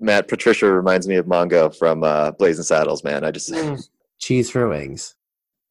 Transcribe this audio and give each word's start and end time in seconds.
Matt 0.00 0.28
Patricia 0.28 0.70
reminds 0.70 1.08
me 1.08 1.16
of 1.16 1.26
Mongo 1.26 1.74
from 1.76 2.04
uh, 2.04 2.30
Blazing 2.32 2.64
Saddles, 2.64 3.02
man. 3.04 3.24
I 3.24 3.30
just 3.30 3.50
Mm. 3.52 3.82
Cheese 4.18 4.50
for 4.50 4.68
wings. 4.68 5.14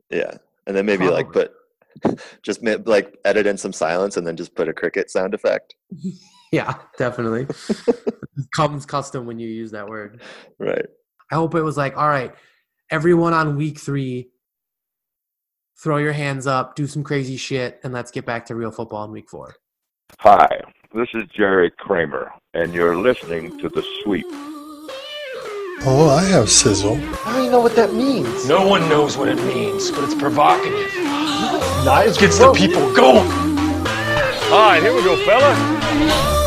yeah, 0.10 0.36
and 0.66 0.76
then 0.76 0.86
maybe 0.86 1.10
like 1.10 1.32
put 1.34 1.52
just 2.44 2.64
like 2.86 3.18
edit 3.26 3.46
in 3.46 3.58
some 3.58 3.74
silence 3.74 4.16
and 4.16 4.26
then 4.26 4.38
just 4.38 4.56
put 4.56 4.70
a 4.70 4.74
cricket 4.74 5.10
sound 5.12 5.34
effect. 5.34 5.76
Yeah, 6.50 6.76
definitely. 6.98 7.46
Comes 8.56 8.86
custom 8.86 9.26
when 9.26 9.38
you 9.38 9.50
use 9.50 9.72
that 9.72 9.86
word. 9.90 10.22
Right. 10.58 10.86
I 11.30 11.36
hope 11.36 11.56
it 11.56 11.62
was 11.62 11.76
like, 11.76 11.98
all 11.98 12.08
right, 12.08 12.34
everyone 12.90 13.34
on 13.34 13.58
week 13.58 13.78
three, 13.78 14.30
throw 15.84 15.98
your 15.98 16.14
hands 16.14 16.48
up, 16.48 16.78
do 16.78 16.88
some 16.88 17.04
crazy 17.04 17.36
shit, 17.36 17.82
and 17.84 17.92
let's 17.94 18.12
get 18.12 18.26
back 18.26 18.46
to 18.46 18.56
real 18.56 18.72
football 18.72 19.04
in 19.04 19.12
week 19.12 19.30
four. 19.30 19.56
Hi, 20.20 20.62
this 20.98 21.10
is 21.14 21.30
Jerry 21.30 21.70
Kramer, 21.70 22.32
and 22.56 22.74
you're 22.74 22.98
listening 22.98 23.56
to 23.60 23.70
The 23.70 23.84
Sweep. 24.02 24.26
Oh, 25.86 26.10
I 26.10 26.24
have 26.24 26.50
sizzle. 26.50 26.96
I 26.96 27.34
don't 27.34 27.40
even 27.42 27.52
know 27.52 27.60
what 27.60 27.76
that 27.76 27.94
means. 27.94 28.48
No 28.48 28.68
one 28.68 28.90
knows 28.90 29.16
what 29.16 29.28
it 29.28 29.38
means, 29.44 29.92
but 29.92 30.04
it's 30.04 30.16
provocative. 30.16 30.92
Knives 31.86 32.18
Gets 32.18 32.40
the 32.40 32.52
people 32.52 32.92
going. 32.96 33.30
All 34.50 34.70
right, 34.70 34.82
here 34.82 34.92
we 34.92 35.04
go, 35.04 35.16
fella. 35.18 35.54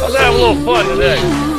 Let's 0.03 0.17
have 0.17 0.35
a 0.35 0.37
little 0.37 0.65
fun 0.65 0.85
today. 0.97 1.50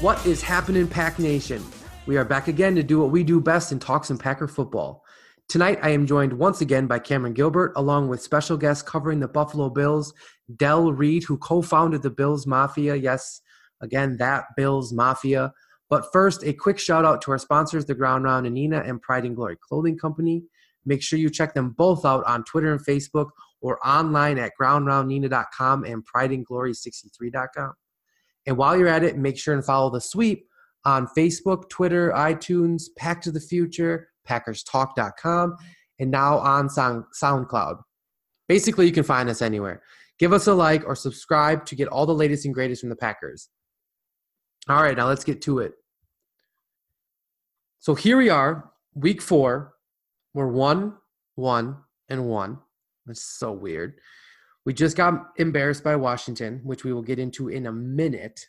What 0.00 0.24
is 0.24 0.40
happening, 0.40 0.86
Pack 0.86 1.18
Nation? 1.18 1.60
We 2.06 2.16
are 2.18 2.24
back 2.24 2.46
again 2.46 2.76
to 2.76 2.84
do 2.84 3.00
what 3.00 3.10
we 3.10 3.24
do 3.24 3.40
best 3.40 3.72
and 3.72 3.82
talk 3.82 4.04
some 4.04 4.16
Packer 4.16 4.46
football. 4.46 5.02
Tonight, 5.48 5.80
I 5.82 5.90
am 5.90 6.06
joined 6.06 6.32
once 6.32 6.60
again 6.60 6.86
by 6.86 7.00
Cameron 7.00 7.34
Gilbert, 7.34 7.72
along 7.74 8.06
with 8.06 8.22
special 8.22 8.56
guest 8.56 8.86
covering 8.86 9.18
the 9.18 9.26
Buffalo 9.26 9.68
Bills, 9.68 10.14
Del 10.54 10.92
Reid, 10.92 11.24
who 11.24 11.36
co 11.36 11.62
founded 11.62 12.02
the 12.02 12.10
Bills 12.10 12.46
Mafia. 12.46 12.94
Yes, 12.94 13.40
again, 13.80 14.16
that 14.18 14.44
Bills 14.56 14.92
Mafia. 14.92 15.52
But 15.90 16.12
first, 16.12 16.44
a 16.44 16.52
quick 16.52 16.78
shout 16.78 17.04
out 17.04 17.20
to 17.22 17.32
our 17.32 17.38
sponsors, 17.38 17.84
the 17.84 17.96
Ground 17.96 18.22
Round 18.22 18.46
Neenah 18.46 18.88
and 18.88 19.02
Pride 19.02 19.24
and 19.24 19.34
Glory 19.34 19.56
Clothing 19.60 19.98
Company. 19.98 20.44
Make 20.86 21.02
sure 21.02 21.18
you 21.18 21.28
check 21.28 21.54
them 21.54 21.70
both 21.70 22.04
out 22.04 22.24
on 22.24 22.44
Twitter 22.44 22.70
and 22.70 22.86
Facebook 22.86 23.30
or 23.60 23.84
online 23.84 24.38
at 24.38 24.52
groundroundneenah.com 24.60 25.82
and 25.82 26.06
prideandglory63.com. 26.06 27.72
And 28.48 28.56
while 28.56 28.78
you're 28.78 28.88
at 28.88 29.04
it, 29.04 29.18
make 29.18 29.38
sure 29.38 29.52
and 29.52 29.62
follow 29.62 29.90
the 29.90 30.00
sweep 30.00 30.48
on 30.86 31.06
Facebook, 31.08 31.68
Twitter, 31.68 32.12
iTunes, 32.16 32.84
Pack 32.96 33.20
to 33.22 33.30
the 33.30 33.40
Future, 33.40 34.08
PackersTalk.com, 34.26 35.54
and 35.98 36.10
now 36.10 36.38
on 36.38 36.70
Sound, 36.70 37.04
SoundCloud. 37.22 37.78
Basically, 38.48 38.86
you 38.86 38.92
can 38.92 39.04
find 39.04 39.28
us 39.28 39.42
anywhere. 39.42 39.82
Give 40.18 40.32
us 40.32 40.46
a 40.46 40.54
like 40.54 40.82
or 40.86 40.96
subscribe 40.96 41.66
to 41.66 41.76
get 41.76 41.88
all 41.88 42.06
the 42.06 42.14
latest 42.14 42.46
and 42.46 42.54
greatest 42.54 42.80
from 42.80 42.88
the 42.88 42.96
Packers. 42.96 43.50
All 44.66 44.82
right, 44.82 44.96
now 44.96 45.08
let's 45.08 45.24
get 45.24 45.42
to 45.42 45.58
it. 45.58 45.74
So 47.80 47.94
here 47.94 48.16
we 48.16 48.30
are, 48.30 48.70
week 48.94 49.20
four. 49.20 49.74
We're 50.32 50.48
one, 50.48 50.94
one, 51.34 51.76
and 52.08 52.24
one. 52.24 52.60
That's 53.04 53.22
so 53.22 53.52
weird. 53.52 53.98
We 54.68 54.74
just 54.74 54.98
got 54.98 55.30
embarrassed 55.36 55.82
by 55.82 55.96
Washington, 55.96 56.60
which 56.62 56.84
we 56.84 56.92
will 56.92 57.00
get 57.00 57.18
into 57.18 57.48
in 57.48 57.68
a 57.68 57.72
minute. 57.72 58.48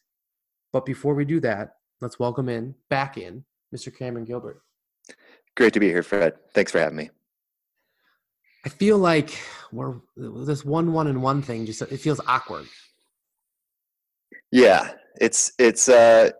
But 0.74 0.86
before 0.86 1.16
we 1.16 1.24
do 1.24 1.40
that, 1.40 1.76
let's 2.02 2.20
welcome 2.20 2.50
in, 2.50 2.76
back 2.90 3.18
in, 3.18 3.46
Mr. 3.74 3.98
Cameron 3.98 4.26
Gilbert. 4.26 4.62
Great 5.56 5.72
to 5.72 5.80
be 5.80 5.88
here, 5.88 6.04
Fred. 6.04 6.34
Thanks 6.54 6.74
for 6.74 6.80
having 6.80 6.98
me. 6.98 7.10
I 8.66 8.68
feel 8.68 8.98
like 8.98 9.40
we're 9.72 9.96
this 10.18 10.66
one, 10.66 10.92
one, 10.92 11.08
and 11.08 11.24
one 11.24 11.42
thing. 11.42 11.66
Just 11.66 11.84
it 11.84 12.02
feels 12.02 12.20
awkward. 12.28 12.66
Yeah, 14.52 14.92
it's 15.22 15.54
it's 15.58 15.88
uh 15.88 16.32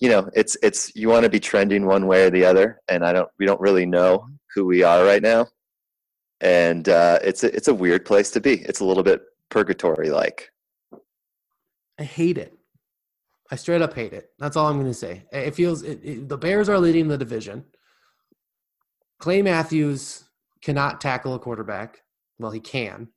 you 0.00 0.08
know, 0.08 0.30
it's 0.36 0.56
it's 0.62 0.94
you 0.94 1.08
want 1.08 1.24
to 1.24 1.30
be 1.30 1.40
trending 1.40 1.84
one 1.84 2.06
way 2.06 2.26
or 2.26 2.30
the 2.30 2.44
other 2.44 2.80
and 2.86 3.04
I 3.04 3.12
don't 3.12 3.28
we 3.40 3.44
don't 3.44 3.60
really 3.60 3.86
know 3.86 4.28
who 4.54 4.66
we 4.66 4.84
are 4.84 5.04
right 5.04 5.20
now. 5.20 5.48
And 6.42 6.88
uh 6.88 7.18
it's 7.22 7.44
a, 7.44 7.54
it's 7.56 7.68
a 7.68 7.74
weird 7.74 8.04
place 8.04 8.30
to 8.32 8.40
be. 8.40 8.60
It's 8.62 8.80
a 8.80 8.84
little 8.84 9.02
bit 9.02 9.22
purgatory 9.48 10.10
like. 10.10 10.50
I 11.98 12.04
hate 12.04 12.36
it. 12.36 12.52
I 13.50 13.56
straight 13.56 13.82
up 13.82 13.94
hate 13.94 14.12
it. 14.12 14.30
That's 14.38 14.56
all 14.56 14.66
I'm 14.66 14.78
going 14.78 14.86
to 14.86 14.94
say. 14.94 15.24
It 15.30 15.54
feels 15.54 15.82
it, 15.82 16.00
it, 16.02 16.28
the 16.28 16.38
Bears 16.38 16.68
are 16.70 16.78
leading 16.78 17.06
the 17.06 17.18
division. 17.18 17.64
Clay 19.18 19.42
Matthews 19.42 20.24
cannot 20.62 21.00
tackle 21.00 21.34
a 21.34 21.38
quarterback. 21.38 22.02
Well, 22.38 22.50
he 22.50 22.60
can. 22.60 23.08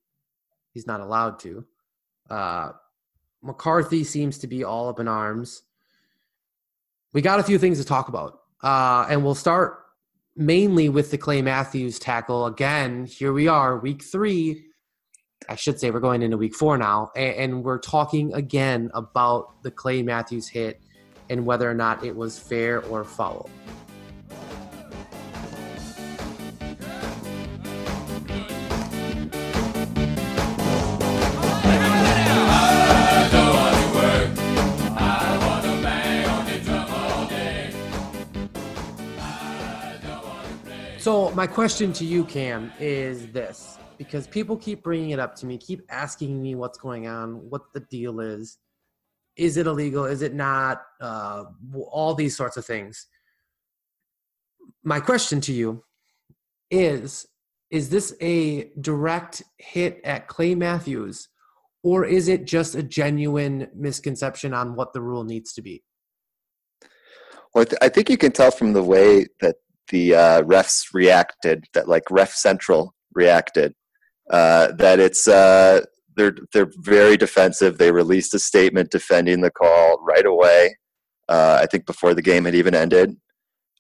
He's 0.74 0.86
not 0.86 1.00
allowed 1.00 1.40
to. 1.40 1.66
Uh, 2.30 2.72
McCarthy 3.42 4.04
seems 4.04 4.38
to 4.40 4.48
be 4.48 4.64
all 4.64 4.90
up 4.90 5.00
in 5.00 5.08
arms. 5.08 5.64
We 7.14 7.22
got 7.22 7.40
a 7.40 7.44
few 7.44 7.58
things 7.58 7.80
to 7.80 7.86
talk 7.86 8.10
about, 8.10 8.42
uh, 8.62 9.08
and 9.10 9.24
we'll 9.24 9.36
start 9.36 9.85
mainly 10.36 10.90
with 10.90 11.12
the 11.12 11.18
Clay 11.18 11.42
Matthews 11.42 12.00
tackle. 12.00 12.46
Again, 12.46 13.06
here 13.06 13.34
we 13.34 13.48
are, 13.48 13.78
week 13.78 14.04
three. 14.04 14.66
I 15.48 15.56
should 15.56 15.80
say 15.80 15.92
we're 15.92 16.00
going 16.00 16.22
into 16.22 16.38
week 16.38 16.56
four 16.56 16.78
now, 16.78 17.12
and, 17.16 17.64
we're 17.64 17.78
talking 17.78 18.34
again 18.34 18.90
about 18.94 19.62
the 19.64 19.72
Clay 19.72 20.02
Matthews 20.02 20.48
hit 20.48 20.82
and 21.30 21.46
whether 21.46 21.70
or 21.70 21.74
not 21.74 22.04
it 22.04 22.16
was 22.16 22.40
fair 22.40 22.84
or 22.86 23.04
foul. 23.04 23.50
So 41.06 41.30
my 41.36 41.46
question 41.46 41.94
to 41.94 42.04
you, 42.04 42.26
Cam, 42.26 42.74
is 42.80 43.32
this: 43.32 43.78
because 44.00 44.26
people 44.26 44.58
keep 44.58 44.82
bringing 44.82 45.12
it 45.12 45.20
up 45.20 45.36
to 45.36 45.46
me, 45.46 45.56
keep 45.56 45.84
asking 45.88 46.42
me 46.42 46.56
what's 46.56 46.80
going 46.80 47.06
on, 47.06 47.48
what 47.48 47.72
the 47.76 47.82
deal 47.82 48.22
is, 48.22 48.58
is 49.38 49.58
it 49.58 49.68
illegal, 49.68 50.06
is 50.06 50.24
it 50.24 50.34
not, 50.34 50.82
uh, 51.00 51.44
all 51.92 52.16
these 52.16 52.36
sorts 52.36 52.58
of 52.58 52.66
things. 52.66 53.06
My 54.84 55.00
question 55.00 55.40
to 55.42 55.54
you 55.54 55.84
is: 56.72 57.28
Is 57.70 57.92
this 57.92 58.16
a 58.20 58.72
direct 58.82 59.44
hit 59.60 60.02
at 60.04 60.28
Clay 60.28 60.56
Matthews, 60.56 61.28
or 61.84 62.04
is 62.06 62.28
it 62.28 62.46
just 62.46 62.74
a 62.74 62.82
genuine 62.82 63.68
misconception 63.76 64.56
on 64.56 64.76
what 64.76 64.92
the 64.94 65.02
rule 65.02 65.24
needs 65.24 65.54
to 65.54 65.62
be? 65.62 65.84
Well, 67.54 67.62
I 67.62 67.66
th- 67.66 67.80
I 67.84 67.90
think 67.90 68.10
you 68.10 68.18
can 68.18 68.32
tell 68.32 68.50
from 68.50 68.74
the 68.74 68.82
way 68.82 69.28
that 69.42 69.58
the 69.90 70.16
uh, 70.16 70.42
refs 70.44 70.86
reacted, 70.94 71.66
that 71.74 71.88
like 71.88 72.04
Ref 72.10 72.34
Central 72.34 72.94
reacted, 73.14 73.74
uh, 74.30 74.72
that 74.74 75.00
it's 75.00 75.28
uh, 75.28 75.82
they're 76.16 76.36
they're 76.54 76.72
very 76.78 77.18
defensive. 77.18 77.78
They 77.78 77.92
released 77.92 78.34
a 78.34 78.40
statement 78.40 78.92
defending 78.92 79.42
the 79.42 79.52
call 79.52 80.00
right 80.02 80.26
away. 80.26 80.78
Uh, 81.28 81.60
I 81.62 81.66
think 81.66 81.86
before 81.86 82.14
the 82.14 82.22
game 82.22 82.46
had 82.46 82.56
even 82.56 82.76
ended, 82.76 83.16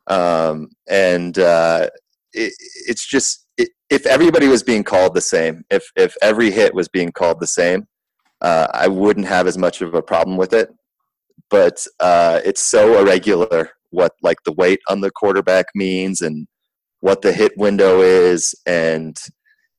um, 0.08 0.70
and 0.90 1.38
uh, 1.38 1.90
it, 2.34 2.54
it's 2.88 3.08
just 3.08 3.46
it, 3.58 3.70
if 3.90 4.06
everybody 4.06 4.48
was 4.48 4.64
being 4.64 4.84
called 4.84 5.16
the 5.16 5.22
same, 5.22 5.64
if 5.70 5.92
if 5.96 6.16
every 6.22 6.52
hit 6.52 6.74
was 6.74 6.88
being 6.88 7.12
called 7.12 7.40
the 7.40 7.48
same, 7.48 7.88
uh, 8.42 8.68
I 8.74 8.88
wouldn't 8.88 9.28
have 9.28 9.48
as 9.48 9.58
much 9.58 9.82
of 9.82 9.94
a 9.94 10.02
problem 10.02 10.38
with 10.38 10.54
it. 10.54 10.70
But 11.50 11.86
it's 12.02 12.62
so 12.62 13.00
irregular 13.00 13.75
what 13.92 14.14
like 14.22 14.38
the 14.46 14.54
weight 14.54 14.80
on 14.90 15.02
the 15.02 15.12
quarterback 15.12 15.68
means 15.76 16.22
and 16.22 16.48
what 17.00 17.22
the 17.22 17.32
hit 17.32 17.54
window 17.58 18.02
is 18.02 18.56
and 18.66 19.18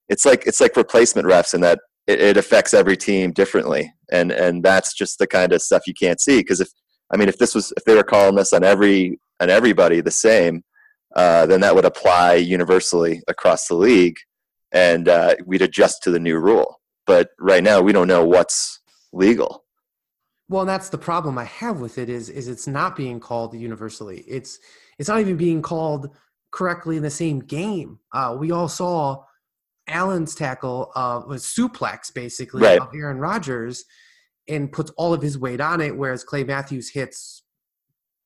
it's 0.08 0.24
like 0.24 0.46
it's 0.46 0.60
like 0.60 0.76
replacement 0.76 1.26
refs 1.26 1.54
in 1.54 1.60
that 1.60 1.80
it, 2.06 2.20
it 2.20 2.36
affects 2.36 2.72
every 2.74 2.96
team 2.96 3.32
differently. 3.32 3.92
And 4.12 4.30
and 4.30 4.62
that's 4.62 4.94
just 4.94 5.18
the 5.18 5.26
kind 5.26 5.52
of 5.52 5.62
stuff 5.62 5.82
you 5.86 5.94
can't 5.94 6.20
see 6.20 6.38
because 6.38 6.60
if 6.60 6.68
i 7.12 7.16
mean 7.16 7.28
if 7.28 7.38
this 7.38 7.54
was 7.54 7.72
if 7.76 7.84
they 7.84 7.94
were 7.94 8.04
calling 8.04 8.36
this 8.36 8.52
on 8.52 8.62
every 8.62 9.18
on 9.40 9.50
everybody 9.50 10.00
the 10.00 10.10
same 10.10 10.62
uh, 11.16 11.46
then 11.46 11.60
that 11.62 11.74
would 11.74 11.86
apply 11.86 12.34
universally 12.34 13.22
across 13.26 13.66
the 13.66 13.74
league 13.74 14.16
and 14.72 15.08
uh, 15.08 15.34
we'd 15.46 15.62
adjust 15.62 16.02
to 16.02 16.10
the 16.10 16.20
new 16.20 16.38
rule. 16.38 16.80
But 17.06 17.30
right 17.40 17.64
now 17.64 17.80
we 17.80 17.92
don't 17.92 18.08
know 18.08 18.24
what's 18.24 18.80
legal 19.12 19.64
Well, 20.48 20.62
and 20.62 20.70
that's 20.70 20.90
the 20.90 20.98
problem 20.98 21.38
I 21.38 21.44
have 21.44 21.80
with 21.80 21.98
it 21.98 22.08
is 22.08 22.28
is 22.28 22.48
it's 22.48 22.66
not 22.66 22.96
being 22.96 23.18
called 23.20 23.54
universally. 23.54 24.24
It's 24.28 24.58
it's 24.98 25.08
not 25.08 25.20
even 25.20 25.36
being 25.36 25.62
called 25.62 26.10
correctly 26.52 26.96
in 26.96 27.02
the 27.02 27.10
same 27.10 27.40
game. 27.40 27.98
Uh, 28.12 28.36
we 28.38 28.52
all 28.52 28.68
saw 28.68 29.24
Allen's 29.88 30.34
tackle 30.34 30.90
uh, 30.94 31.22
was 31.26 31.44
suplex 31.44 32.12
basically 32.14 32.62
Right. 32.62 32.80
of 32.80 32.88
Aaron 32.94 33.18
Rodgers 33.18 33.84
and 34.48 34.72
puts 34.72 34.90
all 34.96 35.12
of 35.12 35.22
his 35.22 35.38
weight 35.38 35.60
on 35.60 35.80
it, 35.80 35.96
whereas 35.96 36.24
Clay 36.24 36.44
Matthews 36.44 36.90
hits 36.90 37.42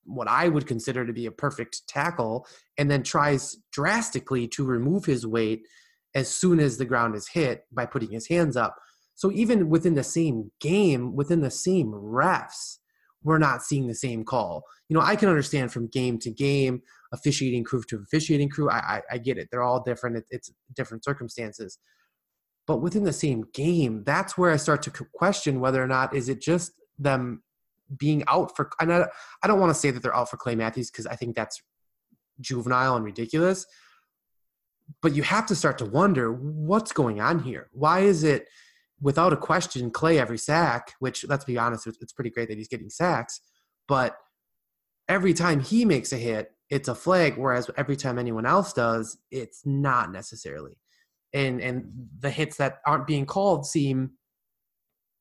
what 0.04 0.28
I 0.28 0.48
would 0.48 0.66
consider 0.66 1.06
to 1.06 1.12
be 1.12 1.26
a 1.26 1.30
perfect 1.30 1.86
tackle 1.88 2.46
and 2.78 2.90
then 2.90 3.02
tries 3.02 3.56
drastically 3.72 4.48
to 4.48 4.64
remove 4.64 5.04
his 5.04 5.26
weight 5.26 5.66
as 6.14 6.28
soon 6.28 6.60
as 6.60 6.76
the 6.76 6.84
ground 6.84 7.14
is 7.14 7.28
hit 7.28 7.64
by 7.72 7.86
putting 7.86 8.10
his 8.10 8.26
hands 8.28 8.56
up. 8.56 8.76
So 9.20 9.30
even 9.32 9.68
within 9.68 9.92
the 9.92 10.02
same 10.02 10.50
game, 10.60 11.14
within 11.14 11.42
the 11.42 11.50
same 11.50 11.88
refs, 11.92 12.78
we're 13.22 13.36
not 13.36 13.62
seeing 13.62 13.86
the 13.86 13.94
same 13.94 14.24
call. 14.24 14.64
You 14.88 14.94
know, 14.96 15.02
I 15.02 15.14
can 15.14 15.28
understand 15.28 15.74
from 15.74 15.88
game 15.88 16.18
to 16.20 16.30
game, 16.30 16.80
officiating 17.12 17.64
crew 17.64 17.82
to 17.90 17.98
officiating 17.98 18.48
crew. 18.48 18.70
I, 18.70 18.78
I, 18.78 19.02
I 19.12 19.18
get 19.18 19.36
it. 19.36 19.48
They're 19.50 19.62
all 19.62 19.82
different. 19.82 20.16
It, 20.16 20.24
it's 20.30 20.50
different 20.74 21.04
circumstances. 21.04 21.78
But 22.66 22.78
within 22.78 23.04
the 23.04 23.12
same 23.12 23.44
game, 23.52 24.04
that's 24.04 24.38
where 24.38 24.50
I 24.52 24.56
start 24.56 24.80
to 24.84 25.06
question 25.12 25.60
whether 25.60 25.84
or 25.84 25.86
not 25.86 26.16
is 26.16 26.30
it 26.30 26.40
just 26.40 26.72
them 26.98 27.42
being 27.98 28.24
out 28.26 28.56
for. 28.56 28.70
And 28.80 28.90
I, 28.90 29.06
I 29.42 29.48
don't 29.48 29.60
want 29.60 29.68
to 29.68 29.78
say 29.78 29.90
that 29.90 30.02
they're 30.02 30.16
out 30.16 30.30
for 30.30 30.38
Clay 30.38 30.54
Matthews 30.54 30.90
because 30.90 31.06
I 31.06 31.16
think 31.16 31.36
that's 31.36 31.60
juvenile 32.40 32.96
and 32.96 33.04
ridiculous. 33.04 33.66
But 35.02 35.14
you 35.14 35.24
have 35.24 35.44
to 35.48 35.54
start 35.54 35.76
to 35.76 35.84
wonder 35.84 36.32
what's 36.32 36.92
going 36.92 37.20
on 37.20 37.40
here. 37.40 37.68
Why 37.72 38.00
is 38.00 38.24
it? 38.24 38.48
Without 39.00 39.32
a 39.32 39.36
question, 39.36 39.90
Clay 39.90 40.18
every 40.18 40.38
sack, 40.38 40.94
which 41.00 41.24
let's 41.28 41.44
be 41.44 41.58
honest, 41.58 41.86
it's 41.86 42.12
pretty 42.12 42.30
great 42.30 42.48
that 42.48 42.58
he's 42.58 42.68
getting 42.68 42.90
sacks, 42.90 43.40
but 43.88 44.16
every 45.08 45.34
time 45.34 45.60
he 45.60 45.84
makes 45.84 46.12
a 46.12 46.16
hit, 46.16 46.52
it's 46.70 46.88
a 46.88 46.94
flag, 46.94 47.36
whereas 47.36 47.68
every 47.76 47.96
time 47.96 48.18
anyone 48.18 48.46
else 48.46 48.72
does, 48.72 49.18
it's 49.30 49.62
not 49.64 50.12
necessarily. 50.12 50.78
And 51.32 51.60
and 51.60 51.84
the 52.18 52.30
hits 52.30 52.56
that 52.56 52.78
aren't 52.86 53.06
being 53.06 53.26
called 53.26 53.66
seem 53.66 54.12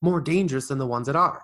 more 0.01 0.21
dangerous 0.21 0.67
than 0.67 0.77
the 0.77 0.87
ones 0.87 1.07
that 1.07 1.15
are. 1.15 1.41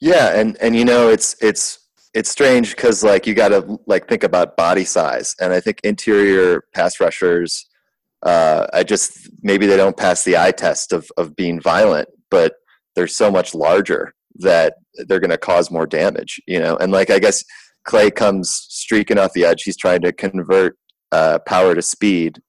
Yeah, 0.00 0.38
and 0.38 0.56
and 0.60 0.74
you 0.76 0.84
know 0.84 1.08
it's 1.08 1.36
it's 1.40 1.78
it's 2.14 2.30
strange 2.30 2.74
because 2.74 3.02
like 3.02 3.26
you 3.26 3.34
got 3.34 3.48
to 3.48 3.78
like 3.86 4.08
think 4.08 4.24
about 4.24 4.56
body 4.56 4.84
size, 4.84 5.34
and 5.40 5.52
I 5.52 5.60
think 5.60 5.80
interior 5.84 6.64
pass 6.74 7.00
rushers 7.00 7.66
uh, 8.22 8.66
I 8.72 8.84
just 8.84 9.30
maybe 9.42 9.66
they 9.66 9.76
don't 9.76 9.96
pass 9.96 10.24
the 10.24 10.36
eye 10.36 10.52
test 10.52 10.92
of 10.92 11.10
of 11.16 11.34
being 11.36 11.60
violent, 11.60 12.08
but 12.30 12.54
they're 12.94 13.06
so 13.06 13.30
much 13.30 13.54
larger 13.54 14.14
that 14.36 14.74
they're 15.06 15.20
going 15.20 15.30
to 15.30 15.38
cause 15.38 15.70
more 15.70 15.86
damage. 15.86 16.40
You 16.46 16.60
know, 16.60 16.76
and 16.76 16.92
like 16.92 17.10
I 17.10 17.18
guess 17.18 17.44
Clay 17.84 18.10
comes 18.10 18.50
streaking 18.68 19.18
off 19.18 19.32
the 19.32 19.44
edge. 19.44 19.62
He's 19.64 19.76
trying 19.76 20.02
to 20.02 20.12
convert 20.12 20.76
uh, 21.10 21.40
power 21.46 21.74
to 21.74 21.82
speed, 21.82 22.40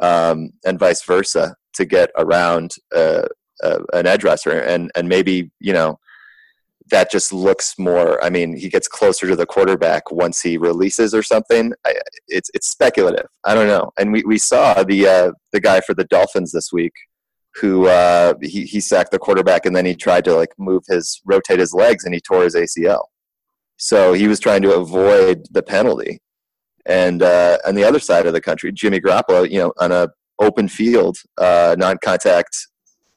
um, 0.00 0.50
and 0.64 0.78
vice 0.78 1.04
versa 1.04 1.56
to 1.74 1.84
get 1.84 2.10
around 2.16 2.72
uh, 2.94 3.26
uh 3.62 3.78
an 3.94 4.06
edge 4.06 4.24
rusher, 4.24 4.58
and 4.58 4.90
and 4.94 5.08
maybe 5.08 5.50
you 5.60 5.72
know 5.72 5.98
that 6.92 7.10
just 7.10 7.32
looks 7.32 7.78
more. 7.78 8.22
I 8.22 8.30
mean, 8.30 8.54
he 8.54 8.68
gets 8.68 8.86
closer 8.86 9.26
to 9.26 9.34
the 9.34 9.46
quarterback 9.46 10.10
once 10.12 10.40
he 10.40 10.56
releases 10.58 11.14
or 11.14 11.22
something. 11.22 11.72
I, 11.84 11.94
it's 12.28 12.50
it's 12.54 12.68
speculative. 12.68 13.26
I 13.44 13.54
don't 13.54 13.66
know. 13.66 13.90
And 13.98 14.12
we, 14.12 14.22
we 14.24 14.38
saw 14.38 14.84
the 14.84 15.08
uh, 15.08 15.32
the 15.52 15.60
guy 15.60 15.80
for 15.80 15.94
the 15.94 16.04
Dolphins 16.04 16.52
this 16.52 16.72
week 16.72 16.92
who 17.56 17.88
uh, 17.88 18.34
he 18.42 18.64
he 18.64 18.80
sacked 18.80 19.10
the 19.10 19.18
quarterback 19.18 19.66
and 19.66 19.74
then 19.74 19.86
he 19.86 19.94
tried 19.94 20.24
to 20.24 20.34
like 20.34 20.52
move 20.58 20.84
his 20.88 21.20
rotate 21.24 21.58
his 21.58 21.74
legs 21.74 22.04
and 22.04 22.14
he 22.14 22.20
tore 22.20 22.44
his 22.44 22.54
ACL. 22.54 23.04
So 23.78 24.12
he 24.12 24.28
was 24.28 24.38
trying 24.38 24.62
to 24.62 24.74
avoid 24.74 25.46
the 25.50 25.62
penalty. 25.62 26.20
And 26.86 27.22
uh, 27.22 27.58
on 27.66 27.74
the 27.74 27.84
other 27.84 28.00
side 28.00 28.26
of 28.26 28.32
the 28.32 28.40
country, 28.40 28.70
Jimmy 28.72 29.00
Garoppolo, 29.00 29.50
you 29.50 29.58
know, 29.58 29.72
on 29.78 29.92
a 29.92 30.08
open 30.38 30.68
field, 30.68 31.18
uh, 31.38 31.74
non-contact 31.78 32.68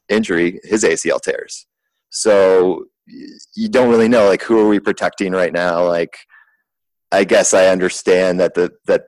injury, 0.10 0.60
his 0.64 0.84
ACL 0.84 1.20
tears. 1.22 1.66
So 2.10 2.86
you 3.08 3.70
don't 3.70 3.90
really 3.90 4.08
know 4.08 4.28
like 4.28 4.42
who 4.42 4.60
are 4.60 4.68
we 4.68 4.80
protecting 4.80 5.32
right 5.32 5.54
now? 5.54 5.86
Like 5.88 6.18
i 7.12 7.24
guess 7.24 7.54
i 7.54 7.68
understand 7.68 8.40
that 8.40 8.56
the 8.56 8.72
that 8.86 9.04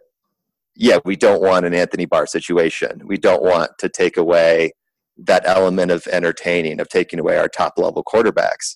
yeah 0.76 1.00
we 1.04 1.16
don't 1.16 1.42
want 1.42 1.66
an 1.66 1.74
anthony 1.74 2.06
barr 2.06 2.28
situation. 2.28 3.02
We 3.06 3.18
don't 3.18 3.44
want 3.44 3.72
to 3.80 3.90
take 3.90 4.18
away 4.18 4.74
that 5.18 5.44
element 5.48 5.92
of 5.92 6.06
entertaining 6.08 6.80
of 6.80 6.90
taking 6.90 7.20
away 7.20 7.38
our 7.38 7.50
top 7.50 7.74
level 7.78 8.04
quarterbacks. 8.04 8.76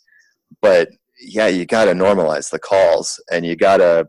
But 0.62 0.90
yeah 1.20 1.48
you 1.48 1.66
got 1.66 1.86
to 1.86 1.92
normalize 1.92 2.50
the 2.50 2.60
calls 2.60 3.22
and 3.32 3.46
you 3.46 3.56
got 3.56 3.78
to 3.78 4.08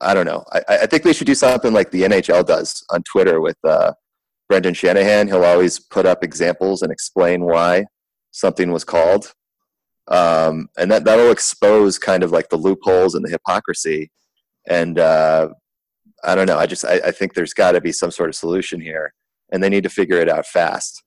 i 0.00 0.12
don't 0.14 0.26
know. 0.26 0.44
I, 0.52 0.62
I 0.82 0.86
think 0.86 1.04
they 1.04 1.12
should 1.12 1.28
do 1.28 1.34
something 1.34 1.72
like 1.72 1.90
the 1.90 2.02
nhl 2.02 2.44
does 2.44 2.84
on 2.90 3.02
twitter 3.04 3.40
with 3.40 3.56
uh, 3.64 3.92
brendan 4.48 4.74
shanahan. 4.74 5.28
He'll 5.28 5.44
always 5.44 5.78
put 5.78 6.06
up 6.06 6.24
examples 6.24 6.82
and 6.82 6.90
explain 6.90 7.44
why 7.44 7.84
something 8.32 8.72
was 8.72 8.84
called 8.84 9.32
um, 10.08 10.68
and 10.76 10.90
that 10.90 11.04
that'll 11.04 11.30
expose 11.30 11.98
kind 11.98 12.22
of 12.22 12.30
like 12.30 12.48
the 12.50 12.56
loopholes 12.56 13.14
and 13.14 13.24
the 13.24 13.30
hypocrisy. 13.30 14.10
And 14.66 14.98
uh, 14.98 15.50
I 16.22 16.34
don't 16.34 16.46
know. 16.46 16.58
I 16.58 16.66
just 16.66 16.84
I, 16.84 17.00
I 17.06 17.10
think 17.10 17.34
there's 17.34 17.54
got 17.54 17.72
to 17.72 17.80
be 17.80 17.92
some 17.92 18.10
sort 18.10 18.28
of 18.28 18.34
solution 18.34 18.80
here, 18.80 19.14
and 19.52 19.62
they 19.62 19.68
need 19.68 19.84
to 19.84 19.90
figure 19.90 20.18
it 20.18 20.28
out 20.28 20.46
fast. 20.46 21.02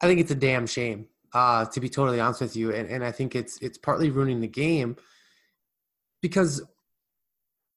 I 0.00 0.06
think 0.06 0.20
it's 0.20 0.30
a 0.30 0.36
damn 0.36 0.66
shame, 0.66 1.06
uh, 1.32 1.64
to 1.64 1.80
be 1.80 1.88
totally 1.88 2.20
honest 2.20 2.40
with 2.40 2.56
you, 2.56 2.72
and 2.72 2.88
and 2.88 3.04
I 3.04 3.10
think 3.10 3.34
it's 3.34 3.58
it's 3.58 3.78
partly 3.78 4.10
ruining 4.10 4.40
the 4.40 4.48
game 4.48 4.96
because 6.22 6.62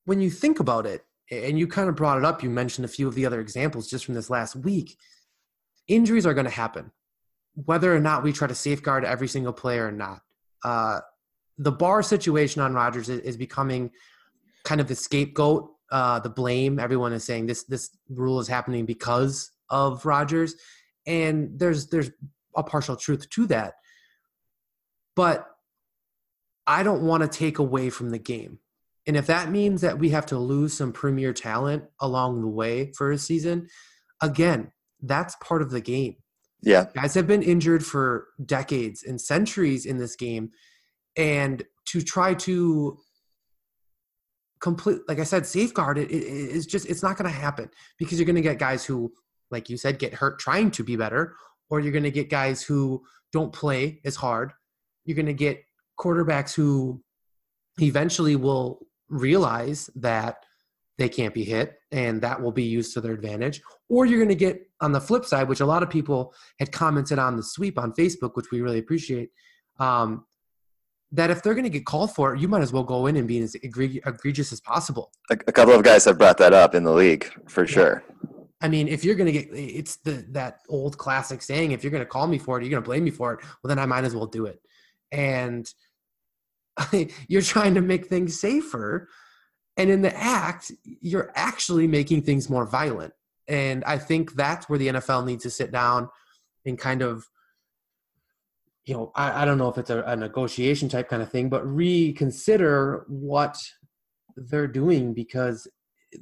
when 0.06 0.22
you 0.22 0.30
think 0.30 0.60
about 0.60 0.86
it, 0.86 1.06
and 1.32 1.58
you 1.58 1.68
kind 1.68 1.90
of 1.90 1.96
brought 1.96 2.18
it 2.18 2.26
up, 2.26 2.44
you 2.44 2.50
mentioned 2.50 2.86
a 2.86 2.90
few 2.90 3.08
of 3.08 3.16
the 3.16 3.26
other 3.26 3.40
examples 3.40 3.90
just 3.90 4.06
from 4.06 4.16
this 4.16 4.30
last 4.30 4.56
week. 4.56 4.98
Injuries 5.88 6.26
are 6.26 6.34
going 6.34 6.46
to 6.46 6.52
happen 6.52 6.92
whether 7.56 7.94
or 7.94 8.00
not 8.00 8.24
we 8.24 8.32
try 8.32 8.48
to 8.48 8.56
safeguard 8.56 9.06
every 9.06 9.28
single 9.28 9.54
player 9.54 9.88
or 9.88 9.92
not. 9.92 10.22
Uh, 10.64 11.02
the 11.58 11.72
Barr 11.72 12.02
situation 12.02 12.62
on 12.62 12.74
Rodgers 12.74 13.10
is, 13.10 13.20
is 13.22 13.38
becoming 13.38 13.92
kind 14.64 14.82
of 14.82 14.88
the 14.88 14.96
scapegoat, 14.96 15.70
uh, 15.92 16.20
the 16.20 16.30
blame. 16.30 16.80
Everyone 16.80 17.14
is 17.14 17.24
saying 17.24 17.46
this 17.46 17.64
this 17.64 17.90
rule 18.10 18.40
is 18.40 18.48
happening 18.48 18.86
because 18.86 19.52
of 19.70 20.06
Rodgers, 20.06 20.56
and 21.06 21.60
there's 21.60 21.88
there's 21.88 22.12
a 22.56 22.64
partial 22.64 22.96
truth 22.96 23.30
to 23.30 23.48
that. 23.48 23.76
But 25.16 25.48
I 26.66 26.84
don't 26.84 27.04
want 27.04 27.24
to 27.24 27.30
take 27.30 27.60
away 27.60 27.90
from 27.90 28.12
the 28.12 28.20
game. 28.20 28.60
And 29.08 29.18
if 29.18 29.28
that 29.28 29.50
means 29.50 29.82
that 29.82 29.98
we 29.98 30.10
have 30.12 30.28
to 30.28 30.38
lose 30.38 30.74
some 30.74 30.94
premier 30.94 31.34
talent 31.34 31.84
along 32.00 32.42
the 32.42 32.48
way 32.48 32.92
for 32.94 33.12
a 33.12 33.18
season, 33.18 33.68
again, 34.22 34.72
that's 35.02 35.36
part 35.42 35.62
of 35.62 35.72
the 35.72 35.82
game. 35.82 36.18
Yeah. 36.62 36.86
Guys 36.94 37.14
have 37.16 37.28
been 37.28 37.42
injured 37.42 37.86
for 37.86 38.28
decades 38.46 39.04
and 39.04 39.20
centuries 39.20 39.86
in 39.86 39.98
this 39.98 40.16
game. 40.16 40.52
And 41.18 41.64
to 41.88 42.02
try 42.02 42.34
to 42.36 42.98
complete, 44.62 45.00
like 45.08 45.20
I 45.20 45.24
said, 45.24 45.46
safeguard 45.46 45.98
it 45.98 46.12
is 46.12 46.66
just, 46.66 46.86
it's 46.86 47.04
not 47.04 47.18
going 47.18 47.30
to 47.30 47.36
happen 47.36 47.70
because 47.98 48.20
you're 48.20 48.26
going 48.26 48.36
to 48.36 48.42
get 48.42 48.60
guys 48.60 48.86
who, 48.86 49.12
like 49.50 49.70
you 49.70 49.78
said, 49.78 50.00
get 50.00 50.14
hurt 50.14 50.40
trying 50.40 50.72
to 50.72 50.84
be 50.84 50.96
better, 50.96 51.36
or 51.70 51.80
you're 51.80 51.92
going 51.92 52.04
to 52.04 52.12
get 52.12 52.30
guys 52.30 52.62
who 52.62 53.04
don't 53.34 53.52
play 53.52 54.00
as 54.06 54.16
hard. 54.16 54.54
You're 55.06 55.16
going 55.16 55.26
to 55.26 55.34
get 55.34 55.64
quarterbacks 56.00 56.54
who 56.54 57.02
eventually 57.82 58.36
will 58.36 58.86
realize 59.10 59.90
that 59.96 60.46
they 60.98 61.10
can't 61.10 61.34
be 61.34 61.44
hit 61.44 61.80
and 61.92 62.22
that 62.22 62.42
will 62.42 62.52
be 62.52 62.64
used 62.64 62.94
to 62.94 63.02
their 63.02 63.14
advantage 63.14 63.62
or 63.92 64.06
you're 64.06 64.20
going 64.20 64.30
to 64.30 64.36
get 64.36 64.70
on 64.80 64.92
the 64.92 65.02
flip 65.02 65.26
side 65.26 65.48
which 65.48 65.60
a 65.60 65.66
lot 65.66 65.84
of 65.84 65.90
people 65.90 66.34
had 66.60 66.72
commented 66.72 67.20
on 67.20 67.36
the 67.36 67.44
sweep 67.44 67.78
on 67.78 67.92
facebook 67.92 68.36
which 68.36 68.50
we 68.52 68.62
really 68.62 68.80
appreciate 68.80 69.30
um, 69.80 70.26
that 71.12 71.30
if 71.30 71.44
they're 71.44 71.54
going 71.54 71.64
to 71.64 71.70
get 71.70 71.86
called 71.86 72.14
for 72.14 72.34
it, 72.34 72.40
you 72.40 72.48
might 72.48 72.62
as 72.62 72.72
well 72.72 72.84
go 72.84 73.08
in 73.08 73.18
and 73.18 73.28
be 73.28 73.40
as 73.40 73.56
egregious 73.56 74.52
as 74.52 74.62
possible 74.62 75.12
a, 75.30 75.38
a 75.48 75.52
couple 75.52 75.74
of 75.74 75.84
guys 75.84 76.06
have 76.06 76.18
brought 76.18 76.38
that 76.38 76.54
up 76.54 76.74
in 76.74 76.84
the 76.84 76.94
league 76.94 77.32
for 77.48 77.64
yeah. 77.66 77.74
sure 77.74 78.04
I 78.64 78.68
mean, 78.68 78.88
if 78.88 79.04
you're 79.04 79.16
gonna 79.16 79.32
get, 79.32 79.50
it's 79.52 79.96
the 79.96 80.24
that 80.34 80.60
old 80.70 80.96
classic 80.96 81.42
saying: 81.42 81.72
if 81.72 81.84
you're 81.84 81.90
gonna 81.90 82.06
call 82.06 82.28
me 82.28 82.38
for 82.38 82.60
it, 82.60 82.64
you're 82.64 82.70
gonna 82.70 82.86
blame 82.86 83.04
me 83.04 83.10
for 83.10 83.34
it. 83.34 83.40
Well, 83.42 83.70
then 83.70 83.80
I 83.80 83.88
might 83.88 84.04
as 84.04 84.14
well 84.14 84.28
do 84.28 84.46
it. 84.46 84.62
And 85.12 85.68
you're 87.28 87.42
trying 87.42 87.74
to 87.74 87.82
make 87.82 88.06
things 88.06 88.40
safer 88.40 89.10
and 89.78 89.90
in 89.90 90.02
the 90.02 90.16
act, 90.16 90.72
you're 90.84 91.32
actually 91.36 91.88
making 91.88 92.24
things 92.24 92.50
more 92.50 92.66
violent. 92.66 93.14
And 93.48 93.84
I 93.86 93.98
think 93.98 94.34
that's 94.34 94.70
where 94.70 94.80
the 94.80 94.90
NFL 94.90 95.26
needs 95.26 95.44
to 95.44 95.50
sit 95.50 95.72
down 95.72 96.10
and 96.66 96.78
kind 96.78 97.02
of, 97.02 97.26
you 98.86 98.94
know, 98.94 99.12
I, 99.16 99.42
I 99.42 99.46
don't 99.46 99.58
know 99.58 99.70
if 99.70 99.78
it's 99.78 99.90
a, 99.90 100.02
a 100.04 100.16
negotiation 100.16 100.90
type 100.90 101.10
kind 101.10 101.22
of 101.22 101.32
thing, 101.32 101.50
but 101.50 101.66
reconsider 101.66 103.06
what 103.08 103.58
they're 104.36 104.68
doing 104.68 105.14
because 105.14 105.68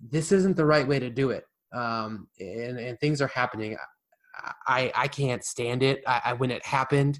this 0.09 0.31
isn't 0.31 0.55
the 0.55 0.65
right 0.65 0.87
way 0.87 0.99
to 0.99 1.09
do 1.09 1.29
it. 1.29 1.45
Um, 1.73 2.27
and, 2.39 2.79
and 2.79 2.99
things 2.99 3.21
are 3.21 3.27
happening. 3.27 3.77
I, 4.67 4.91
I 4.95 5.07
can't 5.07 5.43
stand 5.43 5.83
it. 5.83 6.01
I, 6.07 6.21
I, 6.25 6.33
when 6.33 6.51
it 6.51 6.65
happened, 6.65 7.19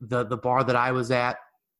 the 0.00 0.24
the 0.24 0.36
bar 0.36 0.64
that 0.64 0.76
I 0.76 0.92
was 0.92 1.10
at 1.10 1.36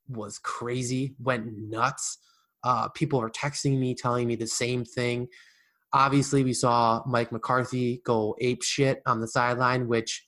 was 0.08 0.38
crazy, 0.38 1.14
went 1.18 1.46
nuts. 1.56 2.18
Uh, 2.62 2.88
people 2.88 3.20
are 3.20 3.30
texting 3.30 3.78
me, 3.78 3.94
telling 3.94 4.26
me 4.26 4.36
the 4.36 4.46
same 4.46 4.84
thing. 4.84 5.28
Obviously, 5.92 6.44
we 6.44 6.52
saw 6.52 7.02
Mike 7.06 7.32
McCarthy 7.32 8.00
go 8.04 8.36
ape 8.40 8.62
shit 8.62 9.02
on 9.06 9.20
the 9.20 9.28
sideline, 9.28 9.88
which, 9.88 10.26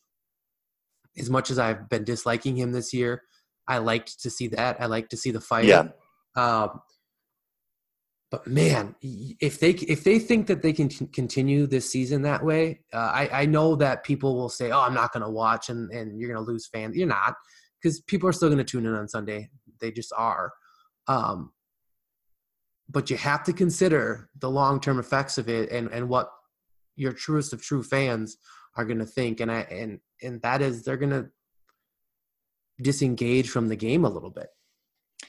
as 1.19 1.31
much 1.31 1.51
as 1.51 1.59
I've 1.59 1.89
been 1.89 2.05
disliking 2.05 2.57
him 2.57 2.73
this 2.73 2.93
year, 2.93 3.23
I 3.69 3.79
liked 3.79 4.21
to 4.23 4.31
see 4.31 4.49
that. 4.49 4.81
I 4.81 4.87
like 4.87 5.09
to 5.11 5.17
see 5.17 5.31
the 5.31 5.41
fight. 5.41 5.67
Yeah. 5.67 5.89
Um, 6.35 6.81
but 8.33 8.47
man, 8.47 8.95
if 9.03 9.61
they 9.61 9.71
if 9.71 10.05
they 10.05 10.19
think 10.19 10.47
that 10.47 10.63
they 10.63 10.73
can 10.73 10.89
continue 10.89 11.67
this 11.67 11.91
season 11.91 12.23
that 12.23 12.43
way, 12.43 12.81
uh, 12.93 12.97
I 12.97 13.43
I 13.43 13.47
know 13.47 13.77
that 13.77 14.05
people 14.05 14.35
will 14.37 14.49
say, 14.49 14.71
"Oh, 14.71 14.81
I'm 14.81 14.95
not 14.95 15.13
going 15.13 15.23
to 15.23 15.29
watch," 15.29 15.69
and 15.69 15.91
and 15.93 16.19
you're 16.19 16.33
going 16.33 16.43
to 16.43 16.51
lose 16.51 16.67
fans. 16.67 16.97
You're 16.97 17.07
not, 17.07 17.35
because 17.81 18.01
people 18.01 18.29
are 18.29 18.33
still 18.33 18.49
going 18.49 18.57
to 18.57 18.65
tune 18.65 18.87
in 18.87 18.95
on 18.95 19.07
Sunday. 19.07 19.51
They 19.81 19.91
just 19.91 20.15
are. 20.17 20.51
Um, 21.09 21.53
but 22.93 23.11
you 23.11 23.17
have 23.17 23.43
to 23.45 23.53
consider 23.53 24.29
the 24.39 24.51
long 24.51 24.81
term 24.81 24.99
effects 24.99 25.39
of 25.39 25.49
it 25.49 25.71
and 25.71 25.89
and 25.89 26.09
what 26.09 26.31
your 26.97 27.13
truest 27.13 27.53
of 27.53 27.63
true 27.63 27.83
fans 27.83 28.37
are 28.77 28.85
going 28.85 28.99
to 28.99 29.07
think. 29.07 29.41
And 29.41 29.51
i 29.51 29.61
and 29.63 29.99
and 30.23 30.41
that 30.43 30.63
is 30.63 30.85
they're 30.85 30.97
going 30.97 31.11
to 31.11 31.29
disengage 32.81 33.49
from 33.49 33.69
the 33.69 33.77
game 33.77 34.05
a 34.05 34.11
little 34.11 34.31
bit. 34.31 34.49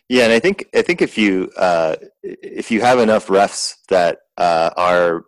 Yeah 0.10 0.24
and 0.24 0.34
i 0.34 0.40
think 0.40 0.68
i 0.74 0.82
think 0.82 1.02
if 1.02 1.18
you 1.18 1.52
uh 1.58 1.96
if 2.24 2.72
you 2.72 2.82
have 2.82 3.00
enough 3.00 3.28
refs 3.28 3.76
that 3.90 4.20
uh 4.38 4.72
are 4.76 5.26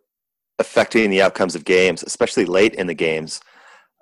affecting 0.60 1.10
the 1.10 1.22
outcomes 1.22 1.56
of 1.56 1.66
games 1.66 2.04
especially 2.04 2.46
late 2.46 2.76
in 2.76 2.88
the 2.88 2.94
games 2.94 3.42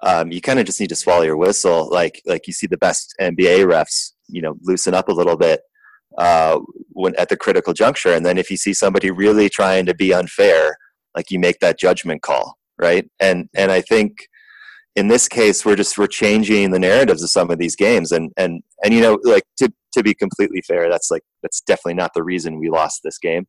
um, 0.04 0.34
you 0.34 0.42
kind 0.42 0.60
of 0.60 0.66
just 0.66 0.82
need 0.82 0.90
to 0.90 0.98
swallow 0.98 1.24
your 1.24 1.38
whistle. 1.38 1.90
Like 1.90 2.22
like 2.26 2.46
you 2.46 2.54
see 2.54 2.68
the 2.68 2.78
best 2.78 3.16
nba 3.22 3.66
refs 3.66 4.12
you 4.28 4.42
know 4.42 4.56
loosen 4.62 4.94
up 4.94 5.08
a 5.08 5.14
little 5.14 5.38
bit 5.38 5.62
uh, 6.18 6.60
when 6.90 7.16
at 7.16 7.30
the 7.30 7.38
critical 7.38 7.74
juncture. 7.74 8.14
And 8.14 8.26
then 8.26 8.38
if 8.38 8.50
you 8.52 8.58
see 8.58 8.74
somebody 8.74 9.12
really 9.12 9.50
trying 9.50 9.86
to 9.88 9.96
be 9.96 10.14
unfair, 10.14 10.78
like 11.16 11.32
you 11.32 11.40
make 11.40 11.60
that 11.60 11.80
judgment 11.80 12.22
call, 12.22 12.58
right? 12.78 13.10
And 13.20 13.50
and 13.56 13.72
I 13.72 13.82
think 13.82 14.14
in 14.96 15.08
this 15.08 15.28
case 15.28 15.66
we're 15.66 15.76
just 15.76 15.98
we're 15.98 16.08
changing 16.08 16.72
the 16.72 16.80
narratives 16.80 17.24
of 17.24 17.30
some 17.30 17.50
of 17.50 17.58
these 17.58 17.76
games 17.76 18.12
and 18.12 18.32
and 18.38 18.62
and 18.84 18.94
you 18.94 19.02
know 19.02 19.18
like 19.24 19.44
to 19.58 19.72
to 19.92 20.04
be 20.04 20.14
completely 20.14 20.62
fair 20.62 20.90
that's 20.90 21.10
like 21.10 21.24
that's 21.42 21.62
definitely 21.62 21.96
not 21.96 22.12
the 22.14 22.24
reason 22.24 22.60
we 22.60 22.70
lost 22.70 23.02
this 23.04 23.18
game 23.18 23.46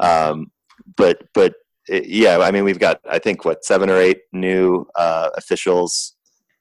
um 0.00 0.46
but 0.96 1.22
but 1.34 1.54
it, 1.88 2.06
yeah 2.06 2.38
i 2.38 2.50
mean 2.50 2.64
we've 2.64 2.78
got 2.78 3.00
i 3.08 3.18
think 3.18 3.44
what 3.44 3.64
seven 3.64 3.90
or 3.90 3.98
eight 3.98 4.20
new 4.32 4.86
uh 4.96 5.30
officials 5.36 6.14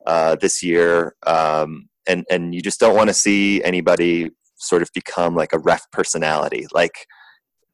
uh 0.08 0.36
this 0.36 0.64
year 0.64 1.16
um 1.28 1.88
and 2.08 2.26
and 2.30 2.54
you 2.54 2.62
just 2.62 2.80
don't 2.80 2.96
want 2.96 3.10
to 3.10 3.14
see 3.14 3.64
anybody 3.64 4.32
sort 4.64 4.82
of 4.82 4.90
become 4.94 5.36
like 5.36 5.54
a 5.54 5.60
ref 5.60 5.90
personality. 5.92 6.66
Like 6.74 7.08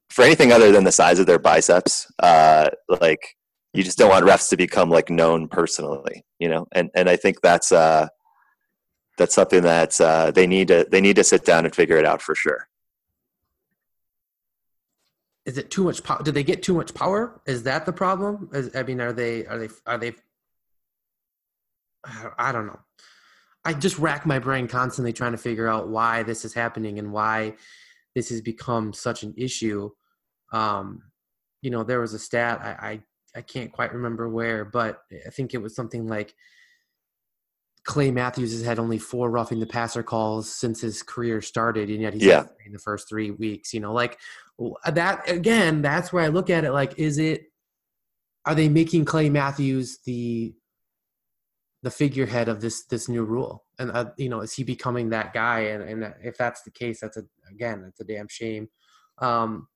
for 0.10 0.24
anything 0.24 0.52
other 0.52 0.72
than 0.72 0.84
the 0.84 0.92
size 0.92 1.20
of 1.20 1.26
their 1.26 1.40
biceps, 1.40 2.12
uh, 2.20 2.70
like 3.02 3.36
you 3.74 3.84
just 3.84 3.98
don't 3.98 4.10
want 4.10 4.26
refs 4.26 4.50
to 4.50 4.58
become 4.58 4.90
like 4.90 5.10
known 5.10 5.48
personally, 5.48 6.26
you 6.40 6.50
know. 6.50 6.68
And 6.74 6.90
and 6.96 7.10
I 7.10 7.16
think 7.16 7.42
that's 7.42 7.72
uh, 7.72 8.08
that's 9.18 9.36
something 9.36 9.62
that 9.64 10.00
uh, 10.02 10.32
they 10.32 10.48
need 10.48 10.70
to 10.70 10.88
they 10.90 11.02
need 11.02 11.16
to 11.18 11.24
sit 11.24 11.46
down 11.46 11.66
and 11.66 11.76
figure 11.76 11.98
it 11.98 12.06
out 12.06 12.22
for 12.22 12.36
sure. 12.36 12.68
Is 15.46 15.58
it 15.58 15.72
too 15.72 15.84
much 15.84 16.04
power? 16.04 16.22
Do 16.24 16.32
they 16.32 16.44
get 16.44 16.62
too 16.64 16.74
much 16.74 16.94
power? 16.94 17.42
Is 17.46 17.64
that 17.64 17.86
the 17.86 17.94
problem? 17.94 18.50
Is, 18.54 18.76
I 18.76 18.84
mean, 18.84 19.02
are 19.02 19.14
they 19.14 19.46
are 19.46 19.58
they 19.58 19.70
are 19.86 19.98
they? 19.98 20.14
I 22.38 22.52
don't 22.52 22.68
know. 22.68 22.80
I 23.66 23.74
just 23.74 24.00
rack 24.00 24.26
my 24.26 24.40
brain 24.40 24.68
constantly 24.68 25.14
trying 25.14 25.34
to 25.34 25.38
figure 25.38 25.68
out 25.68 25.90
why 25.90 26.24
this 26.24 26.46
is 26.46 26.54
happening 26.54 26.98
and 26.98 27.12
why 27.12 27.56
this 28.16 28.30
has 28.30 28.42
become 28.42 28.94
such 28.94 29.24
an 29.24 29.34
issue. 29.38 29.90
Um, 30.52 31.04
you 31.62 31.70
know, 31.70 31.84
there 31.84 32.00
was 32.00 32.14
a 32.14 32.20
stat 32.20 32.60
I, 32.62 32.90
I 32.90 33.04
I 33.36 33.42
can't 33.42 33.72
quite 33.72 33.94
remember 33.94 34.28
where, 34.28 34.66
but 34.66 35.02
I 35.26 35.30
think 35.30 35.54
it 35.54 35.62
was 35.62 35.76
something 35.76 36.08
like 36.08 36.34
Clay 37.84 38.12
Matthews 38.12 38.52
has 38.52 38.64
had 38.64 38.80
only 38.80 38.98
four 38.98 39.30
roughing 39.30 39.60
the 39.60 39.66
passer 39.66 40.04
calls 40.04 40.54
since 40.54 40.82
his 40.82 41.04
career 41.04 41.42
started, 41.42 41.90
and 41.90 42.02
yet 42.02 42.14
he's 42.14 42.24
yeah. 42.24 42.46
in 42.66 42.72
the 42.72 42.80
first 42.80 43.08
three 43.08 43.32
weeks. 43.32 43.74
You 43.74 43.80
know, 43.80 43.94
like 43.94 44.18
that 44.86 45.30
again. 45.30 45.82
That's 45.82 46.12
where 46.12 46.24
I 46.24 46.28
look 46.28 46.50
at 46.50 46.64
it. 46.64 46.72
Like, 46.72 46.98
is 46.98 47.18
it? 47.18 47.44
Are 48.46 48.56
they 48.56 48.70
making 48.70 49.06
Clay 49.06 49.30
Matthews 49.30 50.00
the 50.06 50.54
the 51.82 51.92
figurehead 51.92 52.50
of 52.50 52.62
this 52.62 52.86
this 52.86 53.08
new 53.08 53.24
rule. 53.24 53.66
And 53.78 53.92
uh, 53.92 54.12
you 54.18 54.30
know 54.30 54.42
is 54.42 54.54
he 54.54 54.64
becoming 54.64 55.10
that 55.10 55.34
guy? 55.34 55.60
And, 55.62 55.84
and 55.84 56.14
if 56.24 56.38
that's 56.38 56.62
the 56.64 56.72
case 56.72 57.00
that's 57.00 57.18
a 57.18 57.24
again 57.50 57.86
it's 57.88 58.00
a 58.00 58.04
damn 58.04 58.28
shame. 58.28 58.70
Um 59.20 59.68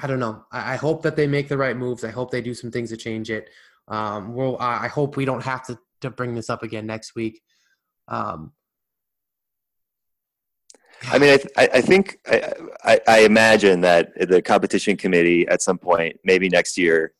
i 0.00 0.06
don't 0.06 0.20
know. 0.20 0.44
I, 0.52 0.74
I, 0.74 0.76
hope 0.76 1.02
that 1.02 1.16
they 1.16 1.26
make 1.26 1.48
the 1.48 1.56
right 1.56 1.76
moves. 1.76 2.04
I 2.04 2.10
hope 2.10 2.30
they 2.30 2.42
do 2.42 2.52
some 2.52 2.70
things 2.70 2.90
to 2.90 2.96
change 2.96 3.30
it. 3.30 3.48
Um 3.88 4.34
well 4.34 4.56
i 4.60 4.88
hope 4.88 5.16
we 5.16 5.24
don't 5.24 5.44
have 5.44 5.66
to 5.66 5.78
to 6.02 6.10
bring 6.10 6.34
this 6.34 6.50
up 6.50 6.62
again 6.62 6.86
next 6.86 7.14
week. 7.14 7.42
Um 8.08 8.52
I 11.08 11.18
mean, 11.18 11.30
I, 11.30 11.36
th- 11.36 11.54
I 11.74 11.80
think 11.82 12.18
I, 12.26 12.52
I, 12.82 13.00
I 13.06 13.18
imagine 13.20 13.82
that 13.82 14.12
the 14.28 14.40
competition 14.40 14.96
committee 14.96 15.46
at 15.46 15.60
some 15.60 15.76
point, 15.76 16.18
maybe 16.24 16.48
next 16.48 16.78
year, 16.78 17.12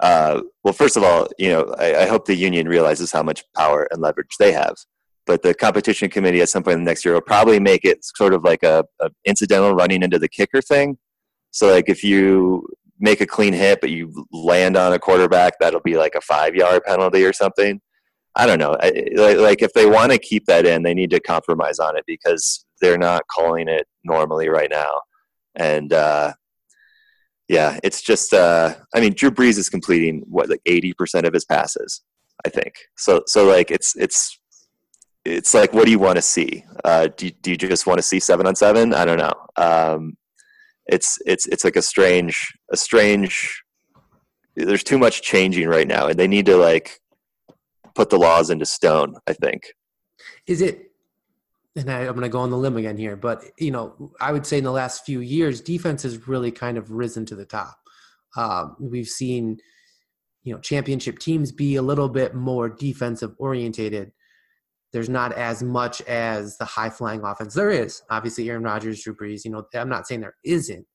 uh, 0.00 0.42
well, 0.62 0.74
first 0.74 0.96
of 0.96 1.02
all, 1.02 1.28
you 1.38 1.48
know, 1.48 1.74
I, 1.78 2.02
I, 2.02 2.06
hope 2.06 2.26
the 2.26 2.34
union 2.34 2.68
realizes 2.68 3.10
how 3.10 3.22
much 3.22 3.42
power 3.56 3.88
and 3.90 4.00
leverage 4.00 4.36
they 4.38 4.52
have. 4.52 4.76
But 5.26 5.42
the 5.42 5.54
competition 5.54 6.08
committee 6.08 6.40
at 6.40 6.48
some 6.48 6.62
point 6.62 6.78
in 6.78 6.84
the 6.84 6.88
next 6.88 7.04
year 7.04 7.14
will 7.14 7.20
probably 7.20 7.58
make 7.58 7.84
it 7.84 8.04
sort 8.04 8.32
of 8.32 8.44
like 8.44 8.62
a, 8.62 8.84
a 9.00 9.10
incidental 9.24 9.74
running 9.74 10.02
into 10.02 10.18
the 10.18 10.28
kicker 10.28 10.62
thing. 10.62 10.98
So, 11.50 11.70
like, 11.70 11.88
if 11.88 12.04
you 12.04 12.66
make 13.00 13.20
a 13.20 13.26
clean 13.26 13.52
hit 13.52 13.80
but 13.80 13.90
you 13.90 14.26
land 14.32 14.76
on 14.76 14.92
a 14.92 14.98
quarterback, 14.98 15.54
that'll 15.58 15.80
be 15.80 15.96
like 15.96 16.14
a 16.14 16.20
five 16.20 16.54
yard 16.54 16.82
penalty 16.84 17.24
or 17.24 17.32
something. 17.32 17.80
I 18.36 18.46
don't 18.46 18.58
know. 18.58 18.76
I, 18.80 19.04
like, 19.16 19.38
like, 19.38 19.62
if 19.62 19.72
they 19.72 19.86
want 19.86 20.12
to 20.12 20.18
keep 20.18 20.46
that 20.46 20.64
in, 20.64 20.84
they 20.84 20.94
need 20.94 21.10
to 21.10 21.20
compromise 21.20 21.80
on 21.80 21.96
it 21.96 22.04
because 22.06 22.64
they're 22.80 22.98
not 22.98 23.22
calling 23.26 23.66
it 23.66 23.86
normally 24.04 24.48
right 24.48 24.70
now. 24.70 25.00
And 25.56 25.92
uh, 25.92 26.34
yeah, 27.48 27.78
it's 27.82 28.02
just. 28.02 28.34
Uh, 28.34 28.74
I 28.94 29.00
mean, 29.00 29.14
Drew 29.14 29.30
Brees 29.30 29.58
is 29.58 29.68
completing 29.68 30.22
what 30.28 30.48
like 30.48 30.60
eighty 30.66 30.92
percent 30.92 31.26
of 31.26 31.32
his 31.32 31.44
passes. 31.44 32.02
I 32.44 32.50
think 32.50 32.74
so. 32.96 33.22
So 33.26 33.46
like, 33.46 33.70
it's 33.70 33.96
it's 33.96 34.38
it's 35.24 35.54
like, 35.54 35.72
what 35.72 35.86
do 35.86 35.90
you 35.90 35.98
want 35.98 36.16
to 36.16 36.22
see? 36.22 36.64
Uh, 36.84 37.08
do 37.16 37.30
do 37.30 37.50
you 37.50 37.56
just 37.56 37.86
want 37.86 37.98
to 37.98 38.02
see 38.02 38.20
seven 38.20 38.46
on 38.46 38.54
seven? 38.54 38.94
I 38.94 39.04
don't 39.04 39.18
know. 39.18 39.32
Um, 39.56 40.16
it's 40.86 41.18
it's 41.26 41.46
it's 41.46 41.64
like 41.64 41.76
a 41.76 41.82
strange 41.82 42.52
a 42.70 42.76
strange. 42.76 43.62
There's 44.54 44.84
too 44.84 44.98
much 44.98 45.22
changing 45.22 45.68
right 45.68 45.86
now, 45.86 46.08
and 46.08 46.18
they 46.18 46.28
need 46.28 46.46
to 46.46 46.56
like 46.56 47.00
put 47.94 48.10
the 48.10 48.18
laws 48.18 48.50
into 48.50 48.66
stone. 48.66 49.14
I 49.26 49.32
think. 49.32 49.72
Is 50.46 50.60
it 50.60 50.87
and 51.76 51.90
I, 51.90 52.00
am 52.00 52.14
going 52.14 52.22
to 52.22 52.28
go 52.28 52.40
on 52.40 52.50
the 52.50 52.58
limb 52.58 52.76
again 52.76 52.96
here, 52.96 53.16
but 53.16 53.44
you 53.58 53.70
know, 53.70 54.12
I 54.20 54.32
would 54.32 54.46
say 54.46 54.58
in 54.58 54.64
the 54.64 54.72
last 54.72 55.04
few 55.04 55.20
years, 55.20 55.60
defense 55.60 56.02
has 56.02 56.26
really 56.26 56.50
kind 56.50 56.78
of 56.78 56.90
risen 56.90 57.26
to 57.26 57.36
the 57.36 57.44
top. 57.44 57.76
Um, 58.36 58.76
we've 58.80 59.08
seen, 59.08 59.58
you 60.42 60.54
know, 60.54 60.60
championship 60.60 61.18
teams 61.18 61.52
be 61.52 61.76
a 61.76 61.82
little 61.82 62.08
bit 62.08 62.34
more 62.34 62.68
defensive 62.68 63.34
orientated. 63.38 64.12
There's 64.92 65.08
not 65.08 65.32
as 65.32 65.62
much 65.62 66.00
as 66.02 66.56
the 66.58 66.64
high 66.64 66.90
flying 66.90 67.22
offense. 67.22 67.54
There 67.54 67.70
is 67.70 68.02
obviously 68.10 68.48
Aaron 68.48 68.62
Rodgers, 68.62 69.02
Drew 69.02 69.14
Brees. 69.14 69.44
You 69.44 69.50
know, 69.50 69.64
I'm 69.74 69.88
not 69.88 70.06
saying 70.06 70.22
there 70.22 70.36
isn't, 70.44 70.86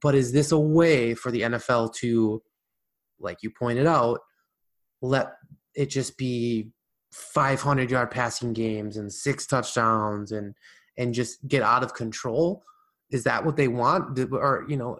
but 0.00 0.14
is 0.14 0.32
this 0.32 0.52
a 0.52 0.58
way 0.58 1.14
for 1.14 1.30
the 1.30 1.42
NFL 1.42 1.94
to, 1.96 2.42
like 3.18 3.38
you 3.42 3.50
pointed 3.50 3.86
out, 3.86 4.20
let 5.02 5.32
it 5.74 5.86
just 5.86 6.16
be 6.16 6.70
500 7.16 7.90
yard 7.90 8.10
passing 8.10 8.52
games 8.52 8.96
and 8.96 9.12
six 9.12 9.46
touchdowns 9.46 10.32
and 10.32 10.54
and 10.98 11.14
just 11.14 11.46
get 11.48 11.62
out 11.62 11.82
of 11.82 11.94
control? 11.94 12.62
Is 13.10 13.24
that 13.24 13.44
what 13.44 13.56
they 13.56 13.68
want? 13.68 14.18
Or 14.32 14.64
you 14.68 14.76
know 14.76 14.98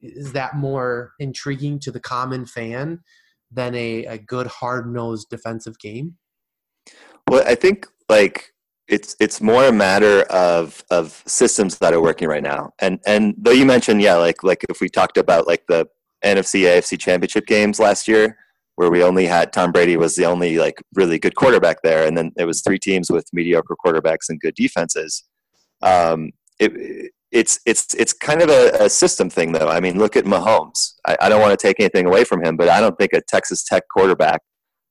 is 0.00 0.32
that 0.32 0.56
more 0.56 1.12
intriguing 1.18 1.78
to 1.80 1.90
the 1.90 2.00
common 2.00 2.46
fan 2.46 3.00
than 3.50 3.74
a, 3.74 4.06
a 4.06 4.18
good 4.18 4.46
hard-nosed 4.46 5.28
defensive 5.28 5.78
game? 5.78 6.16
Well 7.28 7.44
i 7.46 7.54
think 7.54 7.86
like 8.08 8.52
it's 8.90 9.14
it's 9.20 9.40
more 9.40 9.66
a 9.66 9.72
matter 9.72 10.22
of 10.22 10.84
of 10.90 11.22
systems 11.26 11.78
that 11.78 11.94
are 11.94 12.02
working 12.02 12.28
right 12.28 12.42
now. 12.42 12.72
And 12.80 12.98
and 13.06 13.34
though 13.38 13.52
you 13.52 13.64
mentioned 13.64 14.02
yeah 14.02 14.16
like 14.16 14.42
like 14.42 14.64
if 14.68 14.80
we 14.80 14.88
talked 14.88 15.16
about 15.16 15.46
like 15.46 15.66
the 15.68 15.86
nfc 16.24 16.62
afc 16.62 16.98
championship 16.98 17.46
games 17.46 17.78
last 17.78 18.06
year 18.06 18.36
where 18.80 18.90
we 18.90 19.04
only 19.04 19.26
had 19.26 19.52
Tom 19.52 19.72
Brady 19.72 19.98
was 19.98 20.16
the 20.16 20.24
only 20.24 20.56
like 20.56 20.82
really 20.94 21.18
good 21.18 21.34
quarterback 21.34 21.82
there, 21.82 22.06
and 22.06 22.16
then 22.16 22.32
it 22.38 22.46
was 22.46 22.62
three 22.62 22.78
teams 22.78 23.10
with 23.10 23.28
mediocre 23.30 23.76
quarterbacks 23.84 24.30
and 24.30 24.40
good 24.40 24.54
defenses. 24.54 25.22
Um, 25.82 26.30
it, 26.58 27.12
it's 27.30 27.60
it's 27.66 27.92
it's 27.92 28.14
kind 28.14 28.40
of 28.40 28.48
a, 28.48 28.84
a, 28.84 28.88
system 28.88 29.28
thing, 29.28 29.52
though. 29.52 29.68
I 29.68 29.80
mean, 29.80 29.98
look 29.98 30.16
at 30.16 30.24
Mahomes. 30.24 30.94
I, 31.06 31.14
I 31.20 31.28
don't 31.28 31.42
want 31.42 31.50
to 31.50 31.62
take 31.62 31.78
anything 31.78 32.06
away 32.06 32.24
from 32.24 32.42
him, 32.42 32.56
but 32.56 32.70
I 32.70 32.80
don't 32.80 32.96
think 32.96 33.12
a 33.12 33.20
Texas 33.20 33.62
Tech 33.64 33.82
quarterback 33.94 34.40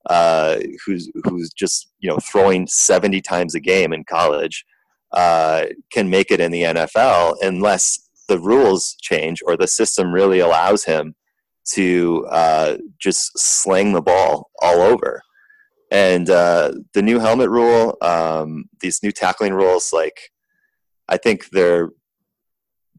uh, 0.07 0.59
who's 0.85 1.09
who's 1.23 1.49
just 1.51 1.89
you 1.97 2.11
know 2.11 2.19
throwing 2.19 2.67
seventy 2.67 3.21
times 3.21 3.55
a 3.55 3.59
game 3.59 3.91
in 3.91 4.03
college 4.03 4.65
uh, 5.13 5.65
can 5.91 6.11
make 6.11 6.29
it 6.29 6.39
in 6.39 6.51
the 6.51 6.61
NFL 6.61 7.37
unless 7.41 8.07
the 8.27 8.37
rules 8.37 8.95
change 9.01 9.39
or 9.47 9.57
the 9.57 9.67
system 9.67 10.13
really 10.13 10.37
allows 10.37 10.83
him 10.83 11.15
to 11.73 12.25
uh, 12.29 12.77
just 12.99 13.37
slang 13.37 13.93
the 13.93 14.01
ball 14.01 14.49
all 14.61 14.81
over. 14.81 15.21
And 15.91 16.29
uh, 16.29 16.73
the 16.93 17.01
new 17.01 17.19
helmet 17.19 17.49
rule, 17.49 17.97
um, 18.01 18.65
these 18.79 19.01
new 19.01 19.11
tackling 19.11 19.53
rules, 19.53 19.91
like 19.91 20.19
I 21.07 21.17
think 21.17 21.49
they're 21.49 21.89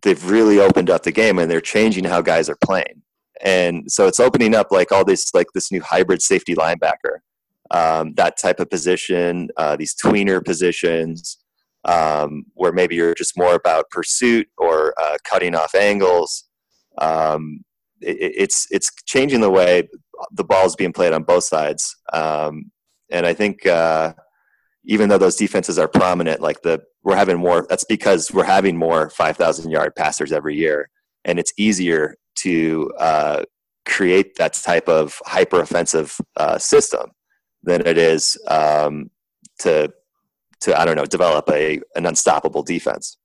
they've 0.02 0.30
really 0.30 0.58
opened 0.58 0.90
up 0.90 1.02
the 1.02 1.12
game 1.12 1.38
and 1.38 1.50
they're 1.50 1.60
changing 1.60 2.04
how 2.04 2.20
guys 2.22 2.48
are 2.48 2.56
playing. 2.64 3.02
And 3.42 3.90
so 3.90 4.06
it's 4.06 4.20
opening 4.20 4.54
up 4.54 4.68
like 4.70 4.92
all 4.92 5.04
this 5.04 5.32
like 5.34 5.46
this 5.54 5.70
new 5.70 5.80
hybrid 5.80 6.22
safety 6.22 6.54
linebacker, 6.54 7.18
um, 7.70 8.14
that 8.14 8.38
type 8.38 8.60
of 8.60 8.70
position, 8.70 9.48
uh, 9.56 9.76
these 9.76 9.94
tweener 9.94 10.44
positions, 10.44 11.38
um, 11.84 12.44
where 12.54 12.72
maybe 12.72 12.96
you're 12.96 13.14
just 13.14 13.38
more 13.38 13.54
about 13.54 13.90
pursuit 13.90 14.48
or 14.58 14.94
uh, 15.00 15.16
cutting 15.24 15.54
off 15.54 15.74
angles. 15.74 16.44
Um, 16.98 17.62
it, 18.00 18.32
it's 18.36 18.66
it's 18.70 18.90
changing 19.04 19.40
the 19.40 19.50
way 19.50 19.88
the 20.32 20.44
ball 20.44 20.66
is 20.66 20.76
being 20.76 20.92
played 20.92 21.12
on 21.12 21.22
both 21.22 21.44
sides, 21.44 21.96
um, 22.12 22.70
and 23.10 23.26
I 23.26 23.34
think 23.34 23.66
uh, 23.66 24.14
even 24.84 25.08
though 25.08 25.18
those 25.18 25.36
defenses 25.36 25.78
are 25.78 25.88
prominent, 25.88 26.40
like 26.40 26.62
the 26.62 26.82
we're 27.02 27.16
having 27.16 27.38
more. 27.38 27.66
That's 27.68 27.84
because 27.84 28.32
we're 28.32 28.44
having 28.44 28.76
more 28.76 29.10
five 29.10 29.36
thousand 29.36 29.70
yard 29.70 29.94
passers 29.96 30.32
every 30.32 30.56
year, 30.56 30.88
and 31.24 31.38
it's 31.38 31.52
easier 31.56 32.16
to 32.36 32.92
uh, 32.98 33.42
create 33.86 34.36
that 34.36 34.54
type 34.54 34.88
of 34.88 35.18
hyper 35.24 35.60
offensive 35.60 36.18
uh, 36.36 36.58
system 36.58 37.10
than 37.62 37.86
it 37.86 37.98
is 37.98 38.38
um, 38.48 39.10
to 39.60 39.92
to 40.60 40.78
I 40.78 40.84
don't 40.84 40.96
know 40.96 41.06
develop 41.06 41.48
a 41.50 41.80
an 41.94 42.06
unstoppable 42.06 42.62
defense. 42.62 43.16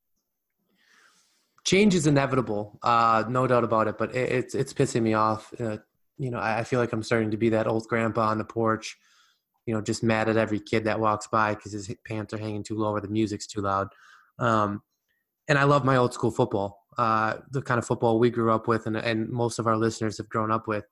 Change 1.65 1.95
is 1.95 2.07
inevitable, 2.07 2.79
uh, 2.83 3.23
no 3.27 3.47
doubt 3.47 3.63
about 3.63 3.87
it. 3.87 3.97
But 3.97 4.15
it, 4.15 4.31
it's 4.31 4.55
it's 4.55 4.73
pissing 4.73 5.01
me 5.01 5.13
off. 5.13 5.53
Uh, 5.59 5.77
you 6.17 6.31
know, 6.31 6.37
I, 6.37 6.59
I 6.59 6.63
feel 6.63 6.79
like 6.79 6.93
I'm 6.93 7.03
starting 7.03 7.31
to 7.31 7.37
be 7.37 7.49
that 7.49 7.67
old 7.67 7.87
grandpa 7.87 8.29
on 8.29 8.37
the 8.37 8.45
porch. 8.45 8.97
You 9.65 9.73
know, 9.73 9.81
just 9.81 10.03
mad 10.03 10.29
at 10.29 10.37
every 10.37 10.59
kid 10.59 10.83
that 10.83 10.99
walks 10.99 11.27
by 11.27 11.55
because 11.55 11.71
his 11.71 11.93
pants 12.05 12.33
are 12.33 12.37
hanging 12.37 12.63
too 12.63 12.77
low 12.77 12.91
or 12.91 13.01
the 13.01 13.07
music's 13.07 13.47
too 13.47 13.61
loud. 13.61 13.87
Um, 14.37 14.83
and 15.47 15.57
I 15.57 15.63
love 15.63 15.85
my 15.85 15.97
old 15.97 16.13
school 16.13 16.31
football, 16.31 16.85
uh, 16.97 17.37
the 17.51 17.61
kind 17.61 17.77
of 17.77 17.85
football 17.85 18.19
we 18.19 18.29
grew 18.29 18.51
up 18.51 18.67
with, 18.67 18.87
and, 18.87 18.95
and 18.95 19.29
most 19.29 19.59
of 19.59 19.67
our 19.67 19.77
listeners 19.77 20.17
have 20.17 20.29
grown 20.29 20.51
up 20.51 20.67
with. 20.67 20.85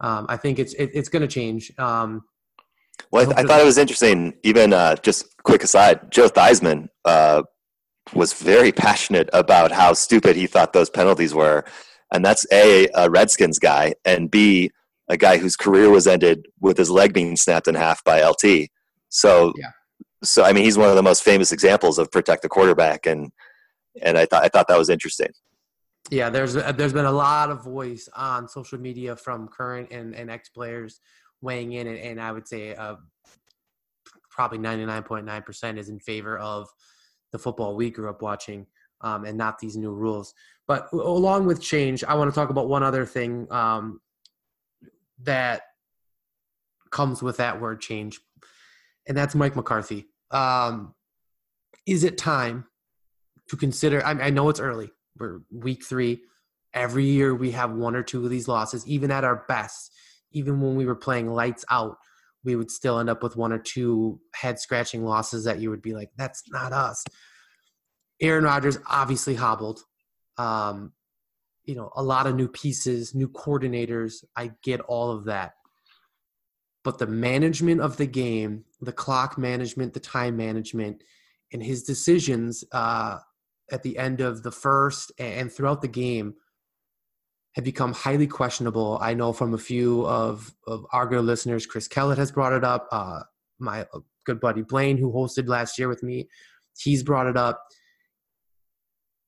Um, 0.00 0.26
I 0.28 0.36
think 0.36 0.58
it's 0.58 0.74
it, 0.74 0.90
it's 0.94 1.08
going 1.08 1.22
to 1.22 1.28
change. 1.28 1.72
Um, 1.78 2.24
well, 3.10 3.22
I, 3.22 3.24
th- 3.26 3.36
I, 3.36 3.42
thought 3.44 3.60
it 3.60 3.64
was 3.64 3.78
interesting. 3.78 4.34
Even 4.42 4.72
uh, 4.72 4.96
just 4.96 5.42
quick 5.42 5.62
aside, 5.62 6.10
Joe 6.10 6.28
Theismann 6.28 6.88
uh, 7.04 7.42
was 8.14 8.32
very 8.32 8.72
passionate 8.72 9.28
about 9.32 9.72
how 9.72 9.92
stupid 9.92 10.36
he 10.36 10.46
thought 10.46 10.72
those 10.72 10.90
penalties 10.90 11.34
were, 11.34 11.64
and 12.12 12.24
that's 12.24 12.46
a, 12.52 12.88
a 12.94 13.08
Redskins 13.10 13.58
guy, 13.58 13.94
and 14.04 14.30
b 14.30 14.70
a 15.08 15.16
guy 15.16 15.36
whose 15.36 15.56
career 15.56 15.90
was 15.90 16.06
ended 16.06 16.46
with 16.60 16.78
his 16.78 16.90
leg 16.90 17.12
being 17.12 17.36
snapped 17.36 17.68
in 17.68 17.74
half 17.74 18.02
by 18.04 18.22
LT. 18.22 18.68
So, 19.08 19.52
yeah. 19.56 19.70
so 20.22 20.44
I 20.44 20.52
mean, 20.52 20.64
he's 20.64 20.78
one 20.78 20.88
of 20.88 20.96
the 20.96 21.02
most 21.02 21.22
famous 21.22 21.52
examples 21.52 21.98
of 21.98 22.10
protect 22.10 22.42
the 22.42 22.48
quarterback, 22.48 23.06
and 23.06 23.30
and 24.00 24.16
I 24.16 24.26
thought 24.26 24.44
I 24.44 24.48
thought 24.48 24.68
that 24.68 24.78
was 24.78 24.88
interesting. 24.88 25.28
Yeah, 26.10 26.30
there's 26.30 26.54
there's 26.54 26.92
been 26.92 27.04
a 27.04 27.12
lot 27.12 27.50
of 27.50 27.64
voice 27.64 28.08
on 28.14 28.48
social 28.48 28.78
media 28.78 29.16
from 29.16 29.48
current 29.48 29.90
and, 29.90 30.14
and 30.14 30.30
ex 30.30 30.48
players 30.48 31.00
weighing 31.40 31.72
in, 31.72 31.86
and, 31.86 31.98
and 31.98 32.20
I 32.20 32.32
would 32.32 32.48
say 32.48 32.74
uh, 32.74 32.96
probably 34.30 34.58
99.9% 34.58 35.78
is 35.78 35.88
in 35.88 36.00
favor 36.00 36.38
of 36.38 36.68
the 37.32 37.38
football 37.38 37.74
we 37.74 37.90
grew 37.90 38.08
up 38.08 38.22
watching 38.22 38.66
um, 39.00 39.24
and 39.24 39.36
not 39.36 39.58
these 39.58 39.76
new 39.76 39.92
rules. 39.92 40.34
But 40.68 40.92
along 40.92 41.46
with 41.46 41.60
change, 41.60 42.04
I 42.04 42.14
want 42.14 42.32
to 42.32 42.34
talk 42.34 42.50
about 42.50 42.68
one 42.68 42.82
other 42.82 43.04
thing 43.04 43.46
um, 43.50 44.00
that 45.22 45.62
comes 46.90 47.22
with 47.22 47.38
that 47.38 47.60
word 47.60 47.80
change, 47.80 48.20
and 49.08 49.16
that's 49.16 49.34
Mike 49.34 49.56
McCarthy. 49.56 50.06
Um, 50.30 50.94
is 51.86 52.04
it 52.04 52.16
time 52.16 52.66
to 53.48 53.56
consider? 53.56 54.04
I, 54.04 54.12
I 54.12 54.30
know 54.30 54.48
it's 54.48 54.60
early. 54.60 54.92
We're 55.18 55.40
week 55.50 55.84
three. 55.84 56.22
Every 56.74 57.04
year 57.04 57.34
we 57.34 57.50
have 57.50 57.72
one 57.72 57.96
or 57.96 58.02
two 58.02 58.24
of 58.24 58.30
these 58.30 58.48
losses, 58.48 58.86
even 58.86 59.10
at 59.10 59.24
our 59.24 59.44
best 59.48 59.92
even 60.32 60.60
when 60.60 60.74
we 60.74 60.86
were 60.86 60.94
playing 60.94 61.30
lights 61.30 61.64
out, 61.70 61.96
we 62.44 62.56
would 62.56 62.70
still 62.70 62.98
end 62.98 63.08
up 63.08 63.22
with 63.22 63.36
one 63.36 63.52
or 63.52 63.58
two 63.58 64.20
head 64.34 64.58
scratching 64.58 65.04
losses 65.04 65.44
that 65.44 65.60
you 65.60 65.70
would 65.70 65.82
be 65.82 65.94
like, 65.94 66.10
that's 66.16 66.42
not 66.50 66.72
us. 66.72 67.04
Aaron 68.22 68.44
Rodgers 68.44 68.78
obviously 68.86 69.34
hobbled. 69.34 69.82
Um, 70.38 70.92
you 71.64 71.74
know, 71.74 71.90
a 71.94 72.02
lot 72.02 72.26
of 72.26 72.34
new 72.34 72.48
pieces, 72.48 73.14
new 73.14 73.28
coordinators. 73.28 74.24
I 74.36 74.52
get 74.62 74.80
all 74.80 75.10
of 75.10 75.24
that. 75.24 75.54
But 76.84 76.98
the 76.98 77.06
management 77.06 77.80
of 77.80 77.96
the 77.96 78.06
game, 78.06 78.64
the 78.80 78.92
clock 78.92 79.38
management, 79.38 79.92
the 79.92 80.00
time 80.00 80.36
management, 80.36 81.04
and 81.52 81.62
his 81.62 81.82
decisions 81.82 82.64
uh, 82.72 83.18
at 83.70 83.82
the 83.82 83.98
end 83.98 84.20
of 84.20 84.42
the 84.42 84.50
first 84.50 85.12
and 85.18 85.52
throughout 85.52 85.82
the 85.82 85.88
game 85.88 86.34
have 87.54 87.64
become 87.64 87.92
highly 87.92 88.26
questionable. 88.26 88.98
I 89.00 89.14
know 89.14 89.32
from 89.32 89.54
a 89.54 89.58
few 89.58 90.06
of, 90.06 90.52
of 90.66 90.86
our 90.92 91.06
good 91.06 91.24
listeners, 91.24 91.66
Chris 91.66 91.86
Kellett 91.86 92.18
has 92.18 92.32
brought 92.32 92.54
it 92.54 92.64
up. 92.64 92.88
Uh, 92.90 93.20
my 93.58 93.82
uh, 93.92 94.00
good 94.24 94.40
buddy 94.40 94.62
Blaine, 94.62 94.96
who 94.96 95.12
hosted 95.12 95.48
last 95.48 95.78
year 95.78 95.88
with 95.88 96.02
me, 96.02 96.28
he's 96.78 97.02
brought 97.02 97.26
it 97.26 97.36
up. 97.36 97.62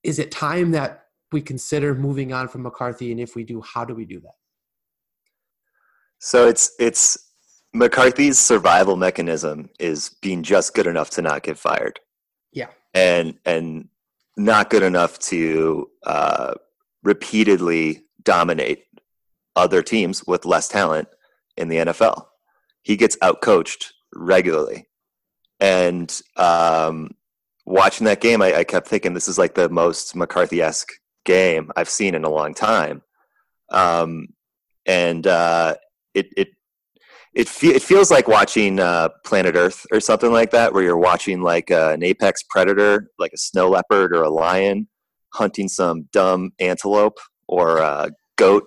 Is 0.05 0.19
it 0.19 0.29
time 0.31 0.71
that 0.71 1.07
we 1.31 1.41
consider 1.41 1.95
moving 1.95 2.31
on 2.31 2.47
from 2.47 2.61
McCarthy? 2.61 3.11
And 3.11 3.19
if 3.19 3.35
we 3.35 3.43
do, 3.43 3.61
how 3.61 3.83
do 3.83 3.95
we 3.95 4.05
do 4.05 4.19
that? 4.21 4.35
So 6.19 6.47
it's 6.47 6.71
it's 6.79 7.31
McCarthy's 7.73 8.39
survival 8.39 8.95
mechanism 8.95 9.69
is 9.79 10.15
being 10.21 10.43
just 10.43 10.75
good 10.75 10.87
enough 10.87 11.09
to 11.11 11.21
not 11.21 11.43
get 11.43 11.57
fired. 11.57 11.99
Yeah, 12.53 12.67
and 12.93 13.39
and 13.45 13.89
not 14.37 14.69
good 14.69 14.83
enough 14.83 15.17
to 15.19 15.89
uh, 16.05 16.53
repeatedly 17.03 18.05
dominate 18.23 18.85
other 19.55 19.81
teams 19.81 20.25
with 20.25 20.45
less 20.45 20.67
talent 20.67 21.07
in 21.57 21.69
the 21.69 21.77
NFL. 21.77 22.25
He 22.83 22.95
gets 22.95 23.17
outcoached 23.17 23.91
regularly. 24.13 24.87
And 25.59 26.21
um, 26.35 27.11
watching 27.65 28.05
that 28.05 28.21
game, 28.21 28.41
I, 28.41 28.57
I, 28.57 28.63
kept 28.63 28.87
thinking 28.87 29.13
this 29.13 29.27
is 29.27 29.37
like 29.37 29.55
the 29.55 29.69
most 29.69 30.15
McCarthy 30.15 30.61
esque 30.61 30.91
game 31.25 31.71
I've 31.75 31.89
seen 31.89 32.15
in 32.15 32.23
a 32.23 32.29
long 32.29 32.53
time. 32.53 33.01
Um, 33.71 34.27
and 34.85 35.25
uh, 35.25 35.75
it, 36.13 36.27
it, 36.37 36.49
it, 37.33 37.49
fe- 37.49 37.75
it 37.75 37.81
feels 37.81 38.11
like 38.11 38.27
watching 38.27 38.79
uh, 38.79 39.09
Planet 39.25 39.55
Earth 39.55 39.85
or 39.91 39.99
something 39.99 40.31
like 40.31 40.51
that, 40.51 40.73
where 40.73 40.83
you're 40.83 40.97
watching 40.97 41.41
like 41.41 41.71
uh, 41.71 41.91
an 41.93 42.03
apex 42.03 42.43
predator, 42.49 43.09
like 43.17 43.33
a 43.33 43.37
snow 43.37 43.69
leopard 43.69 44.15
or 44.15 44.23
a 44.23 44.29
lion, 44.29 44.87
hunting 45.33 45.67
some 45.67 46.07
dumb 46.13 46.51
antelope 46.59 47.17
or 47.47 47.79
a 47.79 48.09
goat 48.37 48.65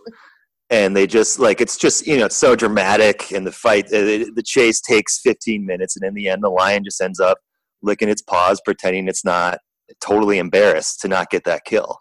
and 0.71 0.97
they 0.97 1.07
just 1.07 1.39
like 1.39 1.61
it's 1.61 1.77
just 1.77 2.07
you 2.07 2.19
know 2.19 2.27
it's 2.27 2.37
so 2.37 2.55
dramatic 2.55 3.31
and 3.33 3.47
the 3.47 3.53
fight 3.53 3.87
uh, 3.87 4.25
the 4.35 4.43
chase 4.45 4.81
takes 4.81 5.21
15 5.21 5.65
minutes 5.65 5.97
and 5.97 6.07
in 6.07 6.15
the 6.15 6.29
end 6.29 6.43
the 6.43 6.49
lion 6.49 6.85
just 6.85 7.01
ends 7.01 7.21
up 7.21 7.39
licking 7.83 8.09
its 8.09 8.23
paws 8.23 8.61
pretending 8.65 9.09
it's 9.09 9.25
not 9.25 9.59
totally 10.01 10.39
embarrassed 10.39 11.01
to 11.01 11.09
not 11.09 11.31
get 11.31 11.45
that 11.45 11.65
kill 11.65 11.99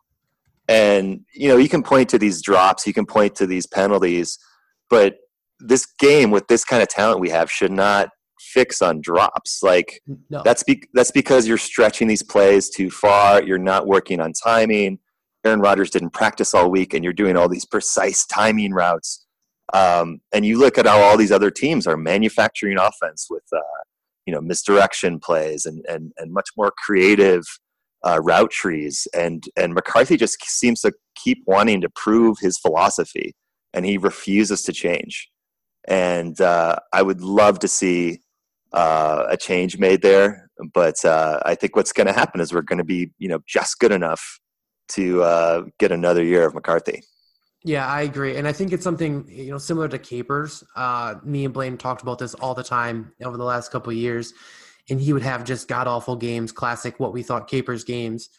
and 0.67 1.21
you 1.33 1.47
know 1.47 1.57
you 1.57 1.69
can 1.69 1.83
point 1.83 2.09
to 2.09 2.17
these 2.17 2.41
drops 2.41 2.85
you 2.85 2.93
can 2.93 3.05
point 3.05 3.35
to 3.35 3.47
these 3.47 3.67
penalties 3.67 4.37
but 4.89 5.17
this 5.59 5.85
game 5.99 6.31
with 6.31 6.47
this 6.47 6.63
kind 6.63 6.81
of 6.81 6.87
talent 6.87 7.19
we 7.19 7.29
have 7.29 7.49
should 7.49 7.71
not 7.71 8.09
fix 8.39 8.81
on 8.81 9.01
drops 9.01 9.61
like 9.63 10.01
no. 10.29 10.41
that's 10.43 10.63
be- 10.63 10.83
that's 10.93 11.11
because 11.11 11.47
you're 11.47 11.57
stretching 11.57 12.07
these 12.07 12.23
plays 12.23 12.69
too 12.69 12.89
far 12.89 13.41
you're 13.43 13.57
not 13.57 13.87
working 13.87 14.19
on 14.19 14.31
timing 14.33 14.99
Aaron 15.47 15.61
Rodgers 15.61 15.89
didn't 15.89 16.11
practice 16.11 16.53
all 16.53 16.69
week 16.69 16.93
and 16.93 17.03
you're 17.03 17.13
doing 17.13 17.37
all 17.37 17.47
these 17.47 17.65
precise 17.65 18.25
timing 18.25 18.73
routes. 18.73 19.25
Um, 19.73 20.19
and 20.33 20.45
you 20.45 20.59
look 20.59 20.77
at 20.77 20.85
how 20.85 20.99
all 20.99 21.17
these 21.17 21.31
other 21.31 21.51
teams 21.51 21.87
are 21.87 21.97
manufacturing 21.97 22.77
offense 22.77 23.27
with, 23.29 23.43
uh, 23.53 23.59
you 24.27 24.33
know, 24.33 24.41
misdirection 24.41 25.19
plays 25.19 25.65
and, 25.65 25.83
and, 25.87 26.11
and 26.17 26.33
much 26.33 26.49
more 26.57 26.71
creative 26.85 27.43
uh, 28.05 28.19
route 28.21 28.51
trees. 28.51 29.07
And, 29.15 29.43
and 29.55 29.73
McCarthy 29.73 30.17
just 30.17 30.43
seems 30.43 30.81
to 30.81 30.91
keep 31.15 31.39
wanting 31.47 31.81
to 31.81 31.89
prove 31.89 32.37
his 32.39 32.59
philosophy 32.59 33.33
and 33.73 33.85
he 33.85 33.97
refuses 33.97 34.61
to 34.63 34.73
change. 34.73 35.29
And 35.87 36.39
uh, 36.41 36.75
I 36.93 37.01
would 37.01 37.21
love 37.21 37.59
to 37.59 37.67
see 37.67 38.19
uh, 38.73 39.25
a 39.29 39.37
change 39.37 39.79
made 39.79 40.01
there. 40.01 40.49
But 40.73 41.03
uh, 41.05 41.39
I 41.45 41.55
think 41.55 41.75
what's 41.75 41.93
going 41.93 42.07
to 42.07 42.13
happen 42.13 42.41
is 42.41 42.53
we're 42.53 42.61
going 42.61 42.79
to 42.79 42.83
be, 42.83 43.11
you 43.17 43.29
know, 43.29 43.39
just 43.47 43.79
good 43.79 43.91
enough 43.91 44.39
to 44.89 45.23
uh, 45.23 45.63
get 45.79 45.91
another 45.91 46.23
year 46.23 46.45
of 46.45 46.53
McCarthy. 46.53 47.03
Yeah, 47.67 47.85
I 47.85 48.03
agree, 48.03 48.37
and 48.37 48.47
I 48.47 48.53
think 48.53 48.71
it's 48.71 48.83
something 48.85 49.25
you 49.27 49.51
know 49.51 49.57
similar 49.57 49.89
to 49.89 49.99
Capers. 49.99 50.63
Uh, 50.77 51.15
me 51.25 51.43
and 51.43 51.53
Blaine 51.53 51.77
talked 51.77 52.01
about 52.01 52.17
this 52.17 52.33
all 52.35 52.55
the 52.55 52.63
time 52.63 53.11
over 53.21 53.35
the 53.35 53.43
last 53.43 53.73
couple 53.73 53.91
of 53.91 53.97
years, 53.97 54.33
and 54.89 55.01
he 55.01 55.11
would 55.11 55.21
have 55.21 55.43
just 55.43 55.67
god 55.67 55.85
awful 55.85 56.15
games, 56.15 56.53
classic 56.53 56.97
what 56.97 57.11
we 57.11 57.23
thought 57.23 57.49
Capers 57.49 57.83
games, 57.83 58.29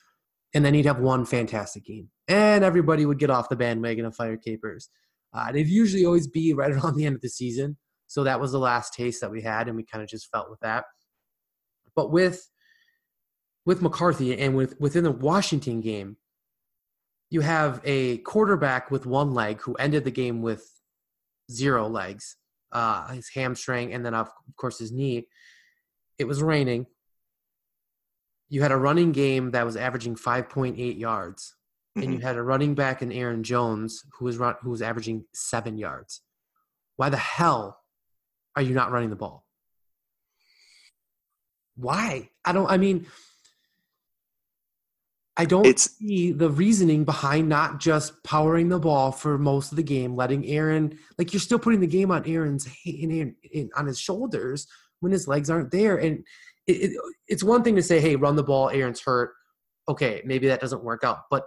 and 0.54 0.64
then 0.64 0.72
he'd 0.72 0.86
have 0.86 1.00
one 1.00 1.26
fantastic 1.26 1.84
game, 1.84 2.08
and 2.26 2.64
everybody 2.64 3.04
would 3.04 3.18
get 3.18 3.28
off 3.28 3.50
the 3.50 3.56
bandwagon 3.56 4.06
and 4.06 4.16
fire 4.16 4.38
Capers. 4.38 4.88
Uh, 5.34 5.52
they'd 5.52 5.68
usually 5.68 6.06
always 6.06 6.26
be 6.26 6.54
right 6.54 6.72
around 6.72 6.96
the 6.96 7.04
end 7.04 7.14
of 7.14 7.20
the 7.20 7.28
season, 7.28 7.76
so 8.06 8.24
that 8.24 8.40
was 8.40 8.52
the 8.52 8.58
last 8.58 8.94
taste 8.94 9.20
that 9.20 9.30
we 9.30 9.42
had, 9.42 9.68
and 9.68 9.76
we 9.76 9.84
kind 9.84 10.02
of 10.02 10.08
just 10.08 10.30
felt 10.30 10.48
with 10.48 10.60
that. 10.60 10.86
But 11.94 12.10
with 12.10 12.48
with 13.66 13.82
McCarthy 13.82 14.38
and 14.38 14.56
with 14.56 14.80
within 14.80 15.04
the 15.04 15.12
Washington 15.12 15.82
game, 15.82 16.16
you 17.30 17.40
have 17.42 17.80
a 17.84 18.18
quarterback 18.18 18.90
with 18.90 19.06
one 19.06 19.34
leg 19.34 19.60
who 19.60 19.74
ended 19.74 20.04
the 20.04 20.10
game 20.10 20.40
with 20.42 20.70
zero 21.50 21.88
legs, 21.88 22.36
uh, 22.72 23.08
his 23.08 23.28
hamstring, 23.30 23.92
and 23.92 24.04
then 24.04 24.14
of 24.14 24.30
course 24.56 24.78
his 24.78 24.92
knee. 24.92 25.28
It 26.18 26.24
was 26.26 26.42
raining. 26.42 26.86
You 28.48 28.62
had 28.62 28.72
a 28.72 28.76
running 28.76 29.12
game 29.12 29.50
that 29.50 29.66
was 29.66 29.76
averaging 29.76 30.16
5.8 30.16 30.96
yards, 30.98 31.54
and 31.94 32.12
you 32.12 32.18
Mhm. 32.18 32.22
had 32.22 32.36
a 32.36 32.42
running 32.42 32.74
back 32.74 33.02
in 33.02 33.12
Aaron 33.12 33.42
Jones 33.44 34.04
who 34.14 34.24
was 34.24 34.38
run, 34.38 34.56
who 34.62 34.70
was 34.70 34.82
averaging 34.82 35.26
seven 35.34 35.76
yards. 35.76 36.22
Why 36.96 37.10
the 37.10 37.18
hell 37.18 37.84
are 38.56 38.62
you 38.62 38.74
not 38.74 38.90
running 38.90 39.10
the 39.10 39.16
ball? 39.16 39.46
Why? 41.76 42.30
I 42.44 42.52
don't. 42.52 42.68
I 42.68 42.76
mean, 42.76 43.06
I 45.40 45.44
don't 45.44 45.64
It's- 45.64 45.96
see 45.96 46.32
the 46.32 46.50
reasoning 46.50 47.04
behind 47.04 47.48
not 47.48 47.78
just 47.78 48.22
powering 48.24 48.68
the 48.68 48.80
ball 48.80 49.12
for 49.12 49.38
most 49.38 49.70
of 49.70 49.76
the 49.76 49.84
game, 49.84 50.16
letting 50.16 50.44
Aaron 50.46 50.98
like 51.16 51.32
you're 51.32 51.40
still 51.40 51.60
putting 51.60 51.78
the 51.80 51.86
game 51.86 52.10
on 52.10 52.26
Aaron's 52.26 52.66
in, 52.84 53.10
in, 53.10 53.36
in 53.52 53.70
on 53.76 53.86
his 53.86 54.00
shoulders 54.00 54.66
when 55.00 55.12
his 55.12 55.28
legs 55.28 55.48
aren't 55.48 55.70
there. 55.70 55.96
And 55.96 56.24
it, 56.66 56.90
it, 56.90 57.00
it's 57.28 57.44
one 57.44 57.62
thing 57.62 57.76
to 57.76 57.82
say, 57.82 58.00
"Hey, 58.00 58.16
run 58.16 58.34
the 58.36 58.42
ball. 58.42 58.68
Aaron's 58.70 59.00
hurt." 59.00 59.32
Okay, 59.88 60.20
maybe 60.24 60.48
that 60.48 60.60
doesn't 60.60 60.82
work 60.84 61.04
out, 61.04 61.20
but 61.30 61.44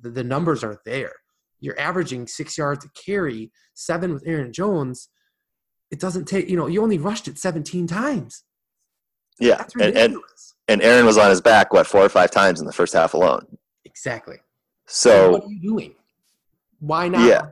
the, 0.00 0.10
the 0.10 0.24
numbers 0.24 0.62
are 0.64 0.80
there. 0.86 1.12
You're 1.60 1.78
averaging 1.78 2.28
six 2.28 2.56
yards 2.56 2.84
to 2.84 2.90
carry, 3.04 3.50
seven 3.74 4.12
with 4.14 4.22
Aaron 4.26 4.52
Jones. 4.52 5.08
It 5.90 5.98
doesn't 5.98 6.26
take. 6.26 6.48
You 6.48 6.56
know, 6.56 6.68
you 6.68 6.82
only 6.82 6.98
rushed 6.98 7.26
it 7.28 7.38
17 7.38 7.88
times. 7.88 8.44
Yeah, 9.40 9.56
That's 9.56 9.74
and, 9.76 9.96
and 9.96 10.16
and 10.68 10.82
Aaron 10.82 11.04
was 11.06 11.18
on 11.18 11.28
his 11.30 11.40
back 11.40 11.72
what 11.72 11.86
four 11.86 12.02
or 12.02 12.08
five 12.08 12.30
times 12.30 12.60
in 12.60 12.66
the 12.66 12.72
first 12.72 12.92
half 12.94 13.14
alone. 13.14 13.44
exactly. 13.84 14.36
So 14.86 15.32
what 15.32 15.44
are 15.44 15.48
you 15.50 15.60
doing? 15.60 15.94
Why 16.80 17.08
not 17.08 17.26
Yeah. 17.28 17.46